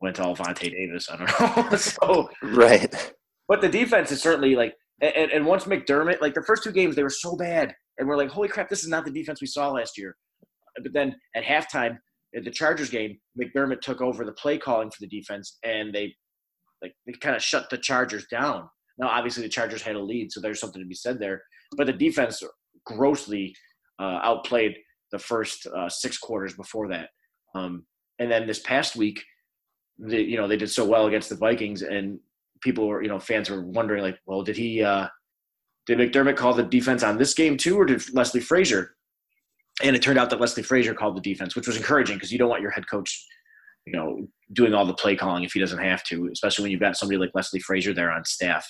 went 0.00 0.16
to 0.16 0.24
all 0.24 0.36
Vontae 0.36 0.70
Davis. 0.70 1.08
I 1.10 1.16
don't 1.16 1.40
know. 1.70 1.76
so 1.76 2.30
right. 2.42 3.14
But 3.48 3.60
the 3.60 3.68
defense 3.68 4.10
is 4.12 4.22
certainly 4.22 4.54
like, 4.54 4.74
and, 5.00 5.30
and 5.32 5.46
once 5.46 5.64
McDermott, 5.64 6.20
like 6.20 6.34
the 6.34 6.42
first 6.42 6.62
two 6.62 6.72
games, 6.72 6.96
they 6.96 7.02
were 7.02 7.10
so 7.10 7.36
bad, 7.36 7.74
and 7.98 8.08
we're 8.08 8.16
like, 8.16 8.30
holy 8.30 8.48
crap, 8.48 8.68
this 8.68 8.82
is 8.82 8.88
not 8.88 9.04
the 9.04 9.10
defense 9.10 9.40
we 9.40 9.46
saw 9.46 9.70
last 9.70 9.98
year. 9.98 10.16
But 10.82 10.92
then 10.92 11.16
at 11.34 11.44
halftime, 11.44 11.98
at 12.36 12.44
the 12.44 12.50
Chargers 12.50 12.90
game, 12.90 13.18
McDermott 13.40 13.80
took 13.80 14.00
over 14.00 14.24
the 14.24 14.32
play 14.32 14.58
calling 14.58 14.90
for 14.90 14.98
the 15.00 15.06
defense, 15.08 15.58
and 15.64 15.94
they 15.94 16.14
like 16.82 16.92
they 17.06 17.12
kind 17.12 17.36
of 17.36 17.42
shut 17.42 17.70
the 17.70 17.78
Chargers 17.78 18.26
down. 18.30 18.68
Now, 18.98 19.08
obviously, 19.08 19.42
the 19.42 19.48
Chargers 19.48 19.82
had 19.82 19.96
a 19.96 20.02
lead, 20.02 20.30
so 20.30 20.40
there's 20.40 20.60
something 20.60 20.82
to 20.82 20.88
be 20.88 20.94
said 20.94 21.18
there. 21.18 21.42
But 21.76 21.86
the 21.86 21.92
defense 21.92 22.42
grossly 22.86 23.54
uh, 24.00 24.20
outplayed 24.22 24.76
the 25.12 25.18
first 25.18 25.66
uh, 25.66 25.88
six 25.88 26.18
quarters 26.18 26.54
before 26.54 26.88
that. 26.88 27.08
Um, 27.54 27.86
and 28.18 28.30
then 28.30 28.46
this 28.46 28.60
past 28.60 28.96
week, 28.96 29.22
the, 29.98 30.20
you 30.20 30.36
know, 30.36 30.48
they 30.48 30.56
did 30.56 30.70
so 30.70 30.84
well 30.84 31.06
against 31.06 31.28
the 31.28 31.36
Vikings, 31.36 31.82
and 31.82 32.18
people 32.64 32.88
were, 32.88 33.02
you 33.02 33.08
know, 33.08 33.20
fans 33.20 33.48
were 33.48 33.62
wondering, 33.62 34.02
like, 34.02 34.18
well, 34.26 34.42
did 34.42 34.56
he, 34.56 34.82
uh, 34.82 35.06
did 35.86 35.98
McDermott 35.98 36.36
call 36.36 36.54
the 36.54 36.62
defense 36.64 37.02
on 37.02 37.18
this 37.18 37.34
game 37.34 37.56
too, 37.56 37.78
or 37.78 37.84
did 37.84 38.02
Leslie 38.14 38.40
Frazier? 38.40 38.96
And 39.82 39.94
it 39.94 40.02
turned 40.02 40.18
out 40.18 40.30
that 40.30 40.40
Leslie 40.40 40.62
Frazier 40.62 40.94
called 40.94 41.16
the 41.16 41.20
defense, 41.20 41.54
which 41.54 41.66
was 41.66 41.76
encouraging 41.76 42.16
because 42.16 42.32
you 42.32 42.38
don't 42.38 42.48
want 42.48 42.62
your 42.62 42.70
head 42.70 42.88
coach, 42.88 43.24
you 43.86 43.92
know, 43.92 44.26
doing 44.52 44.72
all 44.72 44.86
the 44.86 44.94
play 44.94 45.14
calling 45.14 45.44
if 45.44 45.52
he 45.52 45.60
doesn't 45.60 45.78
have 45.78 46.02
to, 46.04 46.30
especially 46.32 46.62
when 46.62 46.72
you've 46.72 46.80
got 46.80 46.96
somebody 46.96 47.18
like 47.18 47.30
Leslie 47.34 47.60
Frazier 47.60 47.92
there 47.92 48.10
on 48.10 48.24
staff. 48.24 48.66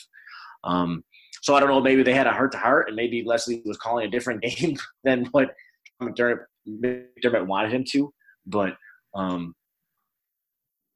Um, 0.65 1.05
So 1.43 1.55
I 1.55 1.61
don't 1.61 1.69
know. 1.69 1.81
Maybe 1.81 2.03
they 2.03 2.15
had 2.15 2.27
a 2.27 2.33
heart 2.33 2.53
to 2.53 2.59
heart, 2.59 2.89
and 2.89 2.97
maybe 2.97 3.23
Leslie 3.25 3.63
was 3.65 3.77
calling 3.77 4.07
a 4.07 4.11
different 4.11 4.43
game 4.57 4.77
than 5.05 5.27
what 5.27 5.55
McDermott, 6.03 6.41
McDermott 6.67 7.47
wanted 7.47 7.73
him 7.73 7.85
to. 7.93 8.13
But 8.47 8.77
um, 9.15 9.55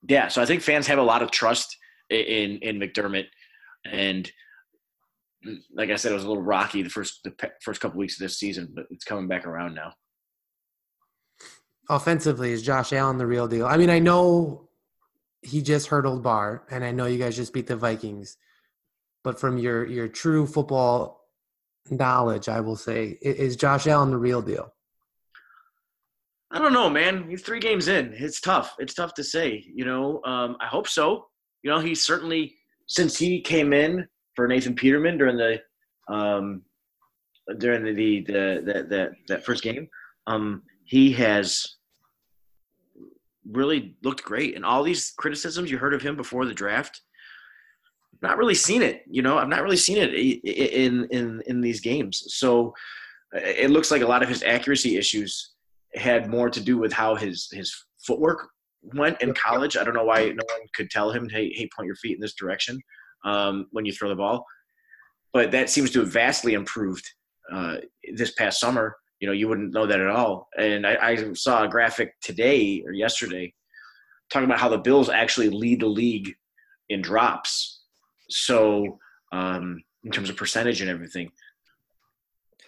yeah, 0.09 0.29
so 0.29 0.43
I 0.43 0.47
think 0.47 0.63
fans 0.63 0.87
have 0.87 0.99
a 0.99 1.03
lot 1.03 1.23
of 1.23 1.31
trust 1.31 1.77
in 2.11 2.59
in 2.59 2.79
McDermott, 2.79 3.27
and 3.85 4.31
like 5.73 5.91
I 5.91 5.97
said, 5.97 6.13
it 6.13 6.17
was 6.17 6.25
a 6.25 6.29
little 6.29 6.43
rocky 6.43 6.83
the 6.83 6.91
first 6.91 7.21
the 7.25 7.35
first 7.63 7.81
couple 7.81 7.99
weeks 7.99 8.15
of 8.15 8.25
this 8.25 8.39
season, 8.39 8.73
but 8.75 8.87
it's 8.91 9.05
coming 9.05 9.29
back 9.29 9.47
around 9.47 9.75
now. 9.75 9.93
Offensively, 11.91 12.53
is 12.53 12.63
Josh 12.63 12.93
Allen 12.93 13.19
the 13.19 13.27
real 13.27 13.49
deal? 13.49 13.67
I 13.67 13.77
mean, 13.77 13.91
I 13.91 13.99
know 13.99 14.69
he 15.43 15.63
just 15.63 15.87
hurdled 15.87 16.23
Barr, 16.23 16.65
and 16.71 16.85
I 16.85 16.91
know 16.91 17.07
you 17.07 17.19
guys 17.19 17.37
just 17.37 17.53
beat 17.53 17.67
the 17.67 17.77
Vikings, 17.77 18.37
but 19.25 19.41
from 19.41 19.59
your 19.59 19.87
your 19.87 20.09
true 20.09 20.47
football 20.47 21.19
knowledge, 21.91 22.49
I 22.49 22.61
will 22.61 22.77
say, 22.77 23.19
is 23.23 23.57
Josh 23.57 23.87
Allen 23.87 24.11
the 24.11 24.19
real 24.19 24.43
deal? 24.43 24.75
I 26.51 26.59
don't 26.59 26.73
know, 26.73 26.89
man. 26.89 27.29
He's 27.29 27.43
three 27.43 27.61
games 27.61 27.89
in. 27.89 28.15
It's 28.15 28.41
tough. 28.41 28.75
It's 28.79 28.95
tough 28.95 29.15
to 29.15 29.25
say. 29.25 29.65
You 29.73 29.85
know, 29.85 30.23
um, 30.25 30.57
I 30.61 30.67
hope 30.67 30.89
so. 30.89 31.27
You 31.63 31.71
know, 31.71 31.81
he's 31.81 32.05
certainly 32.05 32.55
since 32.87 33.19
he 33.19 33.41
came 33.41 33.73
in 33.73 34.07
for 34.35 34.47
Nathan 34.49 34.75
Peterman 34.75 35.19
during 35.19 35.37
the 35.37 35.61
um, 36.13 36.63
during 37.59 37.85
the 37.85 37.93
the, 37.93 38.21
the, 38.23 38.63
the, 38.65 38.83
the 38.85 39.11
that 39.29 39.45
first 39.45 39.63
game, 39.63 39.89
um, 40.27 40.63
he 40.85 41.13
has 41.13 41.77
really 43.51 43.97
looked 44.03 44.23
great. 44.23 44.57
And 44.57 44.65
all 44.65 44.83
these 44.83 45.13
criticisms 45.17 45.71
you 45.71 45.79
heard 45.79 45.95
of 45.95 46.03
him 46.03 46.17
before 46.17 46.45
the 46.45 46.55
draft, 46.55 47.01
not 48.23 48.39
really 48.39 48.55
seen 48.55 48.83
it. 48.83 49.03
You 49.09 49.23
know, 49.23 49.39
I've 49.39 49.49
not 49.49 49.63
really 49.63 49.77
seen 49.77 49.99
it 49.99 50.13
in 50.15 51.07
in 51.11 51.43
in 51.47 51.61
these 51.61 51.81
games. 51.81 52.25
So 52.29 52.75
it 53.33 53.71
looks 53.71 53.91
like 53.91 54.03
a 54.03 54.07
lot 54.07 54.23
of 54.23 54.29
his 54.29 54.43
accuracy 54.43 54.97
issues 54.97 55.53
had 55.95 56.29
more 56.29 56.51
to 56.51 56.61
do 56.61 56.79
with 56.79 56.93
how 56.93 57.15
his 57.15 57.49
his 57.53 57.75
footwork 58.07 58.49
went 58.83 59.21
in 59.21 59.35
college. 59.35 59.77
I 59.77 59.85
don't 59.85 59.95
know 59.95 60.05
why 60.05 60.27
no 60.27 60.45
one 60.45 60.67
could 60.75 60.91
tell 60.91 61.11
him, 61.11 61.29
hey, 61.29 61.53
hey, 61.55 61.69
point 61.75 61.87
your 61.87 61.97
feet 61.97 62.15
in 62.15 62.21
this 62.21 62.35
direction 62.35 62.81
um, 63.25 63.67
when 63.73 63.85
you 63.85 63.93
throw 63.93 64.09
the 64.09 64.17
ball. 64.17 64.45
But 65.33 65.51
that 65.53 65.71
seems 65.71 65.91
to 65.93 66.01
have 66.01 66.13
vastly 66.13 66.55
improved 66.55 67.09
uh, 67.53 67.77
this 68.15 68.33
past 68.33 68.61
summer. 68.61 68.97
You 69.21 69.27
know, 69.27 69.35
you 69.35 69.49
wouldn't 69.49 69.73
know 69.73 69.87
that 69.87 70.01
at 70.01 70.09
all. 70.09 70.49
And 70.57 70.87
I, 70.87 70.97
I 71.01 71.33
saw 71.35 71.65
a 71.65 71.69
graphic 71.69 72.15
today 72.23 72.83
or 72.87 72.93
yesterday 72.93 73.53
talking 74.31 74.47
about 74.47 74.61
how 74.61 74.69
the 74.69 74.79
Bills 74.79 75.09
actually 75.09 75.49
lead 75.49 75.81
the 75.81 75.87
league 75.87 76.35
in 76.89 77.03
drops. 77.03 77.83
So, 78.31 78.99
um, 79.33 79.83
in 80.05 80.11
terms 80.11 80.31
of 80.31 80.37
percentage 80.37 80.81
and 80.81 80.89
everything. 80.89 81.31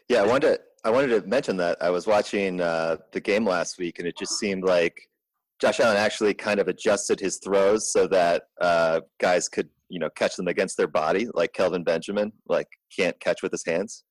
Yeah, 0.09 0.23
I 0.23 0.27
wanted 0.27 0.57
to 0.57 0.61
I 0.83 0.91
wanted 0.91 1.09
to 1.09 1.29
mention 1.29 1.57
that 1.59 1.81
I 1.83 1.91
was 1.91 2.07
watching 2.07 2.61
uh, 2.61 2.97
the 3.13 3.21
game 3.21 3.45
last 3.45 3.79
week, 3.79 3.99
and 3.99 4.09
it 4.09 4.17
just 4.19 4.39
seemed 4.39 4.65
like 4.65 5.10
Josh 5.61 5.81
Allen 5.81 5.97
actually 5.97 6.35
kind 6.35 6.61
of 6.61 6.69
adjusted 6.69 7.21
his 7.21 7.39
throws 7.39 7.93
so 7.93 8.07
that 8.09 8.45
uh, 8.61 9.01
guys 9.21 9.49
could, 9.49 9.69
you 9.89 9.99
know, 9.99 10.11
catch 10.11 10.37
them 10.37 10.49
against 10.49 10.77
their 10.77 10.87
body, 10.87 11.29
like 11.35 11.53
Kelvin 11.53 11.85
Benjamin, 11.85 12.33
like 12.49 12.69
can't 12.97 13.19
catch 13.21 13.43
with 13.43 13.53
his 13.53 13.65
hands. 13.65 14.05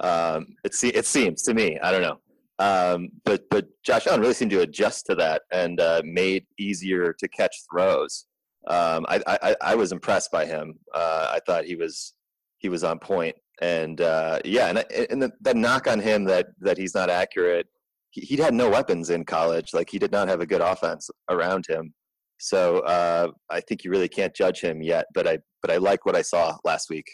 Um, 0.00 0.46
it, 0.64 0.74
se- 0.74 0.88
it 0.88 1.06
seems 1.06 1.42
to 1.42 1.54
me, 1.54 1.78
I 1.80 1.90
don't 1.90 2.02
know, 2.02 2.18
um, 2.58 3.08
but 3.24 3.48
but 3.50 3.66
Josh 3.84 4.06
Allen 4.06 4.20
really 4.20 4.34
seemed 4.34 4.50
to 4.52 4.60
adjust 4.60 5.06
to 5.06 5.14
that 5.16 5.42
and 5.52 5.80
uh, 5.80 6.02
made 6.04 6.44
easier 6.58 7.14
to 7.18 7.28
catch 7.28 7.54
throws. 7.70 8.26
Um, 8.68 9.06
I, 9.08 9.20
I, 9.26 9.56
I 9.60 9.74
was 9.74 9.92
impressed 9.92 10.30
by 10.30 10.46
him. 10.46 10.78
Uh, 10.94 11.30
I 11.32 11.40
thought 11.46 11.64
he 11.64 11.76
was 11.76 12.14
he 12.58 12.68
was 12.68 12.84
on 12.84 12.98
point 12.98 13.36
and 13.60 14.00
uh, 14.00 14.40
yeah, 14.44 14.68
and 14.68 14.84
and 15.10 15.22
the, 15.22 15.32
the, 15.40 15.54
knock 15.54 15.86
on 15.86 16.00
him 16.00 16.24
that 16.24 16.48
that 16.60 16.76
he's 16.78 16.94
not 16.94 17.10
accurate. 17.10 17.66
He, 18.12 18.20
he 18.22 18.36
had 18.36 18.54
no 18.54 18.70
weapons 18.70 19.10
in 19.10 19.24
college. 19.24 19.74
Like 19.74 19.90
he 19.90 19.98
did 19.98 20.12
not 20.12 20.28
have 20.28 20.40
a 20.40 20.46
good 20.46 20.60
offense 20.60 21.10
around 21.28 21.66
him. 21.68 21.92
So 22.38 22.80
uh, 22.80 23.28
I 23.50 23.60
think 23.60 23.84
you 23.84 23.90
really 23.90 24.08
can't 24.08 24.34
judge 24.34 24.60
him 24.60 24.82
yet. 24.82 25.06
But 25.14 25.26
I 25.26 25.38
but 25.60 25.70
I 25.70 25.76
like 25.78 26.06
what 26.06 26.16
I 26.16 26.22
saw 26.22 26.56
last 26.64 26.90
week. 26.90 27.06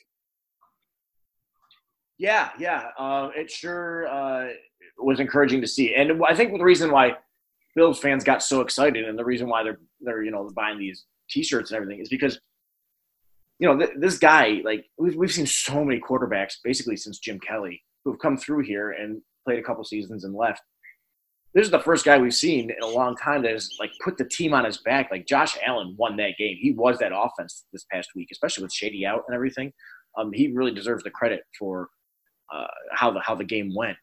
Yeah, 2.19 2.51
yeah, 2.59 2.89
uh, 2.99 3.31
it 3.37 3.51
sure 3.51 4.09
uh, 4.09 4.49
was 4.99 5.21
encouraging 5.21 5.61
to 5.61 5.69
see, 5.69 5.95
and 5.95 6.21
I 6.27 6.35
think 6.35 6.53
the 6.57 6.65
reason 6.65 6.91
why 6.91 7.13
Bills 7.77 8.01
fans 8.01 8.25
got 8.25 8.43
so 8.43 8.61
excited, 8.61 9.09
and 9.09 9.17
the 9.17 9.25
reason 9.25 9.49
why 9.49 9.63
they're 9.63 9.79
they're 10.01 10.25
you 10.25 10.33
know 10.33 10.51
buying 10.57 10.79
these 10.79 11.05
T-shirts 11.31 11.71
and 11.71 11.77
everything, 11.77 12.01
is 12.01 12.09
because 12.09 12.41
you 13.59 13.69
know, 13.69 13.77
th- 13.77 13.99
this 13.99 14.19
guy, 14.19 14.61
like 14.65 14.87
we've 14.99 15.17
we've 15.17 15.33
seen 15.33 15.47
so 15.47 15.85
many 15.85 16.01
quarterbacks 16.01 16.55
basically 16.63 16.97
since 16.97 17.19
Jim 17.19 17.41
Kelly 17.41 17.83
who 18.05 18.13
have 18.13 18.21
come 18.21 18.37
through 18.37 18.65
here 18.65 18.93
and 18.93 19.21
played 19.45 19.59
a 19.59 19.63
couple 19.63 19.85
seasons 19.85 20.25
and 20.25 20.35
left. 20.35 20.63
This 21.55 21.65
is 21.65 21.71
the 21.71 21.81
first 21.81 22.05
guy 22.05 22.19
we've 22.19 22.35
seen 22.35 22.71
in 22.71 22.83
a 22.83 22.87
long 22.87 23.17
time 23.17 23.43
that 23.43 23.53
has 23.53 23.71
like 23.81 23.91
put 24.05 24.19
the 24.19 24.25
team 24.25 24.53
on 24.53 24.65
his 24.65 24.79
back. 24.79 25.11
Like 25.11 25.27
Josh 25.27 25.57
Allen 25.65 25.95
won 25.99 26.17
that 26.19 26.37
game. 26.39 26.57
He 26.61 26.73
was 26.73 26.99
that 26.99 27.13
offense 27.15 27.65
this 27.73 27.87
past 27.91 28.11
week, 28.15 28.29
especially 28.31 28.63
with 28.63 28.73
Shady 28.73 29.07
out 29.07 29.25
and 29.27 29.35
everything. 29.35 29.73
Um, 30.17 30.31
he 30.33 30.53
really 30.53 30.73
deserves 30.73 31.05
the 31.05 31.11
credit 31.11 31.41
for 31.59 31.89
uh, 32.53 32.67
how 32.93 33.11
the 33.11 33.21
how 33.21 33.35
the 33.35 33.45
game 33.45 33.73
went, 33.75 33.97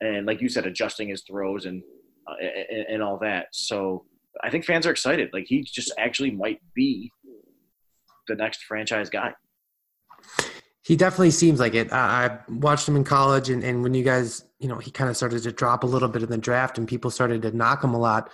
and 0.00 0.26
like 0.26 0.40
you 0.40 0.48
said, 0.48 0.66
adjusting 0.66 1.08
his 1.08 1.22
throws 1.22 1.66
and, 1.66 1.82
uh, 2.28 2.34
and 2.40 2.86
and 2.88 3.02
all 3.02 3.18
that. 3.18 3.46
So 3.52 4.04
I 4.42 4.50
think 4.50 4.64
fans 4.64 4.86
are 4.86 4.90
excited. 4.90 5.30
Like 5.32 5.46
he 5.46 5.62
just 5.62 5.92
actually 5.98 6.30
might 6.30 6.60
be 6.74 7.10
the 8.28 8.34
next 8.34 8.64
franchise 8.64 9.10
guy. 9.10 9.32
He 10.88 10.96
definitely 10.96 11.32
seems 11.32 11.60
like 11.60 11.74
it. 11.74 11.92
I 11.92 12.38
watched 12.48 12.88
him 12.88 12.96
in 12.96 13.04
college, 13.04 13.50
and, 13.50 13.62
and 13.62 13.82
when 13.82 13.92
you 13.92 14.02
guys, 14.02 14.42
you 14.58 14.68
know, 14.68 14.78
he 14.78 14.90
kind 14.90 15.10
of 15.10 15.18
started 15.18 15.42
to 15.42 15.52
drop 15.52 15.84
a 15.84 15.86
little 15.86 16.08
bit 16.08 16.22
in 16.22 16.30
the 16.30 16.38
draft, 16.38 16.78
and 16.78 16.88
people 16.88 17.10
started 17.10 17.42
to 17.42 17.54
knock 17.54 17.84
him 17.84 17.92
a 17.92 17.98
lot. 17.98 18.30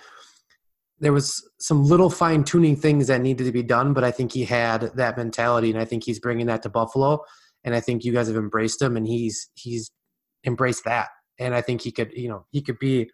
There 0.99 1.11
was 1.11 1.45
some 1.59 1.83
little 1.83 2.09
fine 2.09 2.45
tuning 2.45 2.77
things 2.77 3.07
that 3.07 3.19
needed 3.19 3.43
to 3.43 3.51
be 3.51 3.61
done, 3.61 3.91
but 3.91 4.05
I 4.05 4.11
think 4.11 4.31
he 4.31 4.45
had 4.45 4.83
that 4.95 5.17
mentality, 5.17 5.69
and 5.69 5.77
I 5.77 5.83
think 5.83 6.05
he's 6.05 6.17
bringing 6.21 6.45
that 6.45 6.63
to 6.63 6.69
Buffalo. 6.69 7.25
And 7.65 7.75
I 7.75 7.81
think 7.81 8.05
you 8.05 8.13
guys 8.13 8.29
have 8.29 8.37
embraced 8.37 8.81
him, 8.81 8.95
and 8.95 9.05
he's 9.05 9.49
he's 9.55 9.91
embraced 10.45 10.85
that. 10.85 11.09
And 11.37 11.53
I 11.53 11.59
think 11.59 11.81
he 11.81 11.91
could, 11.91 12.13
you 12.15 12.29
know, 12.29 12.45
he 12.51 12.61
could 12.61 12.79
be 12.79 13.11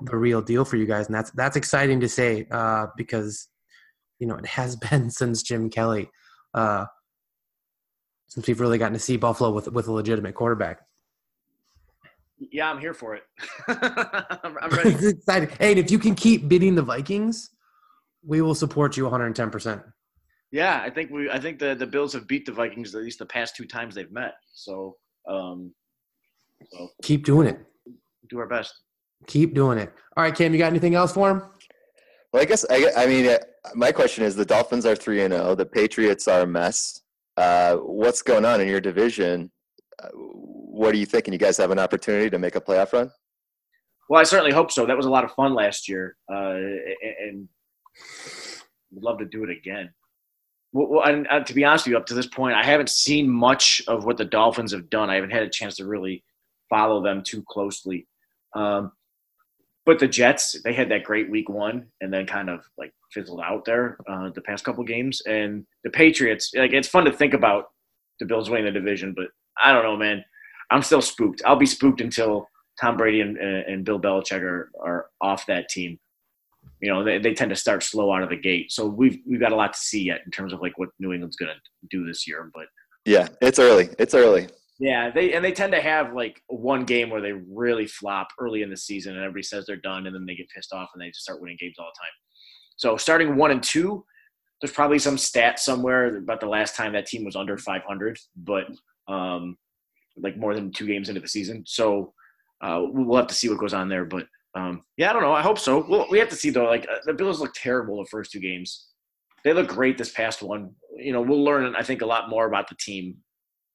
the 0.00 0.16
real 0.16 0.40
deal 0.40 0.64
for 0.64 0.78
you 0.78 0.86
guys, 0.86 1.04
and 1.04 1.14
that's 1.14 1.30
that's 1.32 1.56
exciting 1.56 2.00
to 2.00 2.08
say 2.08 2.46
uh, 2.50 2.86
because 2.96 3.46
you 4.18 4.26
know 4.26 4.36
it 4.36 4.46
has 4.46 4.74
been 4.90 5.10
since 5.10 5.42
Jim 5.42 5.68
Kelly, 5.68 6.08
uh, 6.54 6.86
since 8.30 8.46
we've 8.46 8.60
really 8.60 8.78
gotten 8.78 8.94
to 8.94 9.00
see 9.00 9.16
Buffalo 9.16 9.50
with 9.50 9.70
with 9.72 9.88
a 9.88 9.92
legitimate 9.92 10.34
quarterback. 10.34 10.80
Yeah, 12.38 12.70
I'm 12.70 12.78
here 12.78 12.94
for 12.94 13.16
it. 13.16 13.24
I'm, 13.68 14.56
I'm 14.62 14.70
ready. 14.70 14.90
it's 14.90 15.04
exciting. 15.04 15.50
Hey, 15.58 15.72
and 15.72 15.78
if 15.78 15.90
you 15.90 15.98
can 15.98 16.14
keep 16.14 16.48
beating 16.48 16.74
the 16.74 16.82
Vikings, 16.82 17.50
we 18.24 18.40
will 18.40 18.54
support 18.54 18.96
you 18.96 19.02
110. 19.04 19.50
percent 19.50 19.82
Yeah, 20.52 20.80
I 20.80 20.88
think 20.90 21.10
we. 21.10 21.28
I 21.28 21.38
think 21.38 21.58
the 21.58 21.74
the 21.74 21.86
Bills 21.86 22.12
have 22.14 22.26
beat 22.28 22.46
the 22.46 22.52
Vikings 22.52 22.94
at 22.94 23.02
least 23.02 23.18
the 23.18 23.26
past 23.26 23.56
two 23.56 23.66
times 23.66 23.94
they've 23.96 24.12
met. 24.12 24.34
So, 24.54 24.96
um, 25.28 25.74
so 26.72 26.88
keep 27.02 27.24
doing 27.24 27.48
it. 27.48 27.58
Do 28.30 28.38
our 28.38 28.46
best. 28.46 28.72
Keep 29.26 29.54
doing 29.54 29.76
it. 29.76 29.92
All 30.16 30.22
right, 30.22 30.34
Cam, 30.34 30.52
you 30.52 30.58
got 30.58 30.68
anything 30.68 30.94
else 30.94 31.12
for 31.12 31.30
him? 31.30 31.42
Well, 32.32 32.42
I 32.42 32.46
guess 32.46 32.64
I, 32.70 32.90
I 32.96 33.06
mean, 33.06 33.26
uh, 33.26 33.38
my 33.74 33.90
question 33.90 34.24
is: 34.24 34.36
the 34.36 34.44
Dolphins 34.46 34.86
are 34.86 34.94
three 34.94 35.20
and 35.22 35.34
zero. 35.34 35.48
Oh, 35.48 35.54
the 35.56 35.66
Patriots 35.66 36.28
are 36.28 36.42
a 36.42 36.46
mess. 36.46 37.00
Uh, 37.36 37.76
what's 37.76 38.22
going 38.22 38.44
on 38.44 38.60
in 38.60 38.68
your 38.68 38.80
division? 38.80 39.50
Uh, 40.02 40.08
what 40.14 40.94
are 40.94 40.98
you 40.98 41.06
thinking? 41.06 41.32
You 41.32 41.38
guys 41.38 41.56
have 41.56 41.70
an 41.70 41.78
opportunity 41.78 42.30
to 42.30 42.38
make 42.38 42.56
a 42.56 42.60
playoff 42.60 42.92
run? 42.92 43.10
Well, 44.08 44.20
I 44.20 44.24
certainly 44.24 44.52
hope 44.52 44.72
so. 44.72 44.86
That 44.86 44.96
was 44.96 45.06
a 45.06 45.10
lot 45.10 45.24
of 45.24 45.32
fun 45.32 45.54
last 45.54 45.88
year, 45.88 46.16
uh, 46.32 46.56
and 47.26 47.48
would 48.90 49.04
love 49.04 49.18
to 49.18 49.24
do 49.24 49.44
it 49.44 49.50
again. 49.50 49.92
Well, 50.72 51.04
and, 51.04 51.26
uh, 51.28 51.40
to 51.44 51.54
be 51.54 51.64
honest 51.64 51.86
with 51.86 51.92
you, 51.92 51.96
up 51.98 52.06
to 52.06 52.14
this 52.14 52.26
point, 52.26 52.54
I 52.54 52.64
haven't 52.64 52.88
seen 52.88 53.28
much 53.28 53.82
of 53.88 54.04
what 54.04 54.16
the 54.16 54.24
Dolphins 54.24 54.72
have 54.72 54.90
done. 54.90 55.10
I 55.10 55.14
haven't 55.14 55.30
had 55.30 55.42
a 55.42 55.48
chance 55.48 55.76
to 55.76 55.86
really 55.86 56.24
follow 56.68 57.02
them 57.02 57.22
too 57.22 57.44
closely. 57.48 58.06
Um, 58.54 58.92
but 59.86 59.98
the 59.98 60.08
Jets, 60.08 60.60
they 60.62 60.72
had 60.72 60.90
that 60.90 61.04
great 61.04 61.30
week 61.30 61.48
one 61.48 61.86
and 62.00 62.12
then 62.12 62.26
kind 62.26 62.50
of 62.50 62.60
like 62.78 62.92
fizzled 63.12 63.40
out 63.40 63.64
there 63.64 63.96
uh, 64.08 64.30
the 64.34 64.42
past 64.42 64.64
couple 64.64 64.84
games. 64.84 65.22
And 65.26 65.66
the 65.84 65.90
Patriots, 65.90 66.52
like 66.54 66.72
it's 66.72 66.88
fun 66.88 67.04
to 67.06 67.12
think 67.12 67.34
about 67.34 67.66
the 68.18 68.26
Bills 68.26 68.50
winning 68.50 68.66
the 68.66 68.78
division, 68.78 69.14
but 69.16 69.28
I 69.62 69.72
don't 69.72 69.82
know, 69.82 69.96
man. 69.96 70.24
I'm 70.70 70.82
still 70.82 71.02
spooked. 71.02 71.42
I'll 71.44 71.56
be 71.56 71.66
spooked 71.66 72.00
until 72.00 72.46
Tom 72.80 72.96
Brady 72.96 73.22
and, 73.22 73.36
and 73.36 73.84
Bill 73.84 74.00
Belichick 74.00 74.42
are, 74.42 74.70
are 74.80 75.06
off 75.20 75.46
that 75.46 75.68
team. 75.68 75.98
You 76.80 76.92
know, 76.92 77.02
they, 77.02 77.18
they 77.18 77.34
tend 77.34 77.50
to 77.50 77.56
start 77.56 77.82
slow 77.82 78.12
out 78.12 78.22
of 78.22 78.30
the 78.30 78.36
gate. 78.36 78.70
So 78.72 78.86
we've 78.86 79.18
we've 79.26 79.40
got 79.40 79.52
a 79.52 79.56
lot 79.56 79.72
to 79.72 79.78
see 79.78 80.04
yet 80.04 80.20
in 80.24 80.30
terms 80.30 80.52
of 80.52 80.60
like 80.60 80.78
what 80.78 80.90
New 80.98 81.12
England's 81.12 81.36
to 81.36 81.48
do 81.90 82.06
this 82.06 82.26
year. 82.26 82.50
But 82.54 82.66
yeah, 83.04 83.28
it's 83.42 83.58
early. 83.58 83.90
It's 83.98 84.14
early. 84.14 84.48
Yeah, 84.80 85.10
they 85.10 85.34
and 85.34 85.44
they 85.44 85.52
tend 85.52 85.72
to 85.72 85.80
have 85.80 86.14
like 86.14 86.42
one 86.48 86.84
game 86.84 87.10
where 87.10 87.20
they 87.20 87.32
really 87.32 87.86
flop 87.86 88.28
early 88.38 88.62
in 88.62 88.70
the 88.70 88.76
season, 88.78 89.14
and 89.14 89.22
everybody 89.22 89.42
says 89.42 89.66
they're 89.66 89.76
done, 89.76 90.06
and 90.06 90.14
then 90.14 90.24
they 90.24 90.34
get 90.34 90.48
pissed 90.48 90.72
off 90.72 90.88
and 90.94 91.02
they 91.02 91.08
just 91.08 91.20
start 91.20 91.40
winning 91.40 91.58
games 91.60 91.76
all 91.78 91.84
the 91.84 92.00
time. 92.00 92.12
So 92.76 92.96
starting 92.96 93.36
one 93.36 93.50
and 93.50 93.62
two, 93.62 94.06
there's 94.60 94.72
probably 94.72 94.98
some 94.98 95.18
stat 95.18 95.60
somewhere 95.60 96.16
about 96.16 96.40
the 96.40 96.46
last 96.46 96.76
time 96.76 96.94
that 96.94 97.04
team 97.04 97.26
was 97.26 97.36
under 97.36 97.58
500, 97.58 98.18
but 98.36 98.68
um, 99.06 99.58
like 100.16 100.38
more 100.38 100.54
than 100.54 100.72
two 100.72 100.86
games 100.86 101.10
into 101.10 101.20
the 101.20 101.28
season. 101.28 101.62
So 101.66 102.14
uh, 102.62 102.80
we'll 102.84 103.18
have 103.18 103.26
to 103.26 103.34
see 103.34 103.50
what 103.50 103.58
goes 103.58 103.74
on 103.74 103.90
there. 103.90 104.06
But 104.06 104.26
um, 104.54 104.82
yeah, 104.96 105.10
I 105.10 105.12
don't 105.12 105.22
know. 105.22 105.34
I 105.34 105.42
hope 105.42 105.58
so. 105.58 105.84
Well, 105.86 106.06
we 106.10 106.18
have 106.18 106.30
to 106.30 106.36
see 106.36 106.48
though. 106.48 106.64
Like 106.64 106.86
uh, 106.90 106.96
the 107.04 107.12
Bills 107.12 107.38
look 107.38 107.52
terrible 107.54 107.98
the 107.98 108.08
first 108.08 108.32
two 108.32 108.40
games. 108.40 108.86
They 109.44 109.52
look 109.52 109.68
great 109.68 109.98
this 109.98 110.12
past 110.12 110.42
one. 110.42 110.70
You 110.96 111.12
know, 111.12 111.20
we'll 111.20 111.44
learn 111.44 111.74
I 111.76 111.82
think 111.82 112.00
a 112.00 112.06
lot 112.06 112.30
more 112.30 112.46
about 112.46 112.68
the 112.68 112.76
team 112.80 113.16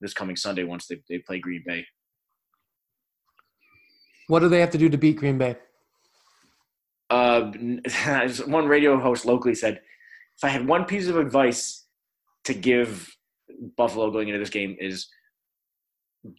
this 0.06 0.14
coming 0.14 0.36
Sunday 0.36 0.64
once 0.64 0.88
they 0.88 1.02
they 1.10 1.20
play 1.20 1.40
Green 1.40 1.64
Bay. 1.66 1.86
What 4.28 4.40
do 4.40 4.50
they 4.50 4.60
have 4.60 4.72
to 4.72 4.78
do 4.78 4.90
to 4.90 4.98
beat 4.98 5.18
Green 5.18 5.38
Bay? 5.38 5.56
Uh, 7.10 7.52
one 8.48 8.68
radio 8.68 9.00
host 9.00 9.26
locally 9.26 9.56
said, 9.56 9.82
if 10.38 10.44
I 10.44 10.50
had 10.50 10.68
one 10.68 10.86
piece 10.86 11.08
of 11.08 11.18
advice 11.18 11.86
to 12.46 12.54
give 12.54 13.16
Buffalo 13.78 14.12
going 14.12 14.28
into 14.28 14.40
this 14.40 14.50
game 14.50 14.76
is 14.80 15.08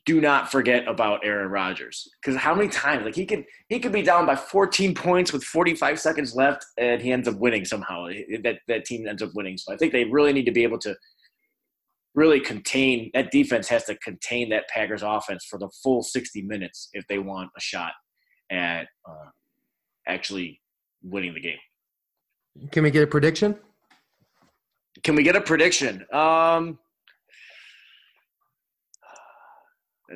do 0.04 0.20
not 0.20 0.50
forget 0.50 0.86
about 0.88 1.24
Aaron 1.24 1.48
Rodgers 1.48 2.08
because 2.20 2.36
how 2.36 2.54
many 2.54 2.68
times 2.68 3.04
like 3.04 3.14
he 3.14 3.24
could 3.24 3.44
he 3.68 3.78
could 3.78 3.92
be 3.92 4.02
down 4.02 4.26
by 4.26 4.34
14 4.34 4.94
points 4.94 5.32
with 5.32 5.44
45 5.44 6.00
seconds 6.00 6.34
left 6.34 6.66
and 6.76 7.00
he 7.00 7.12
ends 7.12 7.28
up 7.28 7.36
winning 7.36 7.64
somehow 7.64 8.08
that 8.42 8.58
that 8.66 8.84
team 8.84 9.06
ends 9.06 9.22
up 9.22 9.30
winning 9.34 9.56
so 9.56 9.72
I 9.72 9.76
think 9.76 9.92
they 9.92 10.04
really 10.04 10.32
need 10.32 10.46
to 10.46 10.50
be 10.50 10.64
able 10.64 10.78
to 10.80 10.96
really 12.16 12.40
contain 12.40 13.10
that 13.14 13.30
defense 13.30 13.68
has 13.68 13.84
to 13.84 13.94
contain 13.98 14.48
that 14.48 14.66
Packers 14.68 15.02
offense 15.04 15.44
for 15.44 15.58
the 15.58 15.68
full 15.82 16.02
60 16.02 16.42
minutes 16.42 16.88
if 16.94 17.06
they 17.08 17.18
want 17.18 17.50
a 17.56 17.60
shot 17.60 17.92
at 18.50 18.88
uh, 19.08 19.28
actually 20.08 20.60
winning 21.02 21.34
the 21.34 21.40
game. 21.40 21.58
Can 22.72 22.82
we 22.82 22.90
get 22.90 23.02
a 23.02 23.06
prediction? 23.06 23.54
Can 25.04 25.14
we 25.14 25.22
get 25.22 25.36
a 25.36 25.42
prediction? 25.42 26.06
Um, 26.10 26.78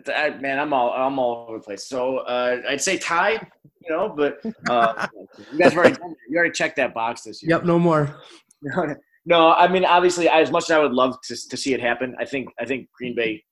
I, 0.07 0.30
man, 0.30 0.59
I'm 0.59 0.72
all 0.72 0.92
I'm 0.92 1.18
all 1.18 1.46
over 1.48 1.59
the 1.59 1.64
place. 1.64 1.86
So 1.86 2.18
uh, 2.18 2.62
I'd 2.66 2.80
say 2.80 2.96
tie, 2.96 3.32
you 3.32 3.90
know, 3.90 4.09
but 4.09 4.40
uh, 4.70 5.07
you 5.53 5.59
guys 5.59 5.76
already 5.76 5.96
you 6.30 6.38
already 6.38 6.53
checked 6.53 6.76
that 6.76 6.94
box 6.94 7.22
this 7.22 7.42
year. 7.42 7.51
Yep, 7.51 7.64
no 7.64 7.78
more. 7.78 8.16
no, 9.25 9.53
I 9.53 9.68
mean 9.68 9.85
obviously, 9.85 10.29
as 10.29 10.51
much 10.51 10.64
as 10.64 10.71
I 10.71 10.79
would 10.79 10.93
love 10.93 11.18
to 11.23 11.49
to 11.49 11.57
see 11.57 11.75
it 11.75 11.81
happen, 11.81 12.14
I 12.18 12.25
think 12.25 12.49
I 12.59 12.64
think 12.64 12.89
Green 12.97 13.14
Bay 13.14 13.43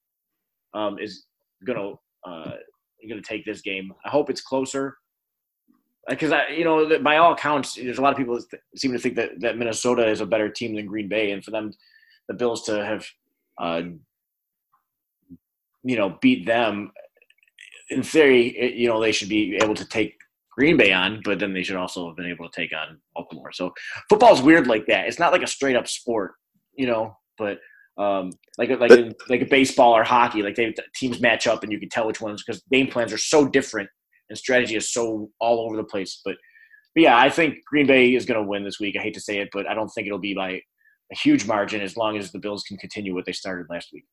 um, 0.74 0.98
is 0.98 1.24
gonna 1.64 1.92
uh, 2.26 2.52
gonna 3.08 3.22
take 3.22 3.44
this 3.44 3.60
game. 3.60 3.92
I 4.04 4.10
hope 4.10 4.30
it's 4.30 4.40
closer 4.40 4.96
because 6.08 6.32
I, 6.32 6.48
you 6.48 6.64
know, 6.64 6.98
by 7.00 7.18
all 7.18 7.32
accounts, 7.32 7.74
there's 7.74 7.98
a 7.98 8.02
lot 8.02 8.12
of 8.12 8.18
people 8.18 8.40
that 8.50 8.60
seem 8.76 8.92
to 8.92 8.98
think 8.98 9.16
that, 9.16 9.40
that 9.40 9.58
Minnesota 9.58 10.08
is 10.08 10.20
a 10.20 10.26
better 10.26 10.48
team 10.48 10.74
than 10.74 10.86
Green 10.86 11.08
Bay, 11.08 11.32
and 11.32 11.44
for 11.44 11.50
them, 11.50 11.72
the 12.28 12.34
Bills 12.34 12.64
to 12.64 12.84
have, 12.84 13.06
uh, 13.60 13.82
you 15.82 15.96
know, 15.96 16.16
beat 16.20 16.46
them, 16.46 16.92
in 17.90 18.02
theory, 18.02 18.48
it, 18.48 18.74
you 18.74 18.88
know, 18.88 19.00
they 19.00 19.12
should 19.12 19.28
be 19.28 19.58
able 19.62 19.74
to 19.74 19.84
take 19.84 20.18
Green 20.58 20.76
Bay 20.76 20.92
on, 20.92 21.20
but 21.24 21.38
then 21.38 21.52
they 21.52 21.62
should 21.62 21.76
also 21.76 22.08
have 22.08 22.16
been 22.16 22.26
able 22.26 22.48
to 22.48 22.60
take 22.60 22.72
on 22.76 22.98
Baltimore. 23.14 23.52
So 23.52 23.72
football 24.08 24.34
is 24.34 24.42
weird 24.42 24.66
like 24.66 24.86
that. 24.88 25.06
It's 25.06 25.20
not 25.20 25.30
like 25.30 25.44
a 25.44 25.46
straight 25.46 25.76
up 25.76 25.86
sport, 25.86 26.32
you 26.74 26.88
know, 26.88 27.16
but 27.38 27.58
um, 27.96 28.32
like 28.58 28.70
like 28.80 28.90
in, 28.90 29.14
like 29.28 29.40
a 29.40 29.46
baseball 29.46 29.92
or 29.92 30.02
hockey, 30.02 30.42
like 30.42 30.56
they 30.56 30.74
teams 30.96 31.20
match 31.20 31.46
up 31.46 31.62
and 31.62 31.70
you 31.70 31.78
can 31.78 31.88
tell 31.88 32.08
which 32.08 32.20
ones 32.20 32.42
because 32.44 32.60
game 32.72 32.88
plans 32.88 33.12
are 33.12 33.18
so 33.18 33.46
different 33.46 33.88
and 34.30 34.36
strategy 34.36 34.74
is 34.74 34.92
so 34.92 35.30
all 35.38 35.60
over 35.60 35.76
the 35.76 35.84
place. 35.84 36.20
But, 36.24 36.34
but 36.92 37.02
yeah, 37.02 37.16
I 37.16 37.30
think 37.30 37.58
Green 37.64 37.86
Bay 37.86 38.16
is 38.16 38.26
going 38.26 38.42
to 38.42 38.48
win 38.48 38.64
this 38.64 38.80
week. 38.80 38.96
I 38.98 39.02
hate 39.02 39.14
to 39.14 39.20
say 39.20 39.38
it, 39.38 39.50
but 39.52 39.68
I 39.70 39.74
don't 39.74 39.88
think 39.90 40.08
it'll 40.08 40.18
be 40.18 40.34
by 40.34 40.50
a 41.12 41.16
huge 41.16 41.46
margin 41.46 41.82
as 41.82 41.96
long 41.96 42.18
as 42.18 42.32
the 42.32 42.40
Bills 42.40 42.64
can 42.64 42.78
continue 42.78 43.14
what 43.14 43.26
they 43.26 43.32
started 43.32 43.66
last 43.70 43.90
week. 43.92 44.06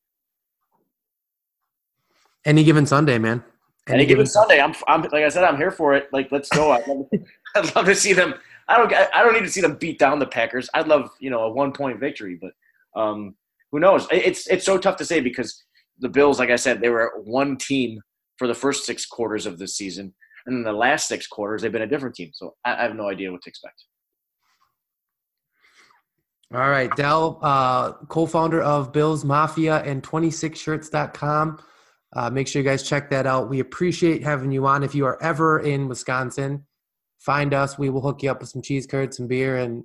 Any 2.44 2.62
given 2.62 2.86
Sunday, 2.86 3.18
man. 3.18 3.42
Any, 3.88 3.98
Any 3.98 4.06
given, 4.06 4.24
given 4.24 4.26
Sunday, 4.26 4.60
I'm, 4.60 4.74
I'm 4.88 5.02
like 5.02 5.24
I 5.24 5.28
said, 5.28 5.44
I'm 5.44 5.56
here 5.56 5.70
for 5.70 5.94
it. 5.94 6.08
Like, 6.12 6.32
let's 6.32 6.48
go. 6.48 6.72
I'd 6.72 6.86
love, 6.88 7.06
I'd 7.54 7.76
love 7.76 7.86
to 7.86 7.94
see 7.94 8.12
them. 8.12 8.34
I 8.68 8.76
don't. 8.78 8.92
I 8.92 9.22
don't 9.22 9.32
need 9.32 9.44
to 9.44 9.50
see 9.50 9.60
them 9.60 9.76
beat 9.76 9.98
down 9.98 10.18
the 10.18 10.26
Packers. 10.26 10.68
I'd 10.74 10.88
love, 10.88 11.10
you 11.20 11.30
know, 11.30 11.44
a 11.44 11.52
one 11.52 11.72
point 11.72 12.00
victory. 12.00 12.38
But 12.40 13.00
um, 13.00 13.36
who 13.70 13.78
knows? 13.78 14.08
It's 14.10 14.48
it's 14.48 14.66
so 14.66 14.76
tough 14.76 14.96
to 14.96 15.04
say 15.04 15.20
because 15.20 15.62
the 16.00 16.08
Bills, 16.08 16.40
like 16.40 16.50
I 16.50 16.56
said, 16.56 16.80
they 16.80 16.88
were 16.88 17.12
one 17.24 17.56
team 17.56 18.00
for 18.38 18.48
the 18.48 18.54
first 18.54 18.84
six 18.84 19.06
quarters 19.06 19.46
of 19.46 19.58
this 19.58 19.76
season. 19.76 20.12
And 20.46 20.56
then 20.56 20.64
the 20.64 20.76
last 20.76 21.08
six 21.08 21.26
quarters, 21.26 21.62
they've 21.62 21.72
been 21.72 21.82
a 21.82 21.86
different 21.86 22.14
team. 22.14 22.30
So 22.32 22.54
I, 22.64 22.74
I 22.74 22.82
have 22.82 22.96
no 22.96 23.08
idea 23.08 23.30
what 23.30 23.42
to 23.42 23.50
expect. 23.50 23.84
All 26.54 26.70
right, 26.70 26.94
Del, 26.94 27.40
uh, 27.42 27.92
co-founder 28.06 28.62
of 28.62 28.92
Bills 28.92 29.24
Mafia 29.24 29.78
and 29.82 30.00
26shirts.com. 30.00 31.58
Uh, 32.14 32.30
make 32.30 32.48
sure 32.48 32.62
you 32.62 32.68
guys 32.68 32.82
check 32.82 33.10
that 33.10 33.26
out. 33.26 33.48
We 33.48 33.60
appreciate 33.60 34.22
having 34.22 34.52
you 34.52 34.66
on. 34.66 34.82
If 34.82 34.94
you 34.94 35.06
are 35.06 35.20
ever 35.22 35.60
in 35.60 35.88
Wisconsin, 35.88 36.64
find 37.18 37.52
us. 37.52 37.78
We 37.78 37.90
will 37.90 38.00
hook 38.00 38.22
you 38.22 38.30
up 38.30 38.40
with 38.40 38.48
some 38.48 38.62
cheese 38.62 38.86
curds, 38.86 39.16
some 39.16 39.26
beer, 39.26 39.56
and 39.58 39.84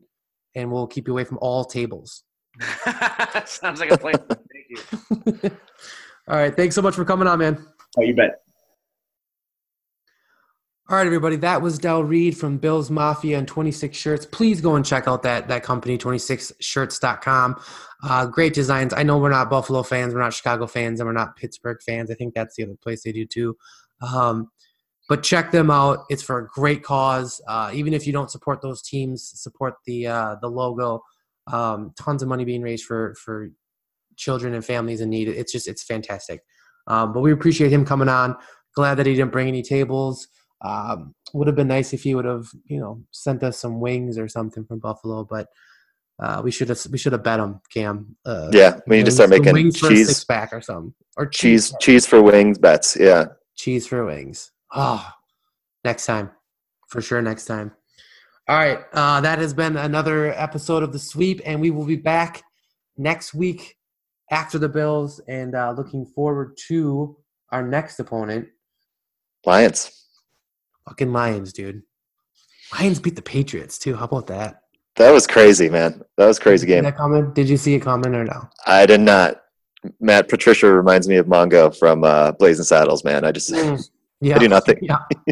and 0.56 0.72
we'll 0.72 0.88
keep 0.88 1.08
you 1.08 1.14
away 1.14 1.24
from 1.24 1.40
all 1.42 1.66
tables. 1.66 2.24
Sounds 3.46 3.80
like 3.80 3.92
a 3.92 3.98
plan. 3.98 4.16
Thank 4.28 4.70
you. 4.70 5.52
all 6.28 6.38
right, 6.38 6.56
thanks 6.56 6.76
so 6.76 6.82
much 6.82 6.96
for 6.96 7.06
coming 7.06 7.28
on, 7.28 7.40
man. 7.40 7.66
Oh, 7.98 8.02
you 8.02 8.16
bet. 8.16 8.42
All 10.90 10.98
right, 10.98 11.06
everybody. 11.06 11.38
That 11.38 11.62
was 11.62 11.78
Del 11.78 12.04
Reid 12.04 12.36
from 12.36 12.58
Bills 12.58 12.90
Mafia 12.90 13.38
and 13.38 13.48
26 13.48 13.96
Shirts. 13.96 14.26
Please 14.26 14.60
go 14.60 14.76
and 14.76 14.86
check 14.86 15.08
out 15.08 15.24
that 15.24 15.48
that 15.48 15.64
company, 15.64 15.98
26shirts.com. 15.98 17.62
Uh, 18.04 18.26
great 18.26 18.54
designs. 18.54 18.92
I 18.94 19.04
know 19.04 19.18
we're 19.18 19.30
not 19.30 19.50
Buffalo 19.50 19.84
fans, 19.84 20.14
we're 20.14 20.20
not 20.20 20.34
Chicago 20.34 20.68
fans, 20.68 21.00
and 21.00 21.08
we're 21.08 21.14
not 21.14 21.38
Pittsburgh 21.38 21.78
fans. 21.86 22.12
I 22.12 22.16
think 22.16 22.34
that's 22.34 22.56
the 22.56 22.64
other 22.64 22.76
place 22.82 23.04
they 23.04 23.12
do 23.12 23.26
too. 23.26 23.56
Um, 24.02 24.52
but 25.08 25.24
check 25.24 25.52
them 25.52 25.70
out. 25.70 26.00
It's 26.10 26.24
for 26.24 26.40
a 26.40 26.48
great 26.48 26.84
cause. 26.84 27.40
Uh, 27.48 27.70
even 27.74 27.94
if 27.94 28.06
you 28.08 28.12
don't 28.12 28.32
support 28.32 28.62
those 28.62 28.82
teams, 28.82 29.32
support 29.36 29.76
the 29.86 30.08
uh, 30.08 30.36
the 30.42 30.50
logo. 30.50 31.04
Um, 31.48 31.94
tons 31.98 32.22
of 32.22 32.28
money 32.28 32.44
being 32.44 32.64
raised 32.64 32.86
for 32.86 33.16
for 33.16 33.50
children 34.18 34.56
and 34.56 34.66
families 34.66 35.00
in 35.00 35.10
need. 35.10 35.30
It's 35.30 35.54
just 35.54 35.70
it's 35.70 35.84
fantastic. 35.84 36.42
Um, 36.88 37.14
but 37.14 37.22
we 37.22 37.32
appreciate 37.32 37.72
him 37.72 37.86
coming 37.86 38.10
on. 38.10 38.36
Glad 38.76 38.96
that 38.96 39.06
he 39.06 39.14
didn't 39.14 39.32
bring 39.32 39.48
any 39.48 39.62
tables. 39.62 40.28
Um, 40.64 41.16
would 41.34 41.48
have 41.48 41.56
been 41.56 41.68
nice 41.68 41.94
if 41.94 42.04
he 42.04 42.14
would 42.14 42.26
have, 42.26 42.48
you 42.66 42.80
know, 42.80 43.04
sent 43.12 43.44
us 43.44 43.58
some 43.58 43.80
wings 43.80 44.18
or 44.18 44.28
something 44.28 44.64
from 44.64 44.80
Buffalo, 44.80 45.24
but 45.24 45.48
uh, 46.20 46.42
we 46.44 46.52
should 46.52 46.70
have 46.70 46.80
we 46.92 46.98
should 46.98 47.14
have 47.14 47.24
bet 47.24 47.40
him, 47.40 47.60
Cam. 47.74 48.16
Uh, 48.24 48.50
yeah, 48.54 48.80
we 48.86 48.98
need 48.98 49.06
to 49.06 49.12
start 49.12 49.32
making 49.32 49.54
wings 49.54 49.80
cheese 49.80 50.08
six 50.08 50.24
pack 50.24 50.54
or 50.54 50.62
something, 50.62 50.94
or 51.18 51.26
cheese 51.26 51.70
cheese, 51.70 51.78
cheese 51.80 52.06
for 52.06 52.22
wings 52.22 52.60
bets. 52.60 52.96
Yeah, 53.00 53.26
cheese 53.56 53.88
for 53.88 54.06
wings. 54.06 54.52
Oh, 54.72 55.06
next 55.84 56.06
time, 56.06 56.30
for 56.88 57.02
sure. 57.02 57.22
Next 57.22 57.46
time. 57.46 57.72
All 58.48 58.58
right, 58.58 58.80
uh, 58.94 59.22
that 59.22 59.40
has 59.40 59.54
been 59.54 59.78
another 59.78 60.32
episode 60.34 60.84
of 60.84 60.94
the 60.94 61.00
sweep, 61.00 61.42
and 61.44 61.60
we 61.60 61.72
will 61.72 61.86
be 61.86 61.96
back 61.96 62.44
next 62.98 63.34
week 63.34 63.78
after 64.30 64.60
the 64.60 64.70
Bills 64.70 65.20
and 65.28 65.56
uh, 65.56 65.74
looking 65.76 66.06
forward 66.06 66.56
to 66.68 67.18
our 67.52 67.64
next 67.66 68.00
opponent. 68.00 68.48
Lions. 69.46 70.01
Fucking 70.88 71.12
Lions, 71.12 71.54
dude. 71.54 71.84
Lions 72.74 73.00
beat 73.00 73.16
the 73.16 73.22
Patriots 73.22 73.78
too. 73.78 73.96
How 73.96 74.06
about 74.06 74.28
that? 74.28 74.62
That 74.96 75.12
was 75.12 75.26
crazy, 75.26 75.70
man. 75.70 76.02
That 76.18 76.28
was 76.28 76.40
crazy 76.40 76.68
game. 76.68 76.84
That 76.84 76.98
comment? 76.98 77.34
Did 77.34 77.50
you 77.50 77.58
see 77.58 77.76
a 77.76 77.80
comment 77.80 78.16
or 78.16 78.24
no? 78.24 78.50
I 78.66 78.86
did 78.86 79.02
not. 79.02 79.42
Matt 80.00 80.30
Patricia 80.30 80.72
reminds 80.72 81.08
me 81.08 81.16
of 81.16 81.26
Mongo 81.26 81.76
from 81.78 82.04
uh, 82.04 82.34
Blazing 82.34 82.66
Saddles, 82.66 83.04
man. 83.04 83.26
I 83.26 83.32
just 83.32 83.52
mm, 83.52 83.82
yeah. 84.22 84.36
I 84.36 84.40
do 84.40 84.48
nothing. 84.48 84.78
Yeah. 84.82 85.00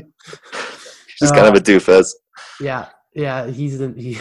He's 1.20 1.32
uh, 1.32 1.36
kind 1.36 1.48
of 1.48 1.56
a 1.56 1.60
doofus. 1.60 2.14
Yeah, 2.60 2.88
yeah. 3.14 3.48
He's 3.48 3.80
the. 3.80 3.94
He 3.96 4.18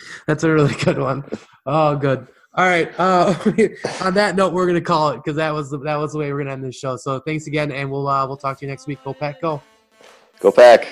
that's 0.26 0.44
a 0.44 0.50
really 0.50 0.74
good 0.74 0.98
one. 0.98 1.24
Oh, 1.66 1.96
good. 1.96 2.26
All 2.54 2.66
right. 2.66 2.92
Uh, 2.98 3.34
on 4.02 4.14
that 4.14 4.36
note, 4.36 4.52
we're 4.52 4.66
gonna 4.66 4.80
call 4.80 5.10
it 5.10 5.16
because 5.16 5.36
that 5.36 5.52
was 5.52 5.70
that 5.70 5.96
was 5.96 6.12
the 6.12 6.18
way 6.18 6.32
we're 6.32 6.40
gonna 6.40 6.52
end 6.52 6.64
this 6.64 6.76
show. 6.76 6.96
So 6.96 7.18
thanks 7.20 7.46
again, 7.46 7.72
and 7.72 7.90
we'll 7.90 8.06
uh, 8.06 8.26
we'll 8.26 8.36
talk 8.36 8.58
to 8.58 8.64
you 8.66 8.70
next 8.70 8.86
week. 8.86 8.98
Go 9.04 9.14
Pack, 9.14 9.40
go. 9.40 9.62
Go 10.44 10.52
Pack. 10.52 10.86